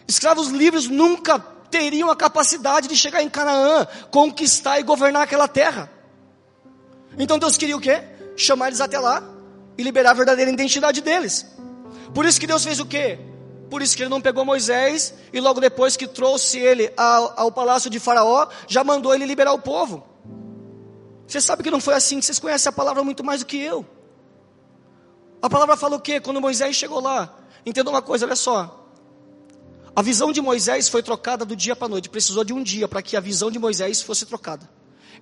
Escravos 0.09 0.47
livres 0.47 0.87
nunca 0.87 1.37
teriam 1.69 2.09
a 2.09 2.15
capacidade 2.15 2.87
de 2.87 2.95
chegar 2.95 3.21
em 3.21 3.29
Canaã, 3.29 3.85
conquistar 4.09 4.79
e 4.79 4.83
governar 4.83 5.21
aquela 5.21 5.47
terra. 5.47 5.87
Então 7.15 7.37
Deus 7.37 7.55
queria 7.57 7.77
o 7.77 7.79
quê? 7.79 8.01
Chamar 8.35 8.69
eles 8.69 8.81
até 8.81 8.97
lá 8.97 9.21
e 9.77 9.83
liberar 9.83 10.09
a 10.09 10.13
verdadeira 10.15 10.49
identidade 10.49 10.99
deles. 11.01 11.45
Por 12.11 12.25
isso 12.25 12.39
que 12.39 12.47
Deus 12.47 12.63
fez 12.63 12.79
o 12.79 12.87
quê? 12.87 13.19
Por 13.69 13.83
isso 13.83 13.95
que 13.95 14.01
ele 14.01 14.09
não 14.09 14.19
pegou 14.19 14.43
Moisés 14.43 15.13
e 15.31 15.39
logo 15.39 15.61
depois 15.61 15.95
que 15.95 16.07
trouxe 16.07 16.57
ele 16.57 16.91
ao, 16.97 17.41
ao 17.41 17.51
palácio 17.51 17.87
de 17.87 17.99
Faraó, 17.99 18.47
já 18.67 18.83
mandou 18.83 19.13
ele 19.13 19.27
liberar 19.27 19.53
o 19.53 19.59
povo. 19.59 20.03
Você 21.27 21.39
sabe 21.39 21.61
que 21.61 21.69
não 21.69 21.79
foi 21.79 21.93
assim, 21.93 22.19
vocês 22.19 22.39
conhecem 22.39 22.67
a 22.67 22.73
palavra 22.73 23.03
muito 23.03 23.23
mais 23.23 23.41
do 23.41 23.45
que 23.45 23.61
eu. 23.61 23.85
A 25.39 25.47
palavra 25.47 25.77
fala 25.77 25.97
o 25.97 26.01
quê? 26.01 26.19
Quando 26.19 26.41
Moisés 26.41 26.75
chegou 26.75 26.99
lá, 26.99 27.31
entenda 27.63 27.91
uma 27.91 28.01
coisa, 28.01 28.25
olha 28.25 28.35
só. 28.35 28.88
A 29.95 30.01
visão 30.01 30.31
de 30.31 30.41
Moisés 30.41 30.87
foi 30.87 31.01
trocada 31.03 31.43
do 31.43 31.55
dia 31.55 31.75
para 31.75 31.87
a 31.87 31.89
noite. 31.89 32.09
Precisou 32.09 32.43
de 32.43 32.53
um 32.53 32.63
dia 32.63 32.87
para 32.87 33.01
que 33.01 33.17
a 33.17 33.19
visão 33.19 33.49
de 33.49 33.59
Moisés 33.59 34.01
fosse 34.01 34.25
trocada. 34.25 34.69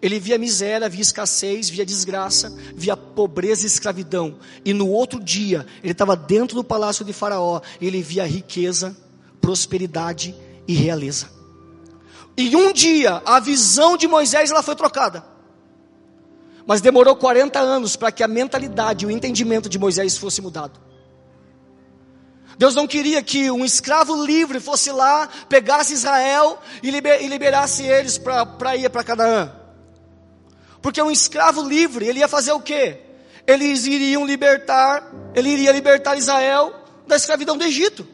Ele 0.01 0.19
via 0.19 0.37
miséria, 0.37 0.87
via 0.87 1.01
escassez, 1.01 1.69
via 1.69 1.85
desgraça, 1.85 2.55
via 2.75 2.95
pobreza 2.95 3.63
e 3.63 3.67
escravidão. 3.67 4.37
E 4.63 4.73
no 4.73 4.87
outro 4.89 5.19
dia, 5.19 5.65
ele 5.81 5.93
estava 5.93 6.15
dentro 6.15 6.55
do 6.55 6.63
palácio 6.63 7.03
de 7.03 7.13
Faraó. 7.13 7.61
E 7.81 7.87
ele 7.87 8.01
via 8.01 8.25
riqueza, 8.25 8.95
prosperidade 9.41 10.35
e 10.67 10.73
realeza. 10.73 11.29
E 12.37 12.55
um 12.55 12.71
dia, 12.71 13.21
a 13.25 13.39
visão 13.39 13.97
de 13.97 14.07
Moisés 14.07 14.51
ela 14.51 14.61
foi 14.61 14.75
trocada. 14.75 15.23
Mas 16.67 16.81
demorou 16.81 17.15
40 17.15 17.59
anos 17.59 17.95
para 17.95 18.11
que 18.11 18.21
a 18.21 18.27
mentalidade, 18.27 19.05
o 19.05 19.09
entendimento 19.09 19.67
de 19.69 19.79
Moisés 19.79 20.17
fosse 20.17 20.41
mudado. 20.41 20.86
Deus 22.57 22.73
não 22.73 22.87
queria 22.87 23.21
que 23.21 23.51
um 23.51 23.63
escravo 23.63 24.25
livre 24.25 24.59
fosse 24.59 24.91
lá, 24.91 25.29
pegasse 25.47 25.93
Israel 25.93 26.59
e, 26.81 26.89
liber, 26.89 27.23
e 27.23 27.27
liberasse 27.27 27.83
eles 27.83 28.17
para 28.17 28.75
ir 28.75 28.89
para 28.89 29.03
Canaã. 29.03 29.51
Porque 30.81 31.01
um 31.01 31.11
escravo 31.11 31.61
livre, 31.61 32.07
ele 32.07 32.19
ia 32.19 32.27
fazer 32.27 32.51
o 32.53 32.59
quê? 32.59 33.01
Eles 33.45 33.85
iriam 33.85 34.25
libertar, 34.25 35.03
ele 35.35 35.49
iria 35.49 35.71
libertar 35.71 36.17
Israel 36.17 36.73
da 37.05 37.15
escravidão 37.15 37.55
do 37.57 37.63
Egito. 37.63 38.07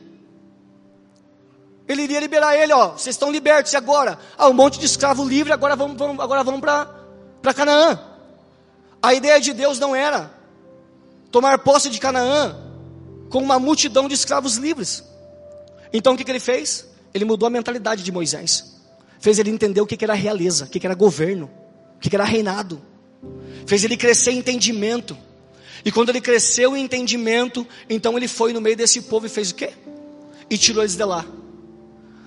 Ele 1.87 2.03
iria 2.03 2.19
liberar 2.19 2.55
ele, 2.55 2.73
ó, 2.73 2.89
vocês 2.89 3.15
estão 3.15 3.31
libertos, 3.31 3.71
e 3.73 3.77
agora? 3.77 4.17
Ah, 4.37 4.49
um 4.49 4.53
monte 4.53 4.79
de 4.79 4.85
escravo 4.85 5.23
livre, 5.27 5.53
agora 5.53 5.75
vamos, 5.75 5.97
vamos 5.97 6.21
agora 6.21 6.43
vamos 6.43 6.61
para 6.61 7.53
Canaã. 7.53 7.99
A 9.01 9.13
ideia 9.13 9.39
de 9.39 9.53
Deus 9.53 9.79
não 9.79 9.95
era 9.95 10.31
tomar 11.31 11.59
posse 11.59 11.89
de 11.89 11.99
Canaã, 11.99 12.55
com 13.33 13.39
uma 13.39 13.57
multidão 13.57 14.07
de 14.07 14.13
escravos 14.13 14.57
livres. 14.57 15.03
Então 15.91 16.13
o 16.13 16.17
que, 16.17 16.23
que 16.23 16.29
ele 16.29 16.39
fez? 16.39 16.85
Ele 17.11 17.25
mudou 17.25 17.47
a 17.47 17.49
mentalidade 17.49 18.03
de 18.03 18.11
Moisés. 18.11 18.75
Fez 19.19 19.39
ele 19.39 19.49
entender 19.49 19.81
o 19.81 19.87
que, 19.87 19.97
que 19.97 20.05
era 20.05 20.13
realeza, 20.13 20.65
o 20.65 20.67
que, 20.67 20.79
que 20.79 20.85
era 20.85 20.93
governo, 20.93 21.49
o 21.95 21.99
que, 21.99 22.11
que 22.11 22.15
era 22.15 22.25
reinado. 22.25 22.79
Fez 23.65 23.83
ele 23.83 23.97
crescer 23.97 24.33
em 24.33 24.37
entendimento. 24.37 25.17
E 25.83 25.91
quando 25.91 26.09
ele 26.09 26.21
cresceu 26.21 26.77
em 26.77 26.83
entendimento, 26.83 27.65
então 27.89 28.15
ele 28.15 28.27
foi 28.27 28.53
no 28.53 28.61
meio 28.61 28.77
desse 28.77 29.01
povo 29.01 29.25
e 29.25 29.29
fez 29.29 29.49
o 29.49 29.55
quê? 29.55 29.71
E 30.47 30.55
tirou 30.55 30.83
eles 30.83 30.95
de 30.95 31.03
lá. 31.03 31.25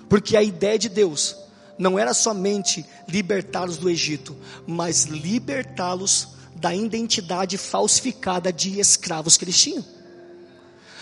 Porque 0.09 0.37
a 0.37 0.43
ideia 0.43 0.77
de 0.77 0.89
Deus 0.89 1.37
não 1.79 1.97
era 1.97 2.13
somente 2.13 2.85
libertá-los 3.07 3.77
do 3.77 3.89
Egito, 3.89 4.37
mas 4.67 5.05
libertá-los 5.05 6.31
da 6.57 6.75
identidade 6.75 7.57
falsificada 7.57 8.53
de 8.53 8.81
escravos 8.81 9.37
que 9.37 9.45
eles 9.45 9.57
tinham. 9.57 9.96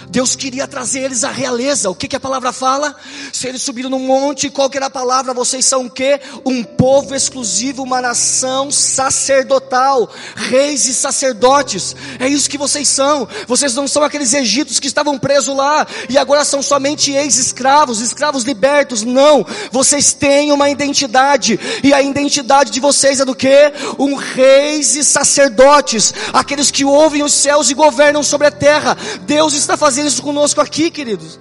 Deus 0.08 0.36
queria 0.36 0.66
trazer 0.66 1.00
eles 1.00 1.24
à 1.24 1.30
realeza. 1.30 1.90
O 1.90 1.94
que, 1.94 2.08
que 2.08 2.16
a 2.16 2.20
palavra 2.20 2.52
fala? 2.52 2.94
Se 3.32 3.46
eles 3.46 3.62
subiram 3.62 3.88
no 3.88 3.98
monte, 3.98 4.50
qual 4.50 4.68
que 4.68 4.76
era 4.76 4.86
a 4.86 4.90
palavra? 4.90 5.32
Vocês 5.32 5.64
são 5.64 5.86
o 5.86 5.90
quê? 5.90 6.20
Um 6.44 6.62
povo 6.62 7.14
exclusivo, 7.14 7.82
uma 7.82 8.00
nação 8.00 8.70
sacerdotal, 8.70 10.10
reis 10.34 10.86
e 10.86 10.94
sacerdotes. 10.94 11.96
É 12.18 12.28
isso 12.28 12.50
que 12.50 12.58
vocês 12.58 12.88
são. 12.88 13.26
Vocês 13.46 13.74
não 13.74 13.88
são 13.88 14.02
aqueles 14.02 14.34
egípcios 14.34 14.80
que 14.80 14.86
estavam 14.86 15.18
presos 15.18 15.56
lá 15.56 15.86
e 16.08 16.18
agora 16.18 16.44
são 16.44 16.62
somente 16.62 17.12
ex-escravos, 17.12 18.00
escravos 18.00 18.44
libertos. 18.44 19.02
Não. 19.02 19.46
Vocês 19.70 20.12
têm 20.12 20.52
uma 20.52 20.68
identidade 20.68 21.58
e 21.82 21.94
a 21.94 22.02
identidade 22.02 22.70
de 22.70 22.80
vocês 22.80 23.20
é 23.20 23.24
do 23.24 23.34
quê? 23.34 23.72
Um 23.98 24.14
reis 24.14 24.96
e 24.96 25.04
sacerdotes, 25.04 26.12
aqueles 26.32 26.70
que 26.70 26.84
ouvem 26.84 27.22
os 27.22 27.32
céus 27.32 27.70
e 27.70 27.74
governam 27.74 28.22
sobre 28.22 28.46
a 28.46 28.50
terra. 28.50 28.96
Deus 29.22 29.54
está 29.54 29.76
fazer 29.84 30.06
isso 30.06 30.22
conosco 30.22 30.62
aqui, 30.62 30.90
queridos. 30.90 31.38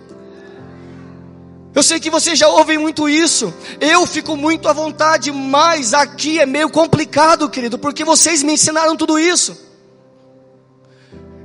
Eu 1.74 1.82
sei 1.82 1.98
que 1.98 2.10
vocês 2.10 2.38
já 2.38 2.50
ouvem 2.50 2.78
muito 2.78 3.08
isso. 3.08 3.54
Eu 3.80 4.06
fico 4.06 4.36
muito 4.36 4.68
à 4.68 4.74
vontade, 4.74 5.32
mas 5.32 5.94
aqui 5.94 6.42
é 6.42 6.46
meio 6.46 6.70
complicado, 6.70 7.50
querido, 7.50 7.80
porque 7.80 8.04
vocês 8.04 8.44
me 8.44 8.52
ensinaram 8.52 8.98
tudo 8.98 9.18
isso. 9.18 9.58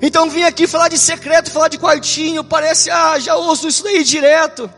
Então 0.02 0.28
vim 0.28 0.42
aqui 0.42 0.66
falar 0.66 0.88
de 0.88 0.98
secreto, 0.98 1.52
falar 1.52 1.68
de 1.68 1.78
quartinho, 1.78 2.42
parece, 2.42 2.90
ah, 2.90 3.16
já 3.20 3.37
ouço 3.37 3.68
isso 3.68 3.84
daí 3.84 4.02
direto. 4.02 4.68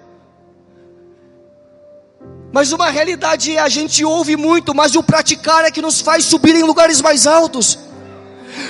Mas 2.52 2.70
uma 2.70 2.90
realidade 2.90 3.56
é 3.56 3.60
a 3.60 3.68
gente 3.70 4.04
ouve 4.04 4.36
muito, 4.36 4.74
mas 4.74 4.94
o 4.94 5.02
praticar 5.02 5.64
é 5.64 5.70
que 5.70 5.80
nos 5.80 6.02
faz 6.02 6.26
subir 6.26 6.54
em 6.54 6.64
lugares 6.64 7.00
mais 7.00 7.26
altos. 7.26 7.78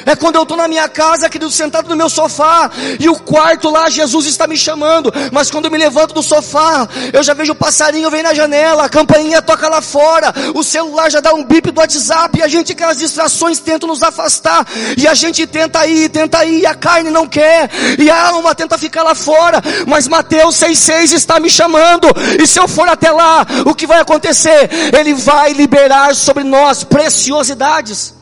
É 0.06 0.16
quando 0.16 0.36
eu 0.36 0.42
estou 0.42 0.56
na 0.56 0.68
minha 0.68 0.88
casa, 0.88 1.28
querido, 1.28 1.50
sentado 1.50 1.88
no 1.88 1.96
meu 1.96 2.08
sofá, 2.08 2.70
e 2.98 3.08
o 3.08 3.18
quarto 3.18 3.70
lá, 3.70 3.88
Jesus 3.88 4.26
está 4.26 4.46
me 4.46 4.56
chamando. 4.56 5.12
Mas 5.32 5.50
quando 5.50 5.66
eu 5.66 5.70
me 5.70 5.78
levanto 5.78 6.14
do 6.14 6.22
sofá, 6.22 6.88
eu 7.12 7.22
já 7.22 7.34
vejo 7.34 7.52
o 7.52 7.56
passarinho 7.56 8.10
vem 8.10 8.22
na 8.22 8.34
janela, 8.34 8.84
a 8.84 8.88
campainha 8.88 9.40
toca 9.42 9.68
lá 9.68 9.80
fora, 9.80 10.32
o 10.54 10.62
celular 10.62 11.10
já 11.10 11.20
dá 11.20 11.32
um 11.32 11.44
bip 11.44 11.70
do 11.70 11.80
WhatsApp, 11.80 12.38
e 12.38 12.42
a 12.42 12.48
gente, 12.48 12.72
aquelas 12.72 12.98
distrações, 12.98 13.58
tentam 13.58 13.88
nos 13.88 14.02
afastar, 14.02 14.66
e 14.96 15.06
a 15.06 15.14
gente 15.14 15.46
tenta 15.46 15.86
ir, 15.86 16.08
tenta 16.08 16.44
ir, 16.44 16.60
e 16.60 16.66
a 16.66 16.74
carne 16.74 17.10
não 17.10 17.26
quer, 17.26 17.70
e 17.98 18.10
a 18.10 18.28
alma 18.28 18.54
tenta 18.54 18.78
ficar 18.78 19.02
lá 19.02 19.14
fora. 19.14 19.62
Mas 19.86 20.08
Mateus 20.08 20.56
6,6 20.56 21.12
está 21.12 21.40
me 21.40 21.50
chamando, 21.50 22.08
e 22.42 22.46
se 22.46 22.58
eu 22.58 22.68
for 22.68 22.88
até 22.88 23.10
lá, 23.10 23.46
o 23.64 23.74
que 23.74 23.86
vai 23.86 24.00
acontecer? 24.00 24.68
Ele 24.98 25.14
vai 25.14 25.52
liberar 25.52 26.14
sobre 26.14 26.44
nós 26.44 26.84
preciosidades. 26.84 28.19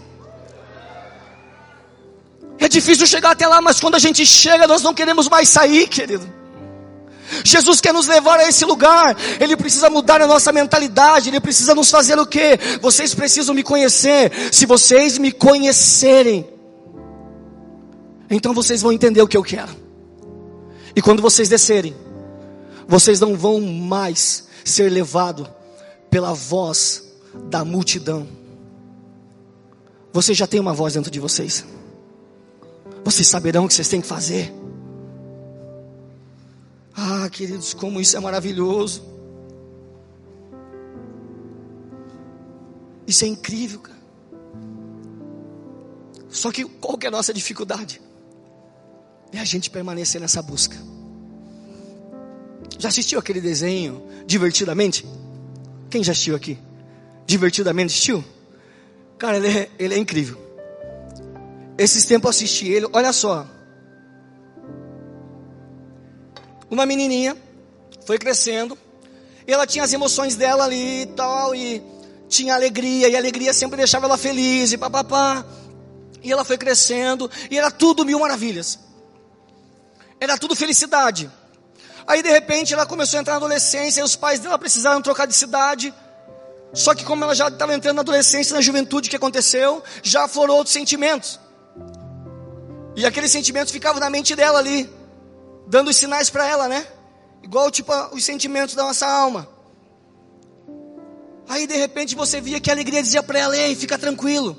É 2.58 2.68
difícil 2.68 3.06
chegar 3.06 3.30
até 3.30 3.46
lá, 3.46 3.60
mas 3.60 3.78
quando 3.78 3.94
a 3.94 3.98
gente 3.98 4.26
chega, 4.26 4.66
nós 4.66 4.82
não 4.82 4.92
queremos 4.92 5.28
mais 5.28 5.48
sair, 5.48 5.86
querido. 5.86 6.38
Jesus 7.44 7.80
quer 7.80 7.92
nos 7.92 8.06
levar 8.06 8.40
a 8.40 8.48
esse 8.48 8.64
lugar, 8.64 9.16
Ele 9.38 9.56
precisa 9.56 9.90
mudar 9.90 10.20
a 10.20 10.26
nossa 10.26 10.50
mentalidade, 10.50 11.28
Ele 11.28 11.40
precisa 11.40 11.74
nos 11.74 11.90
fazer 11.90 12.18
o 12.18 12.26
quê? 12.26 12.58
Vocês 12.80 13.14
precisam 13.14 13.54
me 13.54 13.62
conhecer, 13.62 14.32
se 14.50 14.66
vocês 14.66 15.18
me 15.18 15.30
conhecerem, 15.30 16.48
então 18.30 18.52
vocês 18.52 18.82
vão 18.82 18.92
entender 18.92 19.22
o 19.22 19.28
que 19.28 19.36
eu 19.36 19.42
quero. 19.42 19.74
E 20.96 21.02
quando 21.02 21.22
vocês 21.22 21.48
descerem, 21.48 21.94
vocês 22.86 23.20
não 23.20 23.36
vão 23.36 23.60
mais 23.60 24.48
ser 24.64 24.90
levados 24.90 25.46
pela 26.10 26.32
voz 26.32 27.04
da 27.44 27.64
multidão. 27.64 28.26
Vocês 30.12 30.36
já 30.36 30.46
têm 30.46 30.60
uma 30.60 30.72
voz 30.72 30.94
dentro 30.94 31.10
de 31.10 31.20
vocês. 31.20 31.64
Vocês 33.08 33.26
saberão 33.26 33.64
o 33.64 33.68
que 33.68 33.72
vocês 33.72 33.88
têm 33.88 34.02
que 34.02 34.06
fazer. 34.06 34.52
Ah, 36.94 37.26
queridos, 37.30 37.72
como 37.72 38.02
isso 38.02 38.14
é 38.14 38.20
maravilhoso. 38.20 39.02
Isso 43.06 43.24
é 43.24 43.28
incrível, 43.28 43.80
cara. 43.80 43.98
Só 46.28 46.52
que 46.52 46.66
qual 46.66 46.98
que 46.98 47.06
é 47.06 47.08
a 47.08 47.10
nossa 47.10 47.32
dificuldade? 47.32 47.98
É 49.32 49.38
a 49.38 49.44
gente 49.44 49.70
permanecer 49.70 50.20
nessa 50.20 50.42
busca. 50.42 50.76
Já 52.78 52.90
assistiu 52.90 53.18
aquele 53.18 53.40
desenho 53.40 54.02
divertidamente? 54.26 55.06
Quem 55.88 56.04
já 56.04 56.12
assistiu 56.12 56.36
aqui? 56.36 56.58
Divertidamente 57.26 57.94
assistiu? 57.94 58.22
Cara, 59.16 59.38
ele 59.38 59.48
é, 59.48 59.70
ele 59.78 59.94
é 59.94 59.98
incrível. 59.98 60.47
Esses 61.78 62.04
tempos 62.04 62.30
assisti 62.30 62.68
ele, 62.68 62.88
olha 62.92 63.12
só. 63.12 63.46
Uma 66.68 66.84
menininha 66.84 67.36
foi 68.04 68.18
crescendo, 68.18 68.76
e 69.46 69.52
ela 69.52 69.64
tinha 69.64 69.84
as 69.84 69.92
emoções 69.92 70.34
dela 70.34 70.64
ali 70.64 71.02
e 71.02 71.06
tal, 71.06 71.54
e 71.54 71.80
tinha 72.28 72.54
alegria, 72.54 73.08
e 73.08 73.14
a 73.14 73.18
alegria 73.18 73.54
sempre 73.54 73.76
deixava 73.76 74.06
ela 74.06 74.18
feliz, 74.18 74.72
e 74.72 74.76
papapá. 74.76 75.46
E 76.20 76.32
ela 76.32 76.44
foi 76.44 76.58
crescendo, 76.58 77.30
e 77.48 77.56
era 77.56 77.70
tudo 77.70 78.04
mil 78.04 78.18
maravilhas. 78.18 78.78
Era 80.20 80.36
tudo 80.36 80.56
felicidade. 80.56 81.30
Aí 82.08 82.22
de 82.22 82.28
repente 82.28 82.74
ela 82.74 82.86
começou 82.86 83.18
a 83.18 83.20
entrar 83.20 83.34
na 83.34 83.38
adolescência, 83.38 84.00
e 84.00 84.04
os 84.04 84.16
pais 84.16 84.40
dela 84.40 84.58
precisaram 84.58 85.00
trocar 85.00 85.26
de 85.26 85.34
cidade. 85.34 85.94
Só 86.74 86.92
que 86.92 87.04
como 87.04 87.22
ela 87.22 87.36
já 87.36 87.48
estava 87.48 87.72
entrando 87.72 87.96
na 87.96 88.02
adolescência, 88.02 88.54
na 88.54 88.60
juventude, 88.60 89.06
o 89.06 89.10
que 89.10 89.16
aconteceu? 89.16 89.82
Já 90.02 90.24
aflorou 90.24 90.56
outros 90.56 90.72
sentimentos. 90.72 91.38
E 92.98 93.06
aqueles 93.06 93.30
sentimentos 93.30 93.72
ficavam 93.72 94.00
na 94.00 94.10
mente 94.10 94.34
dela 94.34 94.58
ali, 94.58 94.90
dando 95.68 95.88
os 95.88 95.96
sinais 95.96 96.30
para 96.30 96.44
ela, 96.44 96.66
né? 96.66 96.84
Igual 97.44 97.70
tipo 97.70 97.92
os 98.12 98.24
sentimentos 98.24 98.74
da 98.74 98.82
nossa 98.82 99.06
alma. 99.06 99.48
Aí 101.48 101.64
de 101.64 101.76
repente 101.76 102.16
você 102.16 102.40
via 102.40 102.58
que 102.58 102.68
a 102.68 102.74
alegria 102.74 103.00
dizia 103.00 103.22
para 103.22 103.38
ela: 103.38 103.56
"Ei, 103.56 103.76
fica 103.76 103.96
tranquilo. 103.96 104.56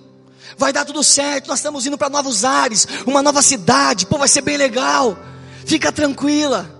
Vai 0.57 0.71
dar 0.71 0.85
tudo 0.85 1.03
certo. 1.03 1.49
Nós 1.49 1.59
estamos 1.59 1.85
indo 1.85 1.97
para 1.97 2.09
novos 2.09 2.45
ares, 2.45 2.87
uma 3.05 3.21
nova 3.21 3.41
cidade. 3.41 4.05
Pô, 4.05 4.17
vai 4.17 4.29
ser 4.29 4.39
bem 4.39 4.55
legal. 4.55 5.19
Fica 5.65 5.91
tranquila." 5.91 6.73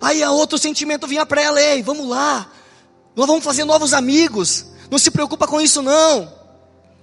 Aí 0.00 0.22
a 0.22 0.30
outro 0.30 0.56
sentimento 0.58 1.08
vinha 1.08 1.26
para 1.26 1.42
ela: 1.42 1.60
"Ei, 1.60 1.82
vamos 1.82 2.06
lá. 2.08 2.48
Nós 3.16 3.26
vamos 3.26 3.42
fazer 3.42 3.64
novos 3.64 3.92
amigos. 3.92 4.64
Não 4.88 4.96
se 4.96 5.10
preocupa 5.10 5.48
com 5.48 5.60
isso 5.60 5.82
não." 5.82 6.32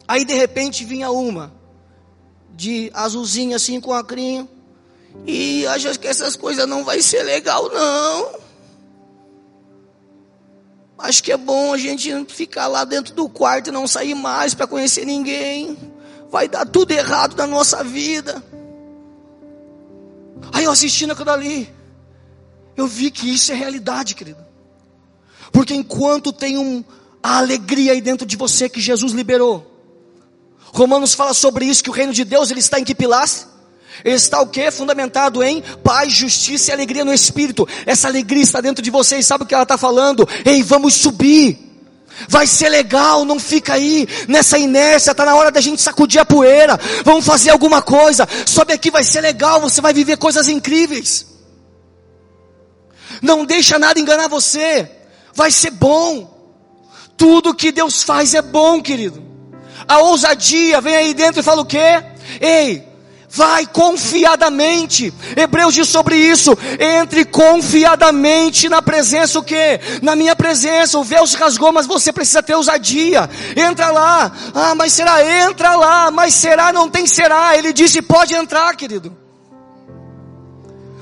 Aí 0.07 0.23
de 0.23 0.33
repente 0.33 0.85
vinha 0.85 1.11
uma 1.11 1.59
de 2.55 2.91
azulzinha 2.93 3.55
assim 3.55 3.79
com 3.79 3.93
a 3.93 4.03
crinha. 4.03 4.47
E 5.25 5.65
acho 5.67 5.99
que 5.99 6.07
essas 6.07 6.35
coisas 6.35 6.67
não 6.67 6.83
vai 6.83 7.01
ser 7.01 7.23
legal 7.23 7.69
não. 7.69 8.41
Acho 10.97 11.23
que 11.23 11.31
é 11.31 11.37
bom 11.37 11.73
a 11.73 11.77
gente 11.77 12.13
ficar 12.25 12.67
lá 12.67 12.83
dentro 12.83 13.13
do 13.15 13.27
quarto 13.27 13.67
e 13.67 13.71
não 13.71 13.87
sair 13.87 14.13
mais 14.13 14.53
para 14.53 14.67
conhecer 14.67 15.05
ninguém. 15.05 15.77
Vai 16.29 16.47
dar 16.47 16.65
tudo 16.65 16.91
errado 16.91 17.35
na 17.35 17.47
nossa 17.47 17.83
vida. 17.83 18.41
Aí 20.53 20.63
eu 20.63 20.71
assistindo 20.71 21.11
aquilo 21.11 21.31
ali, 21.31 21.69
eu 22.75 22.87
vi 22.87 23.09
que 23.09 23.33
isso 23.33 23.51
é 23.51 23.55
realidade, 23.55 24.15
querido. 24.15 24.43
Porque 25.51 25.73
enquanto 25.73 26.31
tem 26.31 26.57
um, 26.57 26.83
a 27.21 27.39
alegria 27.39 27.93
aí 27.93 28.01
dentro 28.01 28.25
de 28.25 28.37
você 28.37 28.69
que 28.69 28.79
Jesus 28.79 29.11
liberou, 29.11 29.70
Romanos 30.73 31.13
fala 31.13 31.33
sobre 31.33 31.65
isso, 31.65 31.83
que 31.83 31.89
o 31.89 31.93
reino 31.93 32.13
de 32.13 32.23
Deus 32.23 32.49
ele 32.49 32.59
está 32.59 32.79
em 32.79 32.83
que 32.83 32.95
pilares? 32.95 33.47
Ele 34.03 34.15
está 34.15 34.41
o 34.41 34.47
que? 34.47 34.71
Fundamentado 34.71 35.43
em 35.43 35.61
paz, 35.83 36.13
justiça 36.13 36.71
e 36.71 36.73
alegria 36.73 37.05
no 37.05 37.13
Espírito. 37.13 37.67
Essa 37.85 38.07
alegria 38.07 38.43
está 38.43 38.61
dentro 38.61 38.81
de 38.81 38.89
vocês. 38.89 39.27
Sabe 39.27 39.43
o 39.43 39.47
que 39.47 39.53
ela 39.53 39.63
está 39.63 39.77
falando? 39.77 40.27
Ei, 40.45 40.63
vamos 40.63 40.95
subir. 40.95 41.71
Vai 42.27 42.45
ser 42.45 42.69
legal, 42.69 43.25
não 43.25 43.39
fica 43.39 43.73
aí 43.73 44.07
nessa 44.27 44.57
inércia, 44.57 45.11
está 45.11 45.25
na 45.25 45.35
hora 45.35 45.51
da 45.51 45.61
gente 45.61 45.81
sacudir 45.81 46.19
a 46.19 46.25
poeira. 46.25 46.79
Vamos 47.03 47.25
fazer 47.25 47.49
alguma 47.51 47.81
coisa. 47.81 48.27
Sobe 48.45 48.73
aqui, 48.73 48.91
vai 48.91 49.03
ser 49.03 49.21
legal, 49.21 49.59
você 49.61 49.81
vai 49.81 49.93
viver 49.93 50.17
coisas 50.17 50.47
incríveis. 50.47 51.25
Não 53.21 53.45
deixa 53.45 53.77
nada 53.77 53.99
enganar 53.99 54.27
você. 54.27 54.89
Vai 55.33 55.51
ser 55.51 55.71
bom. 55.71 56.29
Tudo 57.17 57.53
que 57.53 57.71
Deus 57.71 58.03
faz 58.03 58.33
é 58.33 58.41
bom, 58.41 58.81
querido. 58.81 59.30
A 59.91 59.97
ousadia 59.97 60.79
vem 60.79 60.95
aí 60.95 61.13
dentro 61.13 61.41
e 61.41 61.43
fala 61.43 61.63
o 61.63 61.65
quê? 61.65 62.01
Ei, 62.39 62.81
vai 63.29 63.65
confiadamente. 63.65 65.13
Hebreus 65.35 65.73
diz 65.73 65.89
sobre 65.89 66.15
isso. 66.15 66.57
Entre 66.79 67.25
confiadamente 67.25 68.69
na 68.69 68.81
presença 68.81 69.37
o 69.37 69.43
quê? 69.43 69.81
Na 70.01 70.15
minha 70.15 70.33
presença. 70.33 70.97
O 70.97 71.03
véu 71.03 71.27
se 71.27 71.35
rasgou, 71.35 71.73
mas 71.73 71.87
você 71.87 72.13
precisa 72.13 72.41
ter 72.41 72.55
ousadia. 72.55 73.29
Entra 73.53 73.91
lá. 73.91 74.31
Ah, 74.53 74.73
mas 74.75 74.93
será? 74.93 75.25
Entra 75.45 75.75
lá. 75.75 76.09
Mas 76.09 76.35
será? 76.35 76.71
Não 76.71 76.89
tem 76.89 77.05
será. 77.05 77.57
Ele 77.57 77.73
disse: 77.73 78.01
pode 78.01 78.33
entrar, 78.33 78.73
querido. 78.77 79.13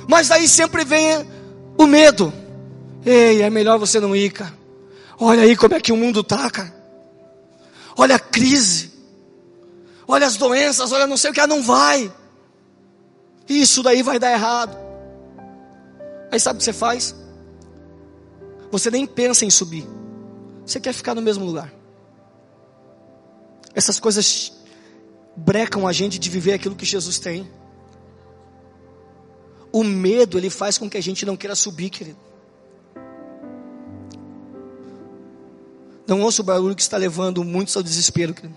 Mas 0.08 0.30
daí 0.30 0.48
sempre 0.48 0.84
vem 0.84 1.30
o 1.78 1.86
medo. 1.86 2.34
Ei, 3.06 3.44
é 3.44 3.52
melhor 3.52 3.78
você 3.78 4.00
não 4.00 4.16
ir, 4.16 4.32
cara. 4.32 4.58
Olha 5.20 5.44
aí 5.44 5.56
como 5.56 5.76
é 5.76 5.80
que 5.80 5.92
o 5.92 5.96
mundo 5.96 6.24
tá, 6.24 6.50
cara. 6.50 6.79
Olha 8.00 8.16
a 8.16 8.20
crise. 8.20 8.94
Olha 10.08 10.26
as 10.26 10.38
doenças, 10.38 10.94
olha 10.94 11.06
não 11.06 11.18
sei 11.18 11.32
o 11.32 11.34
que, 11.34 11.42
ah, 11.42 11.46
não 11.46 11.62
vai. 11.62 12.10
Isso 13.48 13.84
daí 13.84 14.02
vai 14.02 14.18
dar 14.18 14.32
errado. 14.32 14.78
Aí 16.32 16.40
sabe 16.40 16.56
o 16.56 16.60
que 16.60 16.64
você 16.64 16.72
faz? 16.72 17.14
Você 18.72 18.90
nem 18.90 19.06
pensa 19.06 19.44
em 19.44 19.50
subir. 19.50 19.86
Você 20.66 20.80
quer 20.80 20.94
ficar 20.94 21.14
no 21.14 21.22
mesmo 21.22 21.44
lugar. 21.44 21.74
Essas 23.76 24.00
coisas 24.00 24.54
brecam 25.36 25.86
a 25.86 25.92
gente 25.92 26.18
de 26.18 26.30
viver 26.30 26.54
aquilo 26.54 26.78
que 26.78 26.86
Jesus 26.86 27.20
tem. 27.20 27.52
O 29.74 29.84
medo, 29.84 30.38
ele 30.38 30.50
faz 30.50 30.78
com 30.78 30.90
que 30.90 30.98
a 30.98 31.04
gente 31.04 31.26
não 31.26 31.36
queira 31.36 31.54
subir, 31.54 31.90
querido. 31.90 32.29
Não 36.10 36.22
ouça 36.22 36.42
o 36.42 36.46
barulho 36.46 36.76
que 36.76 36.82
está 36.82 36.98
levando 36.98 37.44
muitos 37.44 37.78
ao 37.78 37.84
desespero, 37.84 38.34
querido. 38.34 38.56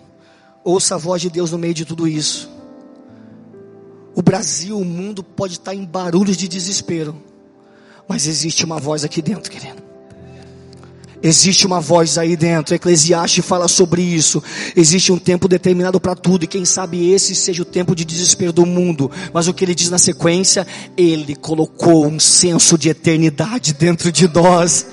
Ouça 0.65 0.95
a 0.95 0.99
voz 0.99 1.21
de 1.21 1.29
Deus 1.29 1.51
no 1.53 1.59
meio 1.59 1.75
de 1.75 1.85
tudo 1.85 2.09
isso. 2.09 2.51
O 4.15 4.23
Brasil, 4.23 4.79
o 4.79 4.85
mundo 4.87 5.23
pode 5.23 5.55
estar 5.55 5.75
em 5.75 5.85
barulhos 5.85 6.38
de 6.38 6.49
desespero, 6.49 7.15
mas 8.09 8.27
existe 8.27 8.65
uma 8.65 8.81
voz 8.81 9.05
aqui 9.05 9.21
dentro, 9.21 9.51
querido. 9.51 9.83
Existe 11.23 11.67
uma 11.67 11.79
voz 11.79 12.17
aí 12.17 12.37
dentro, 12.37 12.75
Eclesiastes 12.75 13.45
fala 13.45 13.69
sobre 13.69 14.01
isso. 14.01 14.43
Existe 14.75 15.12
um 15.12 15.19
tempo 15.19 15.47
determinado 15.47 16.01
para 16.01 16.15
tudo, 16.15 16.45
e 16.45 16.49
quem 16.49 16.65
sabe 16.65 17.11
esse 17.11 17.35
seja 17.35 17.61
o 17.61 17.67
tempo 17.67 17.95
de 17.95 18.03
desespero 18.03 18.53
do 18.53 18.65
mundo. 18.65 19.11
Mas 19.31 19.47
o 19.47 19.53
que 19.53 19.62
ele 19.62 19.75
diz 19.75 19.91
na 19.91 19.99
sequência? 19.99 20.67
Ele 20.97 21.37
colocou 21.37 22.07
um 22.07 22.19
senso 22.19 22.79
de 22.79 22.88
eternidade 22.88 23.75
dentro 23.75 24.11
de 24.11 24.27
nós. 24.27 24.87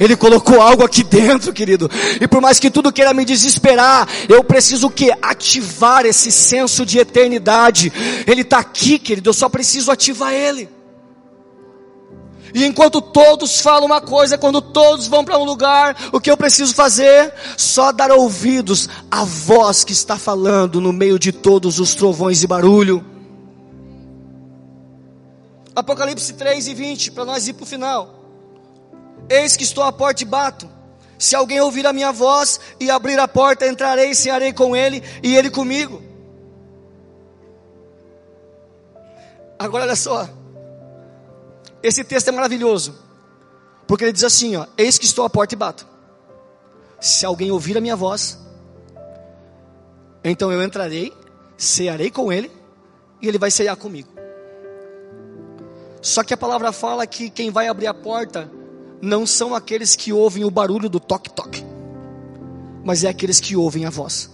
Ele 0.00 0.16
colocou 0.16 0.60
algo 0.60 0.84
aqui 0.84 1.02
dentro, 1.04 1.52
querido. 1.52 1.90
E 2.20 2.26
por 2.26 2.40
mais 2.40 2.58
que 2.58 2.70
tudo 2.70 2.92
queira 2.92 3.14
me 3.14 3.24
desesperar, 3.24 4.08
eu 4.28 4.42
preciso 4.44 4.90
que 4.90 5.10
ativar 5.22 6.06
esse 6.06 6.30
senso 6.30 6.84
de 6.84 6.98
eternidade. 6.98 7.92
Ele 8.26 8.42
está 8.42 8.58
aqui, 8.58 8.98
querido. 8.98 9.30
Eu 9.30 9.34
só 9.34 9.48
preciso 9.48 9.90
ativar 9.90 10.32
ele. 10.32 10.68
E 12.54 12.64
enquanto 12.64 13.00
todos 13.00 13.60
falam 13.60 13.86
uma 13.86 14.00
coisa, 14.00 14.38
quando 14.38 14.62
todos 14.62 15.08
vão 15.08 15.24
para 15.24 15.36
um 15.36 15.44
lugar, 15.44 15.96
o 16.12 16.20
que 16.20 16.30
eu 16.30 16.36
preciso 16.36 16.72
fazer? 16.72 17.34
Só 17.56 17.90
dar 17.90 18.12
ouvidos 18.12 18.88
à 19.10 19.24
voz 19.24 19.82
que 19.82 19.92
está 19.92 20.16
falando 20.16 20.80
no 20.80 20.92
meio 20.92 21.18
de 21.18 21.32
todos 21.32 21.80
os 21.80 21.96
trovões 21.96 22.44
e 22.44 22.46
barulho. 22.46 23.04
Apocalipse 25.74 26.32
3 26.34 26.68
e 26.68 26.74
20, 26.74 27.10
para 27.10 27.24
nós 27.24 27.48
ir 27.48 27.54
para 27.54 27.64
o 27.64 27.66
final. 27.66 28.13
Eis 29.28 29.56
que 29.56 29.64
estou 29.64 29.84
à 29.84 29.92
porta 29.92 30.22
e 30.22 30.26
bato. 30.26 30.68
Se 31.18 31.34
alguém 31.34 31.60
ouvir 31.60 31.86
a 31.86 31.92
minha 31.92 32.12
voz 32.12 32.60
e 32.78 32.90
abrir 32.90 33.18
a 33.18 33.26
porta, 33.26 33.66
entrarei 33.66 34.10
e 34.10 34.14
cearei 34.14 34.52
com 34.52 34.76
ele 34.76 35.02
e 35.22 35.34
ele 35.36 35.50
comigo. 35.50 36.02
Agora 39.58 39.84
olha 39.84 39.96
só. 39.96 40.28
Esse 41.82 42.04
texto 42.04 42.28
é 42.28 42.32
maravilhoso. 42.32 42.94
Porque 43.86 44.04
ele 44.04 44.12
diz 44.12 44.24
assim, 44.24 44.56
ó: 44.56 44.66
Eis 44.76 44.98
que 44.98 45.04
estou 45.04 45.24
à 45.24 45.30
porta 45.30 45.54
e 45.54 45.56
bato. 45.56 45.86
Se 47.00 47.24
alguém 47.24 47.50
ouvir 47.50 47.76
a 47.76 47.80
minha 47.80 47.96
voz, 47.96 48.38
então 50.22 50.50
eu 50.50 50.62
entrarei, 50.62 51.12
cearei 51.56 52.10
com 52.10 52.32
ele 52.32 52.50
e 53.20 53.28
ele 53.28 53.38
vai 53.38 53.50
cear 53.50 53.76
comigo. 53.76 54.08
Só 56.00 56.22
que 56.22 56.34
a 56.34 56.36
palavra 56.36 56.72
fala 56.72 57.06
que 57.06 57.30
quem 57.30 57.50
vai 57.50 57.68
abrir 57.68 57.86
a 57.86 57.94
porta 57.94 58.50
não 59.04 59.26
são 59.26 59.54
aqueles 59.54 59.94
que 59.94 60.12
ouvem 60.12 60.44
o 60.44 60.50
barulho 60.50 60.88
do 60.88 60.98
toque-toque, 60.98 61.64
mas 62.82 63.04
é 63.04 63.08
aqueles 63.08 63.38
que 63.38 63.54
ouvem 63.56 63.84
a 63.84 63.90
voz. 63.90 64.30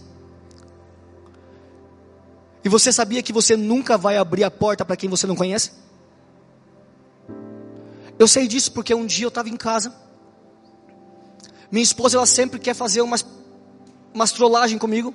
E 2.64 2.68
você 2.68 2.92
sabia 2.92 3.22
que 3.22 3.32
você 3.32 3.56
nunca 3.56 3.98
vai 3.98 4.16
abrir 4.16 4.44
a 4.44 4.50
porta 4.50 4.84
para 4.84 4.96
quem 4.96 5.08
você 5.08 5.26
não 5.26 5.34
conhece? 5.34 5.72
Eu 8.18 8.28
sei 8.28 8.46
disso 8.46 8.70
porque 8.72 8.94
um 8.94 9.06
dia 9.06 9.24
eu 9.24 9.28
estava 9.28 9.48
em 9.48 9.56
casa. 9.56 9.94
Minha 11.70 11.82
esposa 11.82 12.18
ela 12.18 12.26
sempre 12.26 12.58
quer 12.58 12.74
fazer 12.74 13.00
umas, 13.00 13.24
umas 14.12 14.30
trollagem 14.30 14.76
comigo. 14.76 15.14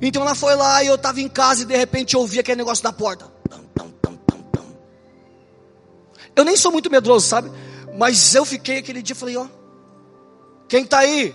Então 0.00 0.22
ela 0.22 0.34
foi 0.34 0.54
lá 0.56 0.82
e 0.82 0.86
eu 0.86 0.94
estava 0.94 1.20
em 1.20 1.28
casa 1.28 1.62
e 1.62 1.66
de 1.66 1.76
repente 1.76 2.14
eu 2.14 2.20
ouvi 2.20 2.38
aquele 2.38 2.56
negócio 2.56 2.82
da 2.82 2.92
porta. 2.92 3.30
Eu 6.34 6.44
nem 6.44 6.56
sou 6.56 6.72
muito 6.72 6.90
medroso, 6.90 7.26
sabe? 7.26 7.50
Mas 7.96 8.34
eu 8.34 8.44
fiquei 8.44 8.78
aquele 8.78 9.02
dia, 9.02 9.14
falei, 9.14 9.36
ó, 9.36 9.46
quem 10.68 10.84
está 10.84 11.00
aí? 11.00 11.34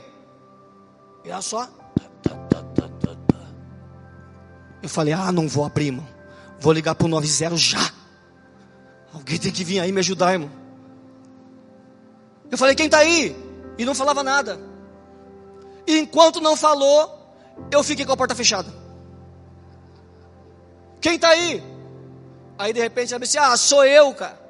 E 1.23 1.29
ela 1.29 1.41
só. 1.41 1.67
Eu 4.81 4.89
falei, 4.89 5.13
ah, 5.13 5.31
não 5.31 5.47
vou 5.47 5.65
abrir, 5.65 5.87
irmão. 5.87 6.07
Vou 6.59 6.73
ligar 6.73 6.95
para 6.95 7.05
o 7.05 7.09
90 7.09 7.55
já. 7.57 7.91
Alguém 9.13 9.37
tem 9.37 9.51
que 9.51 9.63
vir 9.63 9.79
aí 9.79 9.91
me 9.91 9.99
ajudar, 9.99 10.33
irmão. 10.33 10.49
Eu 12.49 12.57
falei, 12.57 12.75
quem 12.75 12.85
está 12.85 12.99
aí? 12.99 13.35
E 13.77 13.85
não 13.85 13.93
falava 13.93 14.23
nada. 14.23 14.59
E 15.85 15.99
enquanto 15.99 16.41
não 16.41 16.55
falou, 16.55 17.35
eu 17.69 17.83
fiquei 17.83 18.05
com 18.05 18.13
a 18.13 18.17
porta 18.17 18.33
fechada. 18.33 18.73
Quem 20.99 21.15
está 21.15 21.29
aí? 21.29 21.63
Aí 22.57 22.73
de 22.73 22.79
repente 22.79 23.13
ela 23.13 23.23
disse, 23.23 23.37
ah, 23.37 23.55
sou 23.55 23.85
eu, 23.85 24.13
cara. 24.13 24.46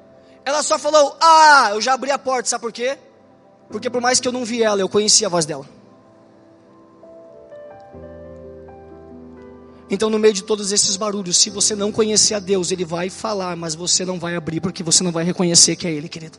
Ela 0.48 0.62
só 0.62 0.78
falou, 0.78 1.14
ah, 1.20 1.72
eu 1.74 1.80
já 1.82 1.92
abri 1.92 2.10
a 2.10 2.18
porta, 2.18 2.48
sabe 2.48 2.62
por 2.62 2.72
quê? 2.72 2.96
Porque 3.68 3.90
por 3.90 4.00
mais 4.00 4.18
que 4.18 4.26
eu 4.26 4.32
não 4.32 4.46
vi 4.46 4.62
ela, 4.62 4.80
eu 4.80 4.88
conhecia 4.88 5.26
a 5.26 5.30
voz 5.30 5.44
dela. 5.44 5.66
Então, 9.90 10.08
no 10.08 10.18
meio 10.18 10.32
de 10.32 10.42
todos 10.42 10.72
esses 10.72 10.96
barulhos, 10.96 11.36
se 11.36 11.50
você 11.50 11.76
não 11.76 11.92
conhecer 11.92 12.32
a 12.32 12.38
Deus, 12.38 12.72
Ele 12.72 12.82
vai 12.82 13.10
falar, 13.10 13.56
mas 13.56 13.74
você 13.74 14.06
não 14.06 14.18
vai 14.18 14.36
abrir, 14.36 14.58
porque 14.62 14.82
você 14.82 15.04
não 15.04 15.12
vai 15.12 15.22
reconhecer 15.22 15.76
que 15.76 15.86
é 15.86 15.92
Ele, 15.92 16.08
querido. 16.08 16.38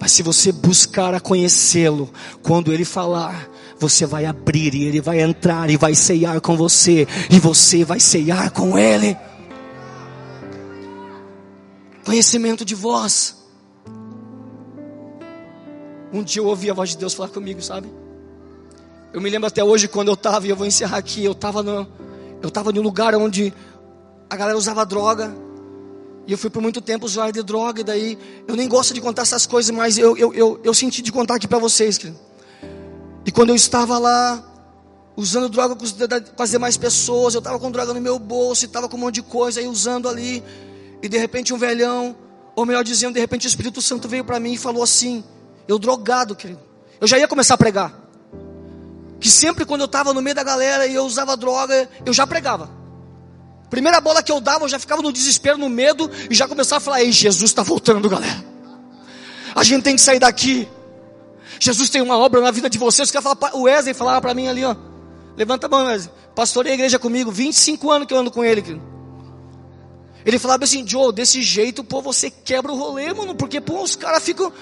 Mas 0.00 0.10
se 0.10 0.24
você 0.24 0.50
buscar 0.50 1.14
a 1.14 1.20
conhecê-lo, 1.20 2.12
quando 2.42 2.72
Ele 2.72 2.84
falar, 2.84 3.48
você 3.78 4.04
vai 4.04 4.24
abrir 4.24 4.74
e 4.74 4.84
Ele 4.84 5.00
vai 5.00 5.20
entrar 5.20 5.70
e 5.70 5.76
vai 5.76 5.94
ceiar 5.94 6.40
com 6.40 6.56
você, 6.56 7.06
e 7.30 7.38
você 7.38 7.84
vai 7.84 8.00
ceiar 8.00 8.50
com 8.50 8.76
Ele. 8.76 9.16
Conhecimento 12.06 12.64
de 12.64 12.76
voz. 12.76 13.34
Um 16.12 16.22
dia 16.22 16.40
eu 16.40 16.46
ouvi 16.46 16.70
a 16.70 16.72
voz 16.72 16.90
de 16.90 16.98
Deus 16.98 17.12
falar 17.12 17.30
comigo, 17.30 17.60
sabe? 17.60 17.92
Eu 19.12 19.20
me 19.20 19.28
lembro 19.28 19.48
até 19.48 19.64
hoje 19.64 19.88
quando 19.88 20.06
eu 20.06 20.14
estava, 20.14 20.46
e 20.46 20.50
eu 20.50 20.54
vou 20.54 20.64
encerrar 20.64 20.98
aqui, 20.98 21.24
eu 21.24 21.32
estava 21.32 21.64
no, 21.64 21.84
eu 22.40 22.46
estava 22.46 22.70
em 22.70 22.78
um 22.78 22.82
lugar 22.82 23.12
onde 23.16 23.52
a 24.30 24.36
galera 24.36 24.56
usava 24.56 24.86
droga. 24.86 25.34
E 26.28 26.30
eu 26.30 26.38
fui 26.38 26.48
por 26.48 26.62
muito 26.62 26.80
tempo 26.80 27.04
usuário 27.06 27.32
de 27.32 27.42
droga, 27.42 27.80
e 27.80 27.84
daí 27.84 28.18
eu 28.46 28.54
nem 28.54 28.68
gosto 28.68 28.94
de 28.94 29.00
contar 29.00 29.22
essas 29.22 29.44
coisas, 29.44 29.74
mas 29.74 29.98
eu, 29.98 30.16
eu, 30.16 30.32
eu, 30.32 30.60
eu 30.62 30.74
senti 30.74 31.02
de 31.02 31.10
contar 31.10 31.34
aqui 31.34 31.48
para 31.48 31.58
vocês. 31.58 31.98
Querido. 31.98 32.20
E 33.24 33.32
quando 33.32 33.48
eu 33.48 33.56
estava 33.56 33.98
lá, 33.98 34.44
usando 35.16 35.48
droga 35.48 35.74
com, 35.74 35.84
com 36.36 36.42
as 36.42 36.50
demais 36.50 36.76
pessoas, 36.76 37.34
eu 37.34 37.40
estava 37.40 37.58
com 37.58 37.68
droga 37.68 37.92
no 37.92 38.00
meu 38.00 38.16
bolso, 38.16 38.64
estava 38.64 38.88
com 38.88 38.96
um 38.96 39.00
monte 39.00 39.16
de 39.16 39.22
coisa 39.22 39.58
aí 39.58 39.66
usando 39.66 40.08
ali, 40.08 40.40
e 41.02 41.08
de 41.08 41.18
repente 41.18 41.52
um 41.52 41.58
velhão, 41.58 42.16
ou 42.54 42.64
melhor 42.64 42.82
dizendo, 42.82 43.14
de 43.14 43.20
repente 43.20 43.46
o 43.46 43.48
Espírito 43.48 43.82
Santo 43.82 44.08
veio 44.08 44.24
para 44.24 44.40
mim 44.40 44.54
e 44.54 44.58
falou 44.58 44.82
assim: 44.82 45.22
Eu 45.68 45.78
drogado, 45.78 46.34
querido. 46.34 46.60
Eu 47.00 47.06
já 47.06 47.18
ia 47.18 47.28
começar 47.28 47.54
a 47.54 47.58
pregar 47.58 48.06
que 49.20 49.30
sempre 49.30 49.64
quando 49.64 49.80
eu 49.80 49.86
estava 49.86 50.12
no 50.12 50.20
meio 50.20 50.36
da 50.36 50.42
galera 50.42 50.86
e 50.86 50.94
eu 50.94 51.04
usava 51.04 51.36
droga, 51.36 51.88
eu 52.04 52.12
já 52.12 52.26
pregava. 52.26 52.70
Primeira 53.70 54.00
bola 54.00 54.22
que 54.22 54.30
eu 54.30 54.40
dava, 54.40 54.64
eu 54.64 54.68
já 54.68 54.78
ficava 54.78 55.02
no 55.02 55.12
desespero, 55.12 55.58
no 55.58 55.68
medo, 55.68 56.10
e 56.30 56.34
já 56.34 56.46
começava 56.46 56.78
a 56.78 56.80
falar: 56.80 57.02
Ei, 57.02 57.10
Jesus 57.12 57.50
está 57.50 57.62
voltando, 57.62 58.08
galera. 58.08 58.44
A 59.54 59.64
gente 59.64 59.82
tem 59.82 59.96
que 59.96 60.02
sair 60.02 60.18
daqui. 60.18 60.68
Jesus 61.58 61.88
tem 61.88 62.02
uma 62.02 62.18
obra 62.18 62.40
na 62.40 62.50
vida 62.50 62.68
de 62.68 62.78
vocês. 62.78 63.10
O 63.54 63.62
Wesley 63.62 63.94
falava 63.94 64.20
para 64.20 64.34
mim 64.34 64.48
ali, 64.48 64.64
ó. 64.64 64.76
Levanta 65.36 65.66
a 65.66 65.70
mão, 65.70 65.86
Wesley. 65.86 66.12
Pastorei 66.34 66.72
a 66.72 66.74
igreja 66.74 66.98
comigo, 66.98 67.30
25 67.32 67.90
anos 67.90 68.06
que 68.06 68.14
eu 68.14 68.18
ando 68.18 68.30
com 68.30 68.44
ele. 68.44 68.60
Querido. 68.60 68.95
Ele 70.26 70.40
falava 70.40 70.64
assim, 70.64 70.84
Joe, 70.84 71.12
desse 71.12 71.40
jeito, 71.40 71.84
pô, 71.84 72.02
você 72.02 72.28
quebra 72.28 72.72
o 72.72 72.76
rolê, 72.76 73.14
mano, 73.14 73.36
porque, 73.36 73.60
pô, 73.60 73.80
os 73.80 73.94
caras 73.94 74.24
ficam. 74.24 74.52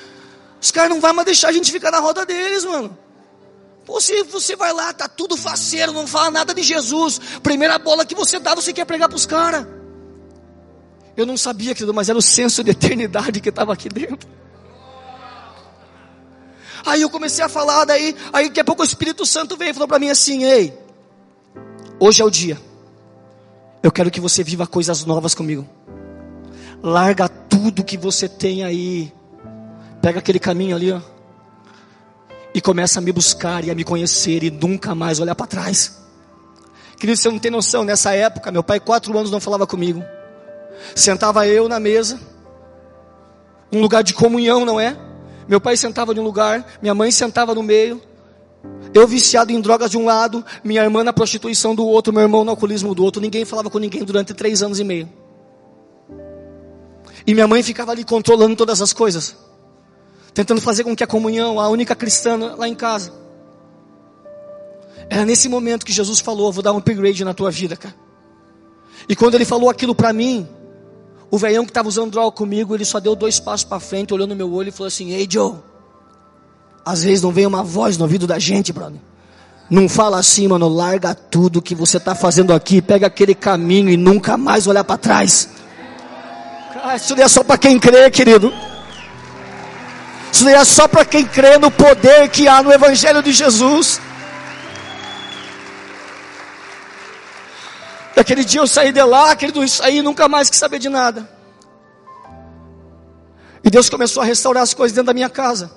Os 0.61 0.71
caras 0.71 0.91
não 0.91 1.01
vão 1.01 1.15
mais 1.15 1.25
deixar 1.25 1.49
a 1.49 1.53
gente 1.53 1.73
ficar 1.73 1.91
na 1.91 2.01
roda 2.01 2.27
deles, 2.27 2.67
mano. 2.67 2.97
Você, 3.87 4.23
você 4.25 4.57
vai 4.57 4.75
lá, 4.75 4.93
tá 4.93 5.09
tudo 5.09 5.39
faceiro, 5.39 5.91
não 5.91 6.07
fala 6.07 6.31
nada 6.31 6.53
de 6.53 6.63
Jesus. 6.63 7.19
Primeira 7.43 7.79
bola 7.79 8.05
que 8.05 8.15
você 8.15 8.39
dá, 8.39 8.55
você 8.55 8.75
quer 8.75 8.85
pregar 8.85 9.09
para 9.09 9.17
os 9.17 9.25
caras. 9.25 9.67
Eu 11.17 11.25
não 11.25 11.37
sabia, 11.37 11.75
querido, 11.75 11.95
mas 11.95 12.11
era 12.11 12.19
o 12.19 12.23
senso 12.23 12.63
de 12.63 12.73
eternidade 12.73 13.41
que 13.41 13.49
estava 13.49 13.73
aqui 13.73 13.89
dentro. 13.89 14.29
Aí 16.85 17.01
eu 17.01 17.09
comecei 17.09 17.43
a 17.43 17.49
falar, 17.49 17.87
daí, 17.87 18.15
aí 18.35 18.49
daqui 18.49 18.61
a 18.61 18.65
pouco 18.65 18.83
o 18.83 18.85
Espírito 18.85 19.25
Santo 19.25 19.57
veio 19.57 19.71
e 19.71 19.73
falou 19.73 19.89
para 19.89 19.99
mim 19.99 20.11
assim: 20.11 20.45
Ei, 20.45 20.79
hoje 21.99 22.21
é 22.21 22.25
o 22.25 22.31
dia. 22.31 22.61
Eu 23.85 23.93
quero 23.93 24.11
que 24.11 24.21
você 24.21 24.43
viva 24.43 24.67
coisas 24.67 25.05
novas 25.05 25.33
comigo. 25.33 25.65
Larga 26.83 27.29
tudo 27.29 27.85
que 27.85 27.97
você 27.97 28.29
tem 28.29 28.65
aí. 28.65 29.13
Pega 30.03 30.19
aquele 30.19 30.41
caminho 30.41 30.75
ali, 30.75 30.91
ó 30.91 31.01
e 32.55 32.61
começa 32.61 33.01
a 33.01 33.03
me 33.03 33.11
buscar 33.11 33.65
e 33.65 33.71
a 33.71 33.75
me 33.75 33.83
conhecer 33.83 34.45
e 34.45 34.51
nunca 34.51 34.95
mais 34.95 35.19
olhar 35.19 35.35
para 35.35 35.49
trás. 35.49 36.01
Querido, 36.97 37.19
você 37.19 37.29
não 37.29 37.41
tem 37.41 37.51
noção, 37.51 37.83
nessa 37.83 38.15
época, 38.15 38.53
meu 38.53 38.63
pai, 38.63 38.79
quatro 38.79 39.19
anos, 39.19 39.31
não 39.31 39.41
falava 39.41 39.67
comigo. 39.67 40.03
Sentava 40.95 41.47
eu 41.49 41.69
na 41.69 41.81
mesa, 41.81 42.21
um 43.73 43.81
lugar 43.81 44.05
de 44.05 44.15
comunhão, 44.15 44.65
não 44.65 44.79
é? 44.79 44.97
Meu 45.49 45.61
pai 45.61 45.77
sentava 45.77 46.15
em 46.15 46.21
um 46.21 46.23
lugar, 46.23 46.65
minha 46.81 46.95
mãe 46.95 47.11
sentava 47.11 47.55
no 47.55 47.63
meio. 47.63 48.01
Eu 48.93 49.07
viciado 49.09 49.53
em 49.53 49.61
drogas 49.61 49.91
de 49.91 49.99
um 49.99 50.05
lado, 50.05 50.45
minha 50.63 50.83
irmã 50.83 51.03
na 51.03 51.13
prostituição 51.13 51.75
do 51.75 51.85
outro, 51.87 52.13
meu 52.13 52.23
irmão 52.23 52.45
no 52.45 52.51
alcoolismo 52.51 52.95
do 52.95 53.03
outro. 53.03 53.21
Ninguém 53.21 53.45
falava 53.45 53.69
com 53.69 53.79
ninguém 53.79 54.05
durante 54.05 54.33
três 54.35 54.63
anos 54.63 54.79
e 54.79 54.85
meio. 54.85 55.09
E 57.27 57.35
minha 57.35 57.49
mãe 57.49 57.63
ficava 57.63 57.93
ali 57.93 58.05
controlando 58.05 58.55
todas 58.55 58.81
as 58.81 58.93
coisas 58.93 59.37
tentando 60.35 60.61
fazer 60.61 60.83
com 60.83 60.95
que 60.97 61.05
a 61.05 61.07
comunhão, 61.07 61.61
a 61.61 61.69
única 61.69 61.95
cristã 61.95 62.37
lá 62.59 62.69
em 62.69 62.75
casa. 62.75 63.13
Era 65.09 65.25
nesse 65.25 65.49
momento 65.49 65.87
que 65.87 65.93
Jesus 65.93 66.19
falou: 66.19 66.53
Vou 66.53 66.63
dar 66.63 66.73
um 66.73 66.79
upgrade 66.79 67.25
na 67.25 67.33
tua 67.33 67.51
vida, 67.51 67.77
cara. 67.77 67.95
E 69.09 69.15
quando 69.15 69.37
ele 69.37 69.45
falou 69.45 69.71
aquilo 69.71 69.95
para 69.95 70.13
mim, 70.13 70.49
o 71.31 71.39
velhão 71.39 71.65
que 71.65 71.71
estava 71.71 71.89
usando 71.89 72.11
droga 72.11 72.33
comigo, 72.33 72.75
ele 72.75 72.85
só 72.85 72.99
deu 72.99 73.15
dois 73.15 73.39
passos 73.39 73.65
para 73.65 73.79
frente, 73.79 74.13
olhou 74.13 74.27
no 74.27 74.35
meu 74.35 74.53
olho 74.53 74.69
e 74.71 74.73
falou 74.73 74.89
assim: 74.89 75.13
Ei, 75.13 75.27
Joe, 75.31 75.55
às 76.85 77.03
vezes 77.03 77.23
não 77.23 77.33
vem 77.33 77.47
uma 77.47 77.63
voz 77.63 77.97
no 77.97 78.05
ouvido 78.05 78.27
da 78.27 78.39
gente, 78.39 78.73
brother. 78.73 79.01
Não 79.71 79.89
fala 79.89 80.19
assim, 80.19 80.47
mano, 80.47 80.69
larga 80.69 81.15
tudo 81.15 81.63
que 81.63 81.75
você 81.75 81.97
está 81.97 82.15
fazendo 82.15 82.53
aqui, 82.53 82.83
pega 82.83 83.07
aquele 83.07 83.35
caminho 83.35 83.89
e 83.89 83.97
nunca 83.97 84.37
mais 84.37 84.67
olhar 84.67 84.85
para 84.85 84.99
trás. 84.99 85.49
Cara, 86.73 86.97
isso 86.97 87.15
é 87.15 87.29
só 87.29 87.43
para 87.43 87.57
quem 87.57 87.79
crê, 87.79 88.11
querido. 88.11 88.53
Isso 90.31 90.49
é 90.49 90.65
só 90.65 90.87
para 90.87 91.05
quem 91.05 91.25
crê 91.25 91.57
no 91.57 91.71
poder 91.71 92.29
que 92.29 92.47
há 92.47 92.63
no 92.63 92.73
Evangelho 92.73 93.23
de 93.23 93.33
Jesus. 93.33 94.01
Daquele 98.15 98.45
dia 98.45 98.61
eu 98.61 98.67
saí 98.67 98.93
de 98.93 99.03
lá, 99.03 99.35
querido, 99.35 99.67
saí 99.67 100.03
nunca 100.03 100.29
mais 100.29 100.51
quis 100.51 100.59
saber 100.59 100.79
de 100.79 100.89
nada. 100.89 101.29
E 103.63 103.71
Deus 103.71 103.89
começou 103.89 104.23
a 104.23 104.27
restaurar 104.27 104.63
as 104.63 104.75
coisas 104.75 104.95
dentro 104.95 105.07
da 105.07 105.15
minha 105.15 105.31
casa. 105.31 105.71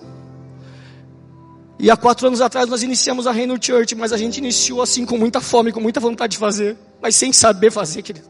E 1.80 1.92
há 1.92 1.98
quatro 1.98 2.28
anos 2.28 2.42
atrás 2.42 2.68
nós 2.68 2.82
iniciamos 2.82 3.28
a 3.28 3.32
Reino 3.32 3.58
Church, 3.62 3.96
mas 3.96 4.12
a 4.12 4.18
gente 4.18 4.38
iniciou 4.38 4.82
assim 4.82 5.06
com 5.06 5.18
muita 5.18 5.40
fome, 5.40 5.72
com 5.72 5.80
muita 5.80 6.00
vontade 6.00 6.32
de 6.32 6.38
fazer, 6.38 6.76
mas 7.02 7.16
sem 7.16 7.32
saber 7.32 7.72
fazer, 7.72 8.02
querido. 8.02 8.28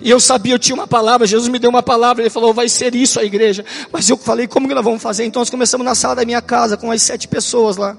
E 0.00 0.08
eu 0.08 0.20
sabia, 0.20 0.54
eu 0.54 0.58
tinha 0.58 0.76
uma 0.76 0.86
palavra, 0.86 1.26
Jesus 1.26 1.48
me 1.48 1.58
deu 1.58 1.68
uma 1.68 1.82
palavra, 1.82 2.22
ele 2.22 2.30
falou, 2.30 2.54
vai 2.54 2.68
ser 2.68 2.94
isso 2.94 3.18
a 3.18 3.24
igreja. 3.24 3.64
Mas 3.92 4.08
eu 4.08 4.16
falei, 4.16 4.46
como 4.46 4.68
que 4.68 4.74
nós 4.74 4.84
vamos 4.84 5.02
fazer? 5.02 5.24
Então 5.24 5.40
nós 5.40 5.50
começamos 5.50 5.84
na 5.84 5.94
sala 5.94 6.14
da 6.14 6.24
minha 6.24 6.40
casa, 6.40 6.76
com 6.76 6.90
as 6.92 7.02
sete 7.02 7.26
pessoas 7.26 7.76
lá. 7.76 7.96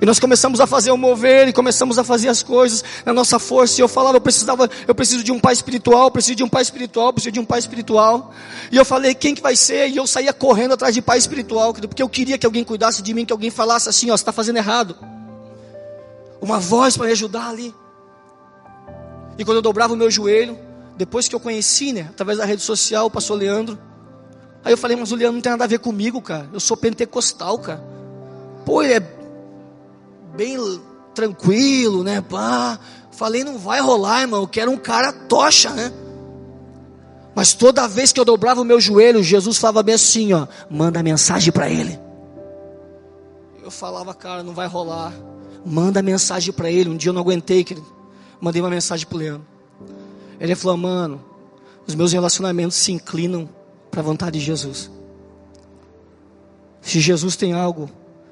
E 0.00 0.06
nós 0.06 0.18
começamos 0.18 0.60
a 0.60 0.66
fazer 0.66 0.90
o 0.90 0.96
mover 0.96 1.48
e 1.48 1.52
começamos 1.52 1.98
a 1.98 2.04
fazer 2.04 2.28
as 2.28 2.42
coisas 2.42 2.82
na 3.04 3.12
nossa 3.12 3.38
força. 3.38 3.80
E 3.80 3.84
eu 3.84 3.88
falava, 3.88 4.16
eu 4.16 4.20
precisava, 4.20 4.68
eu 4.88 4.94
preciso 4.94 5.22
de 5.22 5.30
um 5.30 5.38
pai 5.38 5.52
espiritual, 5.52 6.10
preciso 6.10 6.36
de 6.36 6.42
um 6.42 6.48
pai 6.48 6.62
espiritual, 6.62 7.12
preciso 7.12 7.32
de 7.32 7.40
um 7.40 7.44
pai 7.44 7.58
espiritual. 7.58 8.32
E 8.72 8.76
eu 8.78 8.84
falei, 8.84 9.14
quem 9.14 9.34
que 9.34 9.42
vai 9.42 9.54
ser? 9.54 9.90
E 9.90 9.96
eu 9.98 10.06
saía 10.06 10.32
correndo 10.32 10.72
atrás 10.72 10.94
de 10.94 11.02
pai 11.02 11.18
espiritual, 11.18 11.74
porque 11.74 12.02
eu 12.02 12.08
queria 12.08 12.38
que 12.38 12.46
alguém 12.46 12.64
cuidasse 12.64 13.02
de 13.02 13.12
mim, 13.12 13.26
que 13.26 13.32
alguém 13.32 13.50
falasse 13.50 13.90
assim, 13.90 14.10
ó, 14.10 14.16
você 14.16 14.22
está 14.22 14.32
fazendo 14.32 14.56
errado. 14.56 14.96
Uma 16.40 16.58
voz 16.58 16.96
para 16.96 17.06
me 17.06 17.12
ajudar 17.12 17.50
ali. 17.50 17.74
E 19.36 19.44
quando 19.44 19.56
eu 19.56 19.62
dobrava 19.62 19.92
o 19.92 19.96
meu 19.96 20.10
joelho, 20.10 20.58
depois 20.96 21.28
que 21.28 21.34
eu 21.34 21.40
conheci, 21.40 21.92
né, 21.92 22.06
através 22.08 22.38
da 22.38 22.46
rede 22.46 22.62
social, 22.62 23.06
o 23.06 23.10
pastor 23.10 23.36
Leandro. 23.36 23.78
Aí 24.64 24.72
eu 24.72 24.78
falei, 24.78 24.96
mas 24.96 25.12
o 25.12 25.16
Leandro 25.16 25.34
não 25.34 25.42
tem 25.42 25.52
nada 25.52 25.64
a 25.64 25.66
ver 25.66 25.78
comigo, 25.78 26.22
cara. 26.22 26.48
Eu 26.52 26.60
sou 26.60 26.76
pentecostal, 26.76 27.58
cara. 27.58 27.82
Pô, 28.64 28.82
ele 28.82 28.94
é 28.94 29.19
bem 30.40 30.56
tranquilo, 31.14 32.02
né? 32.02 32.22
Pá. 32.22 32.78
Falei, 33.12 33.44
não 33.44 33.58
vai 33.58 33.78
rolar, 33.78 34.22
irmão. 34.22 34.40
Eu 34.40 34.48
quero 34.48 34.70
um 34.70 34.78
cara 34.78 35.12
tocha, 35.12 35.68
né? 35.70 35.92
Mas 37.34 37.52
toda 37.52 37.86
vez 37.86 38.10
que 38.10 38.18
eu 38.18 38.24
dobrava 38.24 38.62
o 38.62 38.64
meu 38.64 38.80
joelho, 38.80 39.22
Jesus 39.22 39.58
falava 39.58 39.82
bem 39.82 39.94
assim, 39.94 40.32
ó, 40.32 40.46
manda 40.70 41.02
mensagem 41.02 41.52
para 41.52 41.68
ele. 41.68 42.00
Eu 43.62 43.70
falava, 43.70 44.14
cara, 44.14 44.42
não 44.42 44.54
vai 44.54 44.66
rolar. 44.66 45.12
Manda 45.64 46.00
mensagem 46.00 46.54
para 46.54 46.70
ele. 46.70 46.88
Um 46.88 46.96
dia 46.96 47.10
eu 47.10 47.14
não 47.14 47.20
aguentei, 47.20 47.62
querido. 47.62 47.86
Mandei 48.40 48.62
uma 48.62 48.70
mensagem 48.70 49.06
pro 49.06 49.18
Leandro. 49.18 49.46
Ele 50.40 50.54
falou, 50.54 50.78
mano, 50.78 51.22
os 51.86 51.94
meus 51.94 52.14
relacionamentos 52.14 52.78
se 52.78 52.92
inclinam 52.92 53.46
para 53.90 54.00
a 54.00 54.04
vontade 54.04 54.38
de 54.38 54.44
Jesus. 54.44 54.90
Se 56.80 56.98
Jesus 56.98 57.36
tem 57.36 57.52
algo 57.52 57.90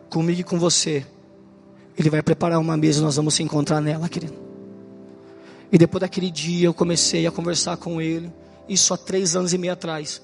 comigo 0.08 0.40
e 0.40 0.44
com 0.44 0.58
você, 0.58 1.04
Ele 1.98 2.08
vai 2.08 2.22
preparar 2.22 2.60
uma 2.60 2.76
mesa 2.76 3.00
e 3.00 3.02
nós 3.02 3.16
vamos 3.16 3.34
se 3.34 3.42
encontrar 3.42 3.80
nela, 3.80 4.08
querido. 4.08 4.34
E 5.70 5.76
depois 5.76 6.00
daquele 6.00 6.30
dia 6.30 6.66
eu 6.66 6.74
comecei 6.74 7.26
a 7.26 7.30
conversar 7.30 7.76
com 7.76 8.00
ele, 8.00 8.32
isso 8.68 8.94
há 8.94 8.96
três 8.96 9.34
anos 9.34 9.52
e 9.52 9.58
meio 9.58 9.72
atrás. 9.72 10.22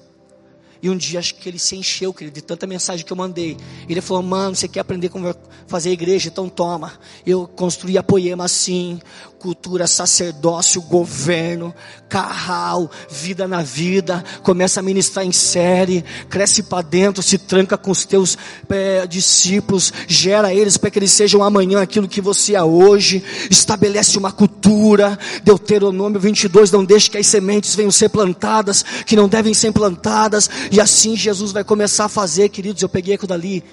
E 0.81 0.89
um 0.89 0.95
dia 0.95 1.19
acho 1.19 1.35
que 1.35 1.49
ele 1.49 1.57
se 1.57 1.75
encheu, 1.75 2.13
querido, 2.13 2.35
de 2.35 2.41
tanta 2.41 2.67
mensagem 2.67 3.05
que 3.05 3.11
eu 3.11 3.17
mandei. 3.17 3.57
Ele 3.89 4.01
falou, 4.01 4.21
mano, 4.21 4.55
você 4.55 4.67
quer 4.67 4.81
aprender 4.81 5.09
como 5.09 5.33
fazer 5.67 5.89
igreja? 5.91 6.29
Então 6.29 6.47
toma. 6.47 6.93
Eu 7.25 7.47
construí 7.47 7.97
a 7.97 8.03
poema 8.03 8.45
assim, 8.45 8.99
cultura, 9.39 9.85
sacerdócio, 9.85 10.81
governo, 10.81 11.73
carral, 12.09 12.89
vida 13.09 13.47
na 13.47 13.61
vida, 13.61 14.23
começa 14.41 14.79
a 14.79 14.83
ministrar 14.83 15.25
em 15.25 15.31
série, 15.31 16.03
cresce 16.29 16.63
para 16.63 16.81
dentro, 16.81 17.21
se 17.21 17.37
tranca 17.37 17.77
com 17.77 17.91
os 17.91 18.05
teus 18.05 18.37
é, 18.69 19.05
discípulos, 19.05 19.93
gera 20.07 20.53
eles 20.53 20.77
para 20.77 20.89
que 20.89 20.99
eles 20.99 21.11
sejam 21.11 21.43
amanhã 21.43 21.81
aquilo 21.81 22.07
que 22.07 22.21
você 22.21 22.55
é 22.55 22.63
hoje, 22.63 23.23
estabelece 23.49 24.17
uma 24.17 24.31
cultura, 24.31 25.17
Deuteronômio 25.43 26.19
22, 26.19 26.71
não 26.71 26.83
deixe 26.83 27.09
que 27.09 27.17
as 27.17 27.27
sementes 27.27 27.75
venham 27.75 27.91
ser 27.91 28.09
plantadas, 28.09 28.83
que 29.05 29.15
não 29.15 29.27
devem 29.27 29.53
ser 29.53 29.71
plantadas, 29.71 30.49
e 30.71 30.81
assim 30.81 31.15
Jesus 31.15 31.51
vai 31.51 31.63
começar 31.63 32.05
a 32.05 32.09
fazer, 32.09 32.49
queridos, 32.49 32.81
eu 32.81 32.89
peguei 32.89 33.15
aquilo 33.15 33.29
dali, 33.29 33.63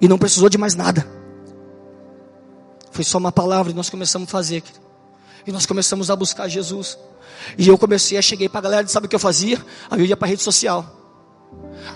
e 0.00 0.06
não 0.06 0.18
precisou 0.18 0.48
de 0.48 0.58
mais 0.58 0.74
nada, 0.74 1.06
foi 2.96 3.04
só 3.04 3.18
uma 3.18 3.30
palavra 3.30 3.70
e 3.70 3.74
nós 3.74 3.90
começamos 3.90 4.26
a 4.26 4.32
fazer. 4.32 4.62
E 5.46 5.52
nós 5.52 5.66
começamos 5.66 6.10
a 6.10 6.16
buscar 6.16 6.48
Jesus. 6.48 6.98
E 7.58 7.68
eu 7.68 7.76
comecei 7.76 8.16
a 8.16 8.22
cheguei 8.22 8.48
para 8.48 8.60
a 8.60 8.62
galera, 8.62 8.88
sabe 8.88 9.04
o 9.06 9.08
que 9.08 9.14
eu 9.14 9.20
fazia? 9.20 9.62
Aí 9.90 10.00
eu 10.00 10.06
ia 10.06 10.16
para 10.16 10.26
a 10.26 10.30
rede 10.30 10.42
social. 10.42 10.96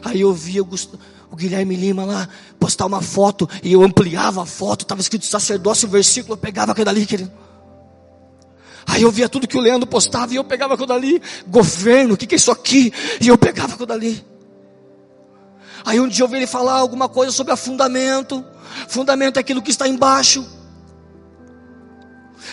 Aí 0.05 0.21
eu 0.21 0.33
via 0.35 0.63
o, 0.63 1.37
Guilherme 1.37 1.75
Lima 1.75 2.05
lá 2.05 2.29
postar 2.59 2.85
uma 2.85 3.01
foto 3.01 3.49
e 3.63 3.73
eu 3.73 3.83
ampliava 3.83 4.43
a 4.43 4.47
foto, 4.47 4.83
estava 4.83 5.01
escrito 5.01 5.25
sacerdócio, 5.25 5.89
versículo, 5.89 6.35
eu 6.35 6.37
pegava 6.37 6.73
aquilo 6.73 6.85
dali, 6.85 7.07
querido. 7.07 7.33
Aí 8.87 9.01
eu 9.01 9.11
via 9.11 9.29
tudo 9.29 9.49
que 9.49 9.57
o 9.57 9.61
Leandro 9.61 9.89
postava 9.89 10.35
e 10.35 10.37
eu 10.37 10.45
pegava 10.45 10.75
aquilo 10.75 10.89
dali. 10.89 11.23
Governo, 11.49 12.13
o 12.13 12.17
que, 12.17 12.27
que 12.27 12.35
é 12.35 12.37
isso 12.37 12.51
aqui? 12.51 12.93
E 13.23 13.29
eu 13.29 13.39
pegava 13.39 13.73
aquilo 13.73 13.87
dali. 13.87 14.23
Aí 15.83 15.99
um 15.99 16.09
dia 16.09 16.25
eu 16.25 16.29
vi 16.29 16.37
ele 16.37 16.47
falar 16.47 16.75
alguma 16.75 17.09
coisa 17.09 17.33
sobre 17.33 17.55
a 17.55 17.57
fundamento. 17.57 18.45
Fundamento 18.87 19.39
é 19.39 19.41
aquilo 19.41 19.63
que 19.63 19.71
está 19.71 19.89
embaixo. 19.89 20.60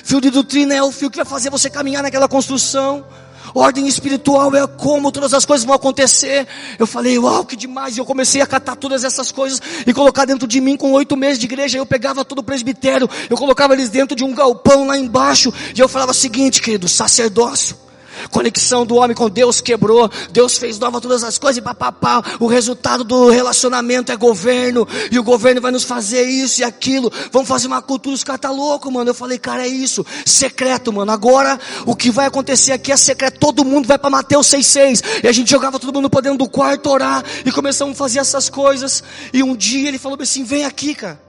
Fio 0.03 0.21
de 0.21 0.29
doutrina 0.29 0.73
é 0.73 0.83
o 0.83 0.91
fio 0.91 1.09
que 1.09 1.17
vai 1.17 1.25
fazer 1.25 1.49
você 1.49 1.69
caminhar 1.69 2.03
naquela 2.03 2.27
construção. 2.27 3.05
Ordem 3.53 3.87
espiritual 3.87 4.53
é 4.55 4.67
como 4.67 5.11
todas 5.11 5.33
as 5.33 5.45
coisas 5.45 5.65
vão 5.65 5.75
acontecer. 5.75 6.47
Eu 6.77 6.85
falei, 6.85 7.17
uau, 7.17 7.45
que 7.45 7.55
demais. 7.55 7.95
E 7.95 7.99
eu 7.99 8.05
comecei 8.05 8.41
a 8.41 8.47
catar 8.47 8.75
todas 8.75 9.03
essas 9.03 9.31
coisas 9.31 9.61
e 9.85 9.93
colocar 9.93 10.25
dentro 10.25 10.47
de 10.47 10.59
mim 10.59 10.75
com 10.75 10.91
oito 10.91 11.15
meses 11.15 11.39
de 11.39 11.45
igreja. 11.45 11.77
Eu 11.77 11.85
pegava 11.85 12.25
todo 12.25 12.39
o 12.39 12.43
presbitério, 12.43 13.09
eu 13.29 13.37
colocava 13.37 13.73
eles 13.73 13.89
dentro 13.89 14.15
de 14.15 14.23
um 14.23 14.33
galpão 14.33 14.87
lá 14.87 14.97
embaixo. 14.97 15.53
E 15.75 15.79
eu 15.79 15.87
falava 15.87 16.11
o 16.11 16.15
seguinte, 16.15 16.61
querido, 16.61 16.87
sacerdócio. 16.87 17.86
Conexão 18.31 18.85
do 18.85 18.95
homem 18.95 19.15
com 19.15 19.29
Deus 19.29 19.61
quebrou. 19.61 20.09
Deus 20.31 20.57
fez 20.57 20.79
nova 20.79 21.01
todas 21.01 21.23
as 21.23 21.37
coisas 21.37 21.57
e 21.57 21.61
papapá. 21.61 22.23
O 22.39 22.47
resultado 22.47 23.03
do 23.03 23.29
relacionamento 23.29 24.11
é 24.11 24.15
governo. 24.15 24.87
E 25.11 25.19
o 25.19 25.23
governo 25.23 25.61
vai 25.61 25.71
nos 25.71 25.83
fazer 25.83 26.23
isso 26.23 26.61
e 26.61 26.63
aquilo. 26.63 27.11
Vamos 27.31 27.47
fazer 27.47 27.67
uma 27.67 27.81
cultura. 27.81 28.15
Os 28.15 28.23
caras 28.23 28.41
tá 28.41 28.51
louco, 28.51 28.91
mano. 28.91 29.09
Eu 29.09 29.15
falei, 29.15 29.37
cara, 29.37 29.65
é 29.65 29.67
isso. 29.67 30.05
Secreto, 30.25 30.91
mano. 30.91 31.11
Agora, 31.11 31.59
o 31.85 31.95
que 31.95 32.09
vai 32.11 32.25
acontecer 32.27 32.71
aqui 32.71 32.91
é 32.91 32.97
secreto. 32.97 33.39
Todo 33.39 33.65
mundo 33.65 33.87
vai 33.87 33.97
para 33.97 34.09
Mateus 34.09 34.47
6,6. 34.47 35.23
E 35.23 35.27
a 35.27 35.31
gente 35.31 35.49
jogava 35.49 35.79
todo 35.79 35.93
mundo 35.93 36.09
para 36.09 36.21
dentro 36.21 36.39
do 36.39 36.49
quarto 36.49 36.89
orar. 36.89 37.23
E 37.45 37.51
começamos 37.51 37.95
a 37.95 37.97
fazer 37.97 38.19
essas 38.19 38.49
coisas. 38.49 39.03
E 39.33 39.43
um 39.43 39.55
dia 39.55 39.87
ele 39.87 39.97
falou 39.97 40.17
assim: 40.21 40.43
vem 40.43 40.65
aqui, 40.65 40.95
cara. 40.95 41.26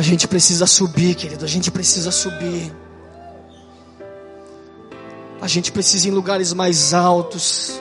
A 0.00 0.02
gente 0.02 0.26
precisa 0.26 0.66
subir, 0.66 1.14
querido. 1.14 1.44
A 1.44 1.46
gente 1.46 1.70
precisa 1.70 2.10
subir. 2.10 2.74
A 5.38 5.46
gente 5.46 5.70
precisa 5.70 6.08
ir 6.08 6.10
em 6.10 6.14
lugares 6.14 6.54
mais 6.54 6.94
altos. 6.94 7.78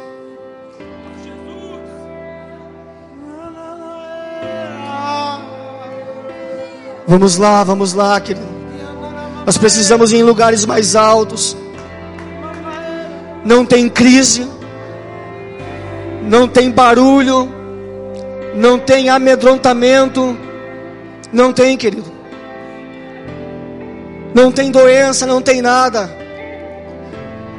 Vamos 7.08 7.38
lá, 7.38 7.64
vamos 7.64 7.94
lá, 7.94 8.20
querido. 8.20 8.46
Nós 9.46 9.58
precisamos 9.58 10.12
ir 10.12 10.18
em 10.18 10.24
lugares 10.24 10.66
mais 10.66 10.98
altos. 10.98 11.56
Não 13.46 13.66
tem 13.66 13.88
crise, 13.88 14.46
não 16.24 16.50
tem 16.50 16.70
barulho, 16.70 17.50
não 18.56 18.78
tem 18.78 19.08
amedrontamento 19.08 20.38
não 21.32 21.54
tem, 21.54 21.78
querido. 21.78 22.09
Não 24.40 24.54
tem 24.54 24.72
doença, 24.72 25.26
não 25.26 25.42
tem 25.42 25.62
nada. 25.62 26.10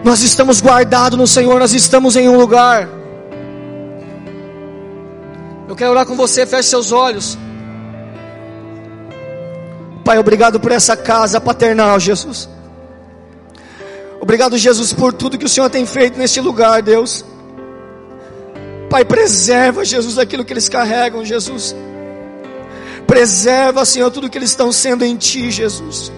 Nós 0.03 0.23
estamos 0.23 0.63
guardados 0.63 1.19
no 1.19 1.27
Senhor, 1.27 1.61
nós 1.61 1.75
estamos 1.75 2.17
em 2.17 2.27
um 2.27 2.39
lugar. 2.39 2.89
Eu 5.69 5.77
quero 5.77 5.91
orar 5.91 6.07
com 6.07 6.17
você, 6.17 6.47
feche 6.47 6.71
seus 6.71 6.91
olhos. 6.91 7.37
Pai, 10.03 10.19
obrigado 10.19 10.59
por 10.59 10.73
essa 10.73 10.97
casa 10.97 11.39
paternal, 11.39 12.01
Jesus. 12.01 12.49
Obrigado, 14.19 14.57
Jesus, 14.57 14.95
por 14.95 15.13
tudo 15.13 15.37
que 15.37 15.45
o 15.45 15.51
Senhor 15.51 15.69
tem 15.69 15.85
feito 15.85 16.19
neste 16.19 16.41
lugar, 16.41 16.81
Deus. 16.81 17.23
Pai, 18.89 19.05
preserva, 19.05 19.85
Jesus, 19.85 20.17
aquilo 20.17 20.47
que 20.47 20.53
eles 20.55 20.69
carregam, 20.69 21.27
Jesus. 21.27 21.77
Preserva, 23.07 23.85
Senhor, 23.85 24.11
tudo 24.11 24.31
que 24.31 24.39
eles 24.39 24.49
estão 24.49 24.73
sendo 24.73 25.05
em 25.05 25.15
Ti, 25.15 25.51
Jesus. 25.51 26.11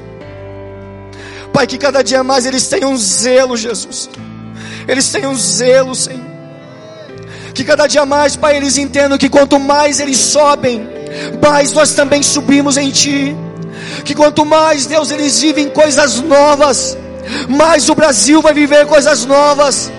Pai, 1.53 1.66
que 1.66 1.78
cada 1.78 2.03
dia 2.03 2.22
mais 2.22 2.46
eles 2.46 2.66
tenham 2.68 2.96
zelo, 2.96 3.57
Jesus. 3.57 4.09
Eles 4.88 5.11
tenham 5.11 5.34
zelo, 5.34 5.94
Senhor. 5.94 6.32
Que 7.55 7.64
cada 7.64 7.86
dia 7.86 8.07
mais, 8.07 8.34
Pai, 8.36 8.57
eles 8.57 8.78
entendam 8.78 9.18
que 9.18 9.28
quanto 9.28 9.59
mais 9.59 10.00
eles 10.00 10.16
sobem, 10.16 10.88
mais 11.40 11.72
nós 11.72 11.92
também 11.92 12.22
subimos 12.22 12.76
em 12.76 12.90
Ti. 12.90 13.36
Que 14.05 14.14
quanto 14.14 14.44
mais, 14.44 14.86
Deus, 14.86 15.11
eles 15.11 15.40
vivem 15.40 15.68
coisas 15.68 16.20
novas, 16.20 16.96
mais 17.48 17.88
o 17.88 17.94
Brasil 17.94 18.40
vai 18.40 18.55
viver 18.55 18.86
coisas 18.86 19.26
novas. 19.26 19.92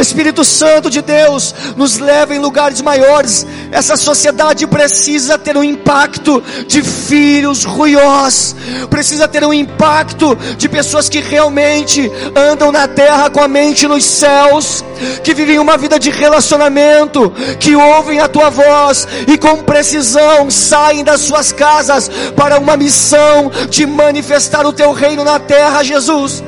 Espírito 0.00 0.44
Santo 0.44 0.88
de 0.88 1.02
Deus, 1.02 1.54
nos 1.76 1.98
leva 1.98 2.34
em 2.34 2.38
lugares 2.38 2.80
maiores. 2.80 3.46
Essa 3.70 3.96
sociedade 3.96 4.66
precisa 4.66 5.38
ter 5.38 5.56
um 5.56 5.64
impacto 5.64 6.42
de 6.66 6.82
filhos 6.82 7.64
ruiós, 7.64 8.54
precisa 8.88 9.28
ter 9.28 9.44
um 9.44 9.52
impacto 9.52 10.36
de 10.56 10.68
pessoas 10.68 11.08
que 11.08 11.20
realmente 11.20 12.10
andam 12.34 12.72
na 12.72 12.88
terra 12.88 13.30
com 13.30 13.40
a 13.40 13.48
mente 13.48 13.86
nos 13.86 14.04
céus, 14.04 14.84
que 15.22 15.34
vivem 15.34 15.58
uma 15.58 15.76
vida 15.76 15.98
de 15.98 16.10
relacionamento, 16.10 17.30
que 17.58 17.74
ouvem 17.74 18.20
a 18.20 18.28
tua 18.28 18.50
voz 18.50 19.06
e 19.26 19.36
com 19.36 19.58
precisão 19.58 20.50
saem 20.50 21.04
das 21.04 21.20
suas 21.20 21.52
casas 21.52 22.10
para 22.36 22.58
uma 22.58 22.76
missão 22.76 23.50
de 23.68 23.86
manifestar 23.86 24.66
o 24.66 24.72
teu 24.72 24.92
reino 24.92 25.24
na 25.24 25.38
terra, 25.38 25.82
Jesus. 25.82 26.42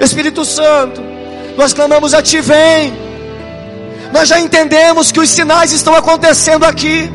Espírito 0.00 0.44
Santo, 0.44 1.11
nós 1.56 1.72
clamamos 1.72 2.14
a 2.14 2.22
Ti, 2.22 2.40
vem. 2.40 2.92
Nós 4.12 4.28
já 4.28 4.38
entendemos 4.38 5.10
que 5.10 5.20
os 5.20 5.30
sinais 5.30 5.72
estão 5.72 5.94
acontecendo 5.94 6.64
aqui. 6.64 7.10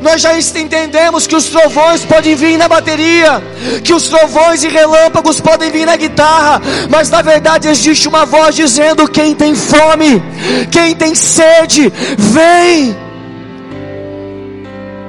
Nós 0.00 0.20
já 0.20 0.38
entendemos 0.38 1.26
que 1.26 1.34
os 1.34 1.46
trovões 1.46 2.04
podem 2.04 2.34
vir 2.34 2.58
na 2.58 2.68
bateria, 2.68 3.42
que 3.82 3.92
os 3.92 4.08
trovões 4.08 4.62
e 4.62 4.68
relâmpagos 4.68 5.40
podem 5.40 5.70
vir 5.70 5.86
na 5.86 5.96
guitarra, 5.96 6.60
mas 6.90 7.10
na 7.10 7.22
verdade 7.22 7.66
existe 7.68 8.06
uma 8.06 8.24
voz 8.24 8.54
dizendo: 8.54 9.08
quem 9.08 9.34
tem 9.34 9.54
fome, 9.54 10.22
quem 10.70 10.94
tem 10.94 11.14
sede, 11.14 11.92
vem. 12.16 12.96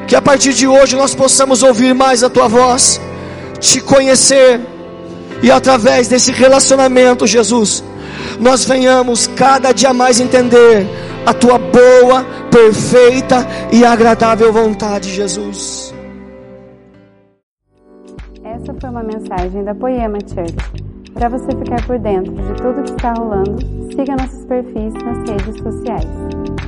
Que 0.08 0.16
a 0.16 0.22
partir 0.22 0.54
de 0.54 0.66
hoje 0.66 0.96
nós 0.96 1.14
possamos 1.14 1.64
ouvir 1.64 1.94
mais 1.94 2.24
a 2.24 2.30
tua 2.30 2.48
voz 2.48 3.00
te 3.60 3.82
conhecer 3.82 4.62
e 5.42 5.52
através 5.52 6.08
desse 6.08 6.32
relacionamento, 6.32 7.28
Jesus, 7.28 7.84
nós 8.40 8.66
venhamos 8.66 9.28
cada 9.28 9.72
dia 9.72 9.94
mais 9.94 10.20
entender 10.20 10.88
a 11.26 11.34
tua 11.34 11.58
boa, 11.58 12.26
perfeita 12.52 13.46
e 13.72 13.84
agradável 13.84 14.52
vontade, 14.54 15.10
Jesus. 15.10 15.94
Essa 18.44 18.74
foi 18.80 18.90
uma 18.90 19.04
mensagem 19.04 19.64
da 19.64 19.76
Poema 19.76 20.18
Church. 20.20 20.56
Para 21.14 21.30
você 21.30 21.48
ficar 21.48 21.86
por 21.86 22.00
dentro 22.00 22.32
de 22.32 22.54
tudo 22.62 22.84
que 22.84 22.92
está 22.92 23.14
rolando, 23.14 23.58
siga 23.92 24.16
nossos 24.16 24.46
perfis 24.46 24.94
nas 24.94 25.30
redes 25.30 25.62
sociais. 25.62 26.67